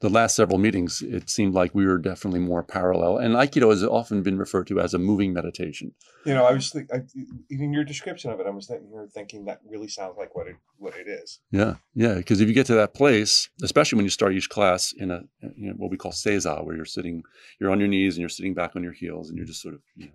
the 0.00 0.08
last 0.08 0.34
several 0.34 0.58
meetings, 0.58 1.02
it 1.02 1.30
seemed 1.30 1.54
like 1.54 1.74
we 1.74 1.86
were 1.86 1.98
definitely 1.98 2.40
more 2.40 2.62
parallel. 2.62 3.18
And 3.18 3.34
Aikido 3.34 3.70
has 3.70 3.84
often 3.84 4.22
been 4.22 4.38
referred 4.38 4.66
to 4.68 4.80
as 4.80 4.92
a 4.92 4.98
moving 4.98 5.32
meditation. 5.32 5.92
You 6.24 6.34
know, 6.34 6.44
I 6.44 6.52
was 6.52 6.70
think, 6.70 6.92
I, 6.92 7.02
in 7.48 7.72
your 7.72 7.84
description 7.84 8.30
of 8.30 8.40
it, 8.40 8.46
I 8.46 8.50
was 8.50 8.66
sitting 8.66 8.88
here 8.88 9.08
thinking 9.12 9.44
that 9.44 9.60
really 9.68 9.88
sounds 9.88 10.16
like 10.18 10.34
what 10.34 10.48
it 10.48 10.56
what 10.78 10.94
it 10.96 11.08
is. 11.08 11.40
Yeah, 11.50 11.76
yeah. 11.94 12.14
Because 12.14 12.40
if 12.40 12.48
you 12.48 12.54
get 12.54 12.66
to 12.66 12.74
that 12.74 12.94
place, 12.94 13.48
especially 13.62 13.96
when 13.96 14.06
you 14.06 14.10
start 14.10 14.32
each 14.32 14.48
class 14.48 14.92
in 14.92 15.10
a 15.10 15.22
you 15.56 15.68
know 15.68 15.74
what 15.76 15.90
we 15.90 15.96
call 15.96 16.12
seiza, 16.12 16.64
where 16.64 16.74
you're 16.74 16.84
sitting, 16.84 17.22
you're 17.60 17.70
on 17.70 17.78
your 17.78 17.88
knees 17.88 18.16
and 18.16 18.20
you're 18.20 18.28
sitting 18.28 18.54
back 18.54 18.74
on 18.74 18.82
your 18.82 18.92
heels, 18.92 19.28
and 19.28 19.36
you're 19.36 19.46
just 19.46 19.62
sort 19.62 19.74
of 19.74 19.80
you 19.96 20.06
know 20.06 20.12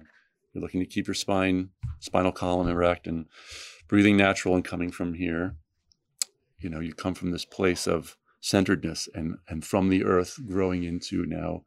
you're 0.53 0.61
looking 0.61 0.81
to 0.81 0.85
keep 0.85 1.07
your 1.07 1.15
spine, 1.15 1.69
spinal 1.99 2.31
column 2.31 2.67
erect, 2.67 3.07
and 3.07 3.27
breathing 3.87 4.17
natural 4.17 4.55
and 4.55 4.65
coming 4.65 4.91
from 4.91 5.13
here. 5.13 5.55
You 6.59 6.69
know, 6.69 6.79
you 6.79 6.93
come 6.93 7.13
from 7.13 7.31
this 7.31 7.45
place 7.45 7.87
of 7.87 8.17
centeredness 8.43 9.07
and 9.15 9.37
and 9.47 9.63
from 9.63 9.87
the 9.87 10.03
earth 10.03 10.37
growing 10.49 10.83
into 10.83 11.25
now 11.25 11.63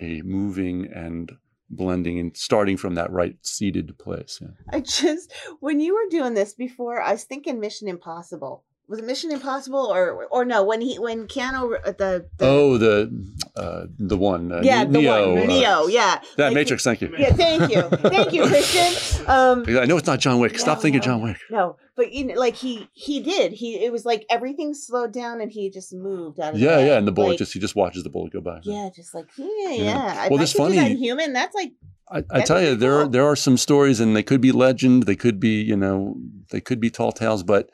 a 0.00 0.20
moving 0.22 0.90
and 0.92 1.30
blending 1.70 2.18
and 2.18 2.36
starting 2.36 2.76
from 2.76 2.96
that 2.96 3.12
right 3.12 3.36
seated 3.42 3.96
place. 3.96 4.40
Yeah. 4.42 4.48
I 4.68 4.80
just 4.80 5.32
when 5.60 5.78
you 5.78 5.94
were 5.94 6.10
doing 6.10 6.34
this 6.34 6.54
before, 6.54 7.00
I 7.00 7.12
was 7.12 7.22
thinking 7.22 7.60
Mission 7.60 7.86
Impossible. 7.86 8.64
Was 8.90 8.98
it 8.98 9.04
Mission 9.06 9.30
Impossible 9.30 9.86
or 9.94 10.24
or 10.26 10.44
no? 10.44 10.64
When 10.64 10.80
he 10.80 10.98
when 10.98 11.28
Keanu 11.28 11.62
uh, 11.86 11.92
the, 11.92 12.26
the 12.38 12.44
Oh, 12.46 12.76
the 12.76 13.08
uh, 13.56 13.86
the 13.98 14.16
one, 14.16 14.50
uh, 14.52 14.60
yeah 14.64 14.84
the 14.84 14.98
Neo, 14.98 15.34
one 15.34 15.44
uh, 15.44 15.46
Neo 15.46 15.86
yeah 15.86 16.20
That 16.36 16.46
Like, 16.46 16.54
Matrix, 16.54 16.82
thank 16.84 17.00
you. 17.00 17.08
yeah 17.16 17.32
thank 17.32 17.70
you 17.72 17.82
thank 18.14 18.32
you 18.32 18.42
Christian 18.46 18.90
um 19.28 19.64
I 19.82 19.84
know 19.86 19.96
it's 19.96 20.06
not 20.08 20.18
John 20.18 20.40
Wick. 20.40 20.58
Stop 20.58 20.78
No, 20.78 20.82
thinking 20.82 20.98
no. 21.00 21.04
John 21.06 21.22
Wick. 21.22 21.36
no 21.50 21.76
but 21.96 22.12
you 22.12 22.24
know 22.26 22.34
like 22.34 22.56
he 22.56 22.88
he 22.92 23.20
did 23.20 23.52
he 23.52 23.68
it 23.84 23.92
was 23.92 24.04
like 24.04 24.24
everything 24.28 24.74
slowed 24.74 25.12
down 25.12 25.40
and 25.40 25.50
he 25.52 25.70
just 25.70 25.92
moved 25.94 26.40
out 26.40 26.54
of 26.54 26.58
Yeah, 26.60 26.78
yeah, 26.80 26.98
and 26.98 27.06
the 27.06 27.12
bullet 27.12 27.28
like, 27.30 27.38
just 27.38 27.52
he 27.52 27.60
just 27.60 27.76
watches 27.76 28.02
the 28.02 28.10
bullet 28.10 28.32
go 28.32 28.40
by. 28.40 28.58
yeah 28.64 28.88
just 28.94 29.14
like 29.14 29.26
yeah 29.36 29.46
yeah, 29.70 29.74
Yeah. 29.84 30.28
Well, 30.30 30.38
I 30.40 30.42
this 30.42 30.52
that 30.54 30.58
funny- 30.58 30.78
in 30.90 30.96
human 30.96 31.32
that's 31.32 31.54
like 31.54 31.72
I, 32.12 32.24
I 32.28 32.40
tell 32.40 32.60
you, 32.60 32.74
there 32.74 32.94
are 32.98 33.06
there 33.06 33.24
are 33.24 33.36
some 33.36 33.56
stories, 33.56 34.00
and 34.00 34.16
they 34.16 34.24
could 34.24 34.40
be 34.40 34.50
legend, 34.50 35.04
they 35.04 35.14
could 35.14 35.38
be 35.38 35.62
you 35.62 35.76
know, 35.76 36.16
they 36.50 36.60
could 36.60 36.80
be 36.80 36.90
tall 36.90 37.12
tales, 37.12 37.44
but 37.44 37.70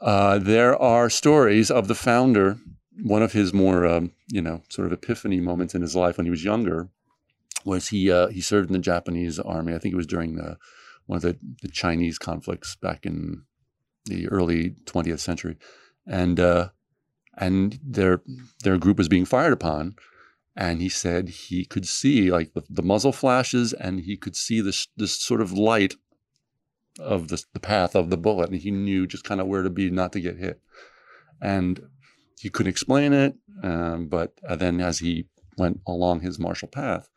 uh, 0.00 0.38
there 0.38 0.76
are 0.80 1.10
stories 1.10 1.70
of 1.70 1.88
the 1.88 1.94
founder. 1.94 2.58
One 3.02 3.22
of 3.22 3.32
his 3.32 3.52
more 3.52 3.86
um, 3.86 4.12
you 4.28 4.42
know 4.42 4.62
sort 4.68 4.86
of 4.86 4.92
epiphany 4.92 5.40
moments 5.40 5.74
in 5.74 5.82
his 5.82 5.94
life 5.94 6.16
when 6.16 6.26
he 6.26 6.30
was 6.30 6.44
younger 6.44 6.88
was 7.64 7.88
he 7.88 8.10
uh, 8.10 8.28
he 8.28 8.40
served 8.40 8.68
in 8.68 8.72
the 8.72 8.78
Japanese 8.78 9.38
army. 9.38 9.74
I 9.74 9.78
think 9.78 9.92
it 9.92 9.96
was 9.98 10.06
during 10.06 10.36
the 10.36 10.56
one 11.06 11.16
of 11.16 11.22
the, 11.22 11.38
the 11.62 11.68
Chinese 11.68 12.18
conflicts 12.18 12.76
back 12.76 13.06
in 13.06 13.42
the 14.06 14.28
early 14.28 14.76
20th 14.84 15.20
century, 15.20 15.56
and 16.06 16.38
uh, 16.40 16.68
and 17.36 17.78
their 17.82 18.22
their 18.62 18.78
group 18.78 18.98
was 18.98 19.08
being 19.08 19.24
fired 19.24 19.52
upon, 19.52 19.96
and 20.56 20.80
he 20.80 20.88
said 20.88 21.28
he 21.28 21.64
could 21.64 21.86
see 21.86 22.30
like 22.30 22.54
the, 22.54 22.62
the 22.70 22.82
muzzle 22.82 23.12
flashes, 23.12 23.72
and 23.72 24.00
he 24.00 24.16
could 24.16 24.36
see 24.36 24.60
this 24.60 24.88
this 24.96 25.20
sort 25.20 25.40
of 25.40 25.52
light 25.52 25.94
of 26.98 27.28
the 27.28 27.42
the 27.52 27.60
path 27.60 27.94
of 27.94 28.10
the 28.10 28.16
bullet, 28.16 28.50
and 28.50 28.60
he 28.60 28.70
knew 28.70 29.06
just 29.06 29.24
kind 29.24 29.40
of 29.40 29.46
where 29.46 29.62
to 29.62 29.70
be 29.70 29.90
not 29.90 30.12
to 30.12 30.20
get 30.20 30.38
hit, 30.38 30.60
and 31.40 31.80
he 32.38 32.50
couldn't 32.50 32.70
explain 32.70 33.12
it, 33.12 33.34
um, 33.62 34.08
but 34.08 34.32
uh, 34.48 34.56
then 34.56 34.80
as 34.80 34.98
he 34.98 35.26
went 35.56 35.80
along 35.86 36.20
his 36.20 36.38
martial 36.38 36.68
path. 36.68 37.08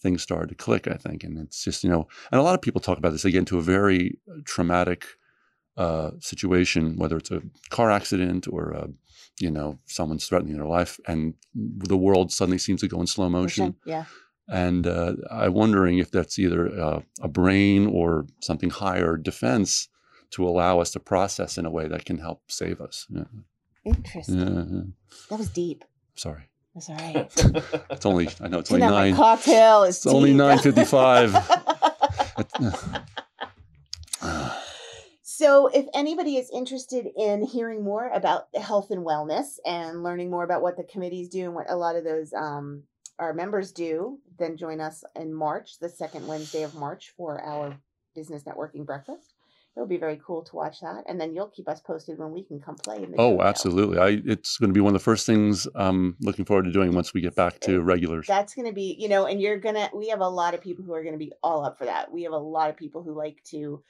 Things 0.00 0.22
started 0.22 0.50
to 0.50 0.54
click, 0.54 0.86
I 0.86 0.96
think, 0.96 1.24
and 1.24 1.38
it's 1.38 1.64
just 1.64 1.82
you 1.82 1.88
know, 1.88 2.06
and 2.30 2.38
a 2.38 2.44
lot 2.44 2.54
of 2.54 2.60
people 2.60 2.80
talk 2.80 2.98
about 2.98 3.12
this. 3.12 3.22
They 3.22 3.30
get 3.30 3.38
into 3.38 3.56
a 3.56 3.62
very 3.62 4.18
traumatic 4.44 5.06
uh, 5.78 6.10
situation, 6.20 6.96
whether 6.96 7.16
it's 7.16 7.30
a 7.30 7.40
car 7.70 7.90
accident 7.90 8.46
or 8.46 8.76
uh, 8.76 8.88
you 9.40 9.50
know 9.50 9.78
someone's 9.86 10.26
threatening 10.26 10.56
their 10.56 10.66
life, 10.66 11.00
and 11.08 11.34
the 11.54 11.96
world 11.96 12.32
suddenly 12.32 12.58
seems 12.58 12.82
to 12.82 12.88
go 12.88 13.00
in 13.00 13.06
slow 13.06 13.30
motion. 13.30 13.76
yeah 13.86 14.04
And 14.48 14.86
uh, 14.86 15.14
I'm 15.30 15.54
wondering 15.54 15.98
if 15.98 16.10
that's 16.10 16.38
either 16.38 16.68
uh, 16.78 17.00
a 17.20 17.28
brain 17.28 17.86
or 17.86 18.26
something 18.40 18.68
higher 18.70 19.16
defense 19.16 19.88
to 20.30 20.46
allow 20.46 20.80
us 20.80 20.90
to 20.92 21.00
process 21.00 21.56
in 21.56 21.64
a 21.64 21.70
way 21.70 21.88
that 21.88 22.04
can 22.04 22.18
help 22.18 22.42
save 22.48 22.80
us. 22.80 23.06
Yeah, 23.08 23.24
interesting 23.84 24.38
yeah, 24.38 24.64
yeah. 24.70 24.82
that 25.30 25.38
was 25.38 25.48
deep 25.48 25.84
Sorry, 26.16 26.48
that's 26.74 26.90
all 26.90 26.96
right 26.96 27.32
it's 27.90 28.04
only 28.06 28.28
I 28.40 28.48
know 28.48 28.58
it's 28.58 28.70
only 28.72 28.86
nine. 28.86 29.14
cocktail 29.16 29.84
is 29.84 29.96
It's 29.96 30.06
only 30.06 30.34
9:55. 30.34 33.04
So, 35.36 35.66
if 35.66 35.86
anybody 35.94 36.36
is 36.36 36.48
interested 36.54 37.06
in 37.16 37.42
hearing 37.44 37.82
more 37.82 38.08
about 38.08 38.46
health 38.54 38.92
and 38.92 39.04
wellness 39.04 39.58
and 39.66 40.04
learning 40.04 40.30
more 40.30 40.44
about 40.44 40.62
what 40.62 40.76
the 40.76 40.84
committees 40.84 41.28
do 41.28 41.42
and 41.42 41.56
what 41.56 41.68
a 41.68 41.74
lot 41.74 41.96
of 41.96 42.04
those 42.04 42.32
um, 42.32 42.84
our 43.18 43.32
members 43.32 43.72
do, 43.72 44.18
then 44.38 44.56
join 44.56 44.80
us 44.80 45.04
in 45.16 45.32
March, 45.32 45.78
the 45.78 45.88
second 45.88 46.26
Wednesday 46.26 46.62
of 46.62 46.74
March, 46.74 47.12
for 47.16 47.40
our 47.40 47.76
business 48.14 48.42
networking 48.44 48.84
breakfast. 48.84 49.34
It'll 49.76 49.88
be 49.88 49.96
very 49.96 50.20
cool 50.24 50.42
to 50.42 50.56
watch 50.56 50.80
that, 50.82 51.02
and 51.08 51.20
then 51.20 51.34
you'll 51.34 51.48
keep 51.48 51.68
us 51.68 51.80
posted 51.80 52.16
when 52.18 52.30
we 52.30 52.44
can 52.44 52.60
come 52.60 52.76
play. 52.76 53.02
In 53.02 53.10
the 53.10 53.16
Oh, 53.18 53.40
absolutely! 53.40 53.98
I 53.98 54.22
it's 54.24 54.56
going 54.56 54.70
to 54.70 54.74
be 54.74 54.80
one 54.80 54.94
of 54.94 55.00
the 55.00 55.04
first 55.04 55.26
things 55.26 55.66
I'm 55.74 56.16
looking 56.20 56.44
forward 56.44 56.66
to 56.66 56.72
doing 56.72 56.94
once 56.94 57.12
we 57.12 57.20
get 57.20 57.34
back 57.34 57.58
to 57.60 57.80
regulars. 57.82 58.26
That's 58.28 58.54
going 58.54 58.68
to 58.68 58.72
be, 58.72 58.96
you 58.98 59.08
know, 59.08 59.26
and 59.26 59.40
you're 59.40 59.58
going 59.58 59.74
to, 59.74 59.90
we 59.92 60.10
have 60.10 60.20
a 60.20 60.28
lot 60.28 60.54
of 60.54 60.60
people 60.60 60.84
who 60.84 60.94
are 60.94 61.02
going 61.02 61.14
to 61.14 61.18
be 61.18 61.32
all 61.42 61.64
up 61.64 61.76
for 61.76 61.86
that. 61.86 62.12
We 62.12 62.22
have 62.22 62.32
a 62.32 62.38
lot 62.38 62.70
of 62.70 62.76
people 62.76 63.02
who 63.02 63.14
like 63.14 63.42
to 63.50 63.82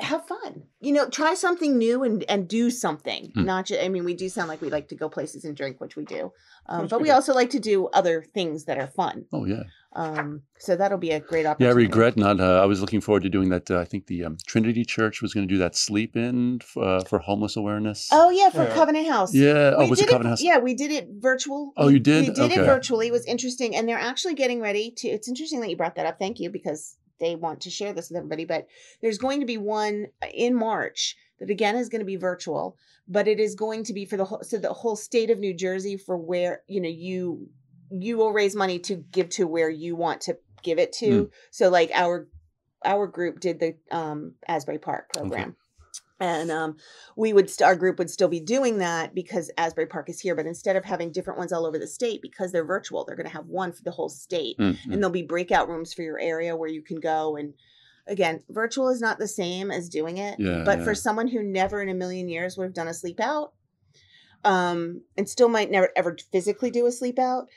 have 0.00 0.26
fun, 0.26 0.64
you 0.80 0.92
know, 0.92 1.08
try 1.08 1.34
something 1.34 1.76
new 1.78 2.02
and, 2.02 2.24
and 2.28 2.48
do 2.48 2.70
something. 2.70 3.30
Hmm. 3.34 3.44
Not 3.44 3.66
just, 3.66 3.82
I 3.82 3.88
mean, 3.88 4.04
we 4.04 4.14
do 4.14 4.28
sound 4.28 4.48
like 4.48 4.60
we 4.60 4.70
like 4.70 4.88
to 4.88 4.94
go 4.96 5.08
places 5.08 5.44
and 5.44 5.56
drink, 5.56 5.80
which 5.80 5.96
we 5.96 6.04
do. 6.04 6.32
Um, 6.66 6.86
but 6.88 7.00
we 7.00 7.08
good. 7.08 7.14
also 7.14 7.34
like 7.34 7.50
to 7.50 7.60
do 7.60 7.88
other 7.88 8.22
things 8.22 8.64
that 8.64 8.78
are 8.78 8.86
fun. 8.86 9.26
Oh 9.32 9.44
yeah, 9.44 9.64
Um, 9.92 10.42
so 10.58 10.76
that'll 10.76 10.96
be 10.98 11.10
a 11.10 11.20
great 11.20 11.44
opportunity. 11.46 11.64
yeah. 11.64 11.70
I 11.70 11.86
regret 11.88 12.16
not. 12.16 12.40
Uh, 12.40 12.62
I 12.62 12.64
was 12.64 12.80
looking 12.80 13.02
forward 13.02 13.22
to 13.24 13.28
doing 13.28 13.50
that. 13.50 13.70
Uh, 13.70 13.80
I 13.80 13.84
think 13.84 14.06
the 14.06 14.24
um, 14.24 14.38
Trinity 14.46 14.84
Church 14.84 15.20
was 15.20 15.34
going 15.34 15.46
to 15.46 15.54
do 15.54 15.58
that 15.58 15.76
sleep 15.76 16.16
in 16.16 16.60
f- 16.62 16.76
uh, 16.76 17.00
for 17.04 17.18
homeless 17.18 17.56
awareness. 17.56 18.08
Oh 18.12 18.30
yeah, 18.30 18.48
for 18.48 18.64
Yeah. 18.64 18.74
Covenant 18.74 19.08
House. 19.08 19.34
yeah. 19.34 19.74
Oh, 19.76 19.80
We 19.84 19.90
was 19.90 20.00
it 20.00 20.04
did 20.06 20.10
Covenant 20.12 20.32
House? 20.32 20.42
Yeah, 20.42 20.58
we 20.58 20.72
did 20.74 20.90
it 20.90 21.08
virtual. 21.18 21.72
Oh, 21.76 21.88
you 21.88 21.98
did? 22.00 22.28
We 22.28 22.34
did 22.34 22.52
it 22.52 22.64
virtually. 22.64 23.08
It 23.08 23.12
was 23.12 23.26
interesting, 23.26 23.76
and 23.76 23.86
they're 23.88 23.98
actually 23.98 24.34
getting 24.34 24.60
ready 24.62 24.90
to. 24.98 25.08
It's 25.08 25.28
interesting 25.28 25.60
that 25.60 25.68
you 25.70 25.76
brought 25.76 25.96
that 25.96 26.06
up. 26.06 26.18
Thank 26.18 26.40
you 26.40 26.48
because 26.50 26.96
they 27.20 27.34
want 27.36 27.60
to 27.62 27.70
share 27.70 27.92
this 27.92 28.10
with 28.10 28.16
everybody. 28.16 28.44
But 28.44 28.66
there's 29.02 29.18
going 29.18 29.40
to 29.40 29.46
be 29.46 29.58
one 29.58 30.06
in 30.32 30.54
March 30.54 31.16
that 31.40 31.50
again 31.50 31.76
is 31.76 31.88
going 31.88 32.00
to 32.00 32.06
be 32.06 32.16
virtual, 32.16 32.76
but 33.08 33.28
it 33.28 33.40
is 33.40 33.54
going 33.54 33.84
to 33.84 33.92
be 33.92 34.04
for 34.04 34.16
the 34.16 34.24
whole 34.24 34.42
so 34.42 34.58
the 34.58 34.72
whole 34.72 34.96
state 34.96 35.30
of 35.30 35.38
New 35.38 35.54
Jersey 35.54 35.96
for 35.96 36.16
where 36.16 36.62
you 36.66 36.80
know 36.80 36.88
you 36.88 37.48
you 37.90 38.16
will 38.16 38.32
raise 38.32 38.56
money 38.56 38.78
to 38.80 38.96
give 38.96 39.28
to 39.30 39.46
where 39.46 39.70
you 39.70 39.96
want 39.96 40.22
to 40.22 40.36
give 40.62 40.78
it 40.78 40.92
to. 40.94 41.30
So 41.50 41.68
like 41.68 41.90
our 41.94 42.28
our 42.84 43.06
group 43.06 43.40
did 43.40 43.60
the 43.60 43.76
um 43.90 44.34
Asbury 44.48 44.78
Park 44.78 45.12
program. 45.12 45.56
And 46.20 46.50
um, 46.50 46.76
we 47.16 47.32
would, 47.32 47.50
st- 47.50 47.66
our 47.66 47.74
group 47.74 47.98
would 47.98 48.10
still 48.10 48.28
be 48.28 48.40
doing 48.40 48.78
that 48.78 49.14
because 49.14 49.50
Asbury 49.58 49.86
Park 49.86 50.08
is 50.08 50.20
here. 50.20 50.36
But 50.36 50.46
instead 50.46 50.76
of 50.76 50.84
having 50.84 51.10
different 51.10 51.38
ones 51.38 51.52
all 51.52 51.66
over 51.66 51.78
the 51.78 51.88
state, 51.88 52.22
because 52.22 52.52
they're 52.52 52.64
virtual, 52.64 53.04
they're 53.04 53.16
going 53.16 53.26
to 53.26 53.32
have 53.32 53.46
one 53.46 53.72
for 53.72 53.82
the 53.82 53.90
whole 53.90 54.08
state. 54.08 54.56
Mm, 54.58 54.72
mm. 54.72 54.84
And 54.84 54.94
there'll 54.94 55.10
be 55.10 55.22
breakout 55.22 55.68
rooms 55.68 55.92
for 55.92 56.02
your 56.02 56.20
area 56.20 56.56
where 56.56 56.68
you 56.68 56.82
can 56.82 57.00
go. 57.00 57.36
And 57.36 57.54
again, 58.06 58.42
virtual 58.48 58.88
is 58.90 59.00
not 59.00 59.18
the 59.18 59.28
same 59.28 59.70
as 59.70 59.88
doing 59.88 60.18
it. 60.18 60.38
Yeah, 60.38 60.62
but 60.64 60.78
yeah. 60.78 60.84
for 60.84 60.94
someone 60.94 61.28
who 61.28 61.42
never 61.42 61.82
in 61.82 61.88
a 61.88 61.94
million 61.94 62.28
years 62.28 62.56
would 62.56 62.64
have 62.64 62.74
done 62.74 62.88
a 62.88 62.94
sleep 62.94 63.20
out, 63.20 63.52
um, 64.44 65.02
and 65.16 65.28
still 65.28 65.48
might 65.48 65.70
never 65.70 65.90
ever 65.96 66.16
physically 66.30 66.70
do 66.70 66.86
a 66.86 66.92
sleep 66.92 67.18
out, 67.18 67.48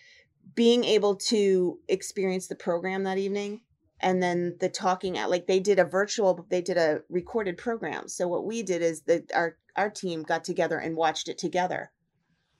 being 0.55 0.83
able 0.83 1.15
to 1.15 1.79
experience 1.87 2.47
the 2.47 2.55
program 2.55 3.03
that 3.03 3.17
evening 3.17 3.61
and 3.99 4.21
then 4.21 4.55
the 4.59 4.69
talking 4.69 5.17
out 5.17 5.29
like 5.29 5.47
they 5.47 5.59
did 5.59 5.79
a 5.79 5.83
virtual 5.85 6.45
they 6.49 6.61
did 6.61 6.77
a 6.77 7.01
recorded 7.09 7.57
program 7.57 8.07
so 8.07 8.27
what 8.27 8.45
we 8.45 8.61
did 8.63 8.81
is 8.81 9.01
that 9.03 9.31
our 9.33 9.57
our 9.75 9.89
team 9.89 10.23
got 10.23 10.43
together 10.43 10.77
and 10.77 10.95
watched 10.95 11.27
it 11.27 11.37
together 11.37 11.91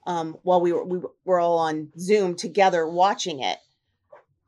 um 0.06 0.36
while 0.44 0.62
we 0.62 0.72
were 0.74 0.86
we 0.86 1.00
were 1.26 1.40
all 1.40 1.58
on 1.60 1.90
zoom 2.00 2.36
together 2.36 2.88
watching 2.88 3.42
it 3.42 3.58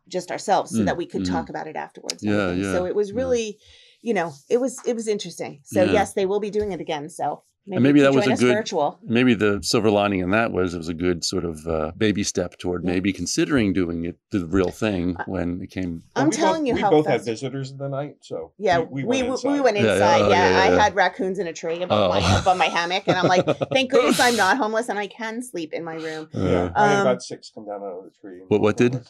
just 0.08 0.32
ourselves 0.32 0.72
so 0.72 0.80
Mm, 0.80 0.86
that 0.86 0.98
we 0.98 1.06
could 1.06 1.22
mm. 1.22 1.30
talk 1.32 1.50
about 1.50 1.68
it 1.68 1.76
afterwards 1.76 2.24
Yeah, 2.24 2.52
yeah, 2.52 2.72
so 2.72 2.86
it 2.86 2.96
was 2.96 3.10
yeah. 3.12 3.18
really 3.18 3.60
you 4.02 4.14
know 4.14 4.34
it 4.50 4.58
was 4.60 4.80
it 4.86 4.96
was 4.96 5.08
interesting 5.08 5.60
so 5.64 5.84
Yeah. 5.84 5.92
yes 5.92 6.14
they 6.14 6.26
will 6.26 6.40
be 6.40 6.50
doing 6.50 6.72
it 6.72 6.82
again 6.82 7.10
so 7.10 7.44
And 7.72 7.84
maybe 7.84 8.02
that 8.02 8.14
was 8.16 8.26
a 8.26 8.36
good- 8.36 8.56
virtual. 8.56 8.98
Maybe 9.04 9.36
the 9.36 9.60
silver 9.62 9.92
lining 9.92 10.22
in 10.22 10.32
that 10.32 10.52
was 10.52 10.74
it 10.74 10.78
was 10.78 10.90
a 10.90 10.94
good 10.94 11.24
sort 11.24 11.46
of 11.46 11.68
uh, 11.68 11.92
baby 11.96 12.24
step 12.24 12.58
toward 12.58 12.84
Yeah. 12.84 12.94
maybe 12.94 13.14
considering 13.14 13.74
doing 13.74 14.06
it 14.06 14.18
the 14.32 14.46
real 14.48 14.72
thing 14.72 15.16
when 15.28 15.62
it 15.62 15.70
came. 15.70 16.02
I'm 16.16 16.30
we 16.30 16.36
telling 16.36 16.62
both, 16.62 16.68
you 16.70 16.74
we 16.76 16.82
how 16.82 16.90
both 16.90 17.06
had 17.06 17.18
fast- 17.20 17.26
visitors 17.28 17.72
the 17.74 17.88
night, 17.88 18.16
so 18.22 18.54
Yeah, 18.58 18.80
we, 18.80 19.04
we, 19.04 19.04
we, 19.04 19.06
went 19.06 19.28
we, 19.28 19.32
inside. 19.34 19.62
went 19.62 19.78
Yeah, 19.78 19.84
yeah, 19.84 19.94
inside. 19.94 20.22
oh, 20.22 20.30
Yeah, 20.30 20.50
yeah, 20.50 20.66
yeah, 20.68 20.76
I 20.80 20.84
had 20.84 20.96
raccoons 20.96 21.38
in 21.38 21.46
a 21.46 21.54
tree 21.54 21.84
above, 21.84 22.12
Oh. 22.12 22.20
my, 22.20 22.40
above 22.40 22.58
my 22.58 22.66
hammock, 22.66 23.04
and 23.08 23.18
I'm 23.18 23.28
like, 23.28 23.46
thank 23.72 23.92
goodness 23.92 24.20
I'm 24.20 24.36
not 24.36 24.58
homeless 24.58 24.90
and 24.90 24.98
I 24.98 25.06
can 25.06 25.44
sleep 25.44 25.72
in 25.72 25.84
my 25.84 25.96
room. 25.96 26.28
Yeah, 26.34 26.72
I 26.76 26.88
had 26.88 26.96
Um, 26.96 27.02
about 27.02 27.22
six 27.22 27.52
come 27.54 27.66
down 27.68 27.84
out 27.84 28.00
of 28.00 28.04
the 28.06 28.12
tree. 28.20 28.40
What- 28.48 28.62
what 28.62 28.78
did? 28.78 28.94
The 28.94 29.06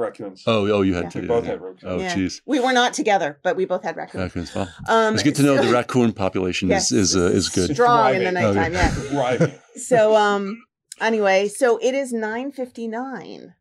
raccoons. 0.00 0.42
Oh, 0.46 0.66
oh, 0.70 0.82
you 0.82 0.94
had 0.94 1.04
Yeah. 1.04 1.10
to. 1.10 1.20
we 1.22 1.26
both 1.26 1.44
yeah. 1.44 1.50
had 1.52 1.60
raccoons. 1.60 1.82
Oh, 1.86 1.98
Yeah. 1.98 2.14
jeez. 2.14 2.40
We 2.46 2.60
were 2.60 2.72
not 2.72 2.92
together, 2.94 3.38
but 3.42 3.56
we 3.56 3.64
both 3.64 3.82
had 3.82 3.96
raccoons. 3.96 4.22
Raccoons. 4.24 4.54
Well, 4.54 4.68
Um, 4.88 5.14
it's 5.14 5.22
good 5.22 5.34
to 5.36 5.42
know 5.42 5.56
so- 5.56 5.62
the 5.64 5.72
raccoon 5.78 6.12
population 6.12 6.68
Yes. 6.68 6.92
is 6.92 7.14
is 7.14 7.16
uh, 7.16 7.26
is 7.36 7.48
good. 7.48 7.72
Strong 7.74 8.14
in 8.16 8.24
the 8.24 8.30
Thriving. 8.32 8.72
nighttime, 8.72 9.12
yeah. 9.12 9.18
Right. 9.20 9.60
So 9.76 10.16
um 10.16 10.62
anyway, 11.00 11.48
so 11.48 11.78
it 11.78 11.94
is 11.94 12.12
9:59 12.12 13.54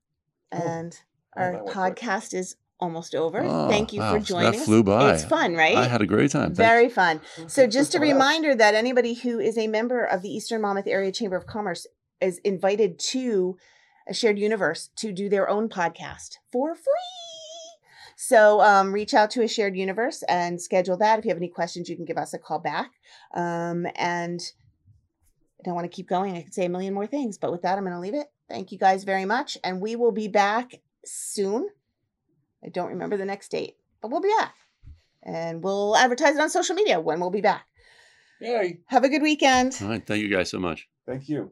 and 0.51 0.99
Oh, 1.35 1.41
our 1.41 1.51
that 1.51 1.63
went 1.65 1.75
quick. 1.75 1.95
podcast 1.97 2.33
is 2.33 2.55
almost 2.79 3.15
over. 3.15 3.41
Oh, 3.43 3.69
Thank 3.69 3.93
you 3.93 4.01
wow, 4.01 4.13
for 4.13 4.19
joining 4.19 4.59
us. 4.59 4.65
flew 4.65 4.83
by. 4.83 5.13
It's 5.13 5.23
fun, 5.23 5.55
right? 5.55 5.75
I 5.77 5.85
had 5.87 6.01
a 6.01 6.05
great 6.05 6.31
time. 6.31 6.53
Thanks. 6.53 6.57
Very 6.57 6.89
fun. 6.89 7.21
So 7.47 7.65
just 7.65 7.95
a 7.95 7.97
What 7.99 8.05
else? 8.07 8.13
reminder 8.13 8.55
that 8.55 8.75
anybody 8.75 9.13
who 9.13 9.39
is 9.39 9.57
a 9.57 9.67
member 9.67 10.03
of 10.03 10.21
the 10.21 10.29
Eastern 10.29 10.61
Monmouth 10.61 10.85
Area 10.87 11.11
Chamber 11.11 11.37
of 11.37 11.45
Commerce 11.47 11.87
is 12.21 12.39
invited 12.39 12.99
to 12.99 13.57
a 14.07 14.13
shared 14.13 14.39
universe 14.39 14.89
to 14.97 15.11
do 15.11 15.29
their 15.29 15.49
own 15.49 15.69
podcast 15.69 16.37
for 16.51 16.75
free. 16.75 16.83
So 18.15 18.61
um, 18.61 18.93
reach 18.93 19.13
out 19.13 19.31
to 19.31 19.43
a 19.43 19.47
shared 19.47 19.75
universe 19.75 20.23
and 20.29 20.61
schedule 20.61 20.97
that. 20.97 21.19
If 21.19 21.25
you 21.25 21.29
have 21.29 21.37
any 21.37 21.49
questions, 21.49 21.89
you 21.89 21.95
can 21.95 22.05
give 22.05 22.17
us 22.17 22.33
a 22.33 22.39
call 22.39 22.59
back. 22.59 22.91
Um, 23.33 23.87
and 23.95 24.41
I 25.59 25.63
don't 25.63 25.75
want 25.75 25.89
to 25.89 25.95
keep 25.95 26.07
going. 26.07 26.37
I 26.37 26.43
could 26.43 26.53
say 26.53 26.65
a 26.65 26.69
million 26.69 26.93
more 26.93 27.07
things, 27.07 27.37
but 27.37 27.51
with 27.51 27.63
that, 27.63 27.77
I'm 27.77 27.83
going 27.83 27.93
to 27.93 27.99
leave 27.99 28.13
it. 28.13 28.27
Thank 28.49 28.71
you 28.71 28.77
guys 28.77 29.03
very 29.03 29.25
much. 29.25 29.57
And 29.63 29.81
we 29.81 29.95
will 29.95 30.11
be 30.11 30.27
back 30.27 30.75
soon. 31.05 31.67
I 32.63 32.69
don't 32.69 32.89
remember 32.89 33.17
the 33.17 33.25
next 33.25 33.49
date, 33.49 33.75
but 34.01 34.11
we'll 34.11 34.21
be 34.21 34.33
back. 34.39 34.55
And 35.23 35.63
we'll 35.63 35.95
advertise 35.95 36.35
it 36.35 36.41
on 36.41 36.49
social 36.49 36.75
media 36.75 36.99
when 36.99 37.19
we'll 37.19 37.29
be 37.29 37.41
back. 37.41 37.65
Yay. 38.41 38.79
Have 38.87 39.03
a 39.03 39.09
good 39.09 39.21
weekend. 39.21 39.77
All 39.81 39.87
right. 39.87 40.05
Thank 40.05 40.21
you 40.21 40.29
guys 40.29 40.49
so 40.49 40.59
much. 40.59 40.87
Thank 41.07 41.29
you. 41.29 41.51